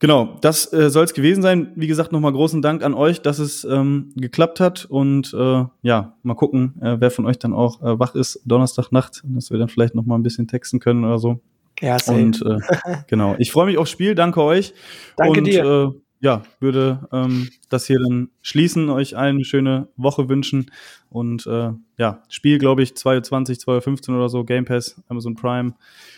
Genau, 0.00 0.36
das 0.40 0.72
äh, 0.72 0.90
soll 0.90 1.04
es 1.04 1.12
gewesen 1.12 1.42
sein. 1.42 1.72
Wie 1.74 1.88
gesagt, 1.88 2.12
nochmal 2.12 2.32
großen 2.32 2.62
Dank 2.62 2.84
an 2.84 2.94
euch, 2.94 3.20
dass 3.20 3.40
es 3.40 3.64
ähm, 3.64 4.12
geklappt 4.14 4.60
hat. 4.60 4.84
Und 4.84 5.34
äh, 5.34 5.64
ja, 5.82 6.14
mal 6.22 6.34
gucken, 6.34 6.80
äh, 6.80 6.96
wer 7.00 7.10
von 7.10 7.26
euch 7.26 7.38
dann 7.38 7.52
auch 7.52 7.82
äh, 7.82 7.98
wach 7.98 8.14
ist 8.14 8.40
Donnerstagnacht, 8.44 9.22
dass 9.24 9.50
wir 9.50 9.58
dann 9.58 9.68
vielleicht 9.68 9.96
noch 9.96 10.06
mal 10.06 10.14
ein 10.14 10.22
bisschen 10.22 10.46
texten 10.46 10.78
können 10.78 11.04
oder 11.04 11.18
so. 11.18 11.40
Ja, 11.80 11.98
safe. 11.98 12.18
Und 12.18 12.42
äh, 12.42 12.58
genau, 13.08 13.34
ich 13.38 13.50
freue 13.50 13.66
mich 13.66 13.78
aufs 13.78 13.90
Spiel. 13.90 14.14
Danke 14.14 14.42
euch. 14.42 14.72
Danke 15.16 15.40
und, 15.40 15.44
dir. 15.44 15.64
Äh, 15.64 16.00
ja, 16.20 16.42
würde 16.58 17.08
ähm, 17.12 17.48
das 17.68 17.86
hier 17.86 18.00
dann 18.00 18.30
schließen, 18.42 18.90
euch 18.90 19.16
allen 19.16 19.36
eine 19.36 19.44
schöne 19.44 19.88
Woche 19.96 20.28
wünschen. 20.28 20.70
Und 21.10 21.46
äh, 21.46 21.70
ja, 21.96 22.22
Spiel, 22.28 22.58
glaube 22.58 22.82
ich, 22.82 22.92
2.20, 22.92 23.64
2.15 23.64 24.16
oder 24.16 24.28
so, 24.28 24.44
Game 24.44 24.64
Pass, 24.64 25.00
Amazon 25.08 25.36
Prime. 25.36 25.74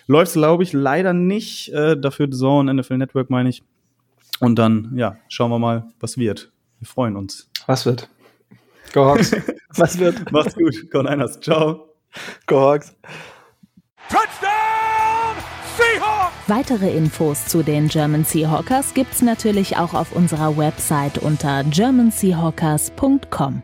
Läuft, 0.07 0.33
glaube 0.33 0.62
ich, 0.62 0.72
leider 0.72 1.12
nicht. 1.12 1.72
Äh, 1.72 1.99
dafür 1.99 2.28
The 2.31 2.39
Zone, 2.39 2.72
NFL 2.72 2.97
Network, 2.97 3.28
meine 3.31 3.51
ich. 3.51 3.62
Und 4.41 4.57
dann, 4.57 4.93
ja, 4.97 5.16
schauen 5.28 5.51
wir 5.51 5.59
mal, 5.59 5.84
was 6.01 6.18
wird. 6.18 6.51
Wir 6.78 6.88
freuen 6.88 7.16
uns. 7.16 7.49
Was 7.66 7.86
wird? 7.86 8.09
Go 8.93 9.05
Hawks. 9.05 9.32
Was 9.76 9.99
wird? 9.99 10.32
Macht's 10.32 10.57
gut. 10.57 10.91
Go 10.91 11.03
Niners. 11.03 11.38
Ciao. 11.38 11.91
Go 12.47 12.61
Hawks. 12.61 12.97
Touchdown 14.09 15.36
Seahawks! 15.76 16.34
Weitere 16.49 16.97
Infos 16.97 17.47
zu 17.47 17.62
den 17.62 17.86
German 17.86 18.24
Seahawkers 18.24 18.95
gibt's 18.95 19.22
natürlich 19.22 19.76
auch 19.76 19.95
auf 19.95 20.11
unserer 20.12 20.57
Website 20.57 21.18
unter 21.18 21.62
germanseahawkers.com. 21.62 23.62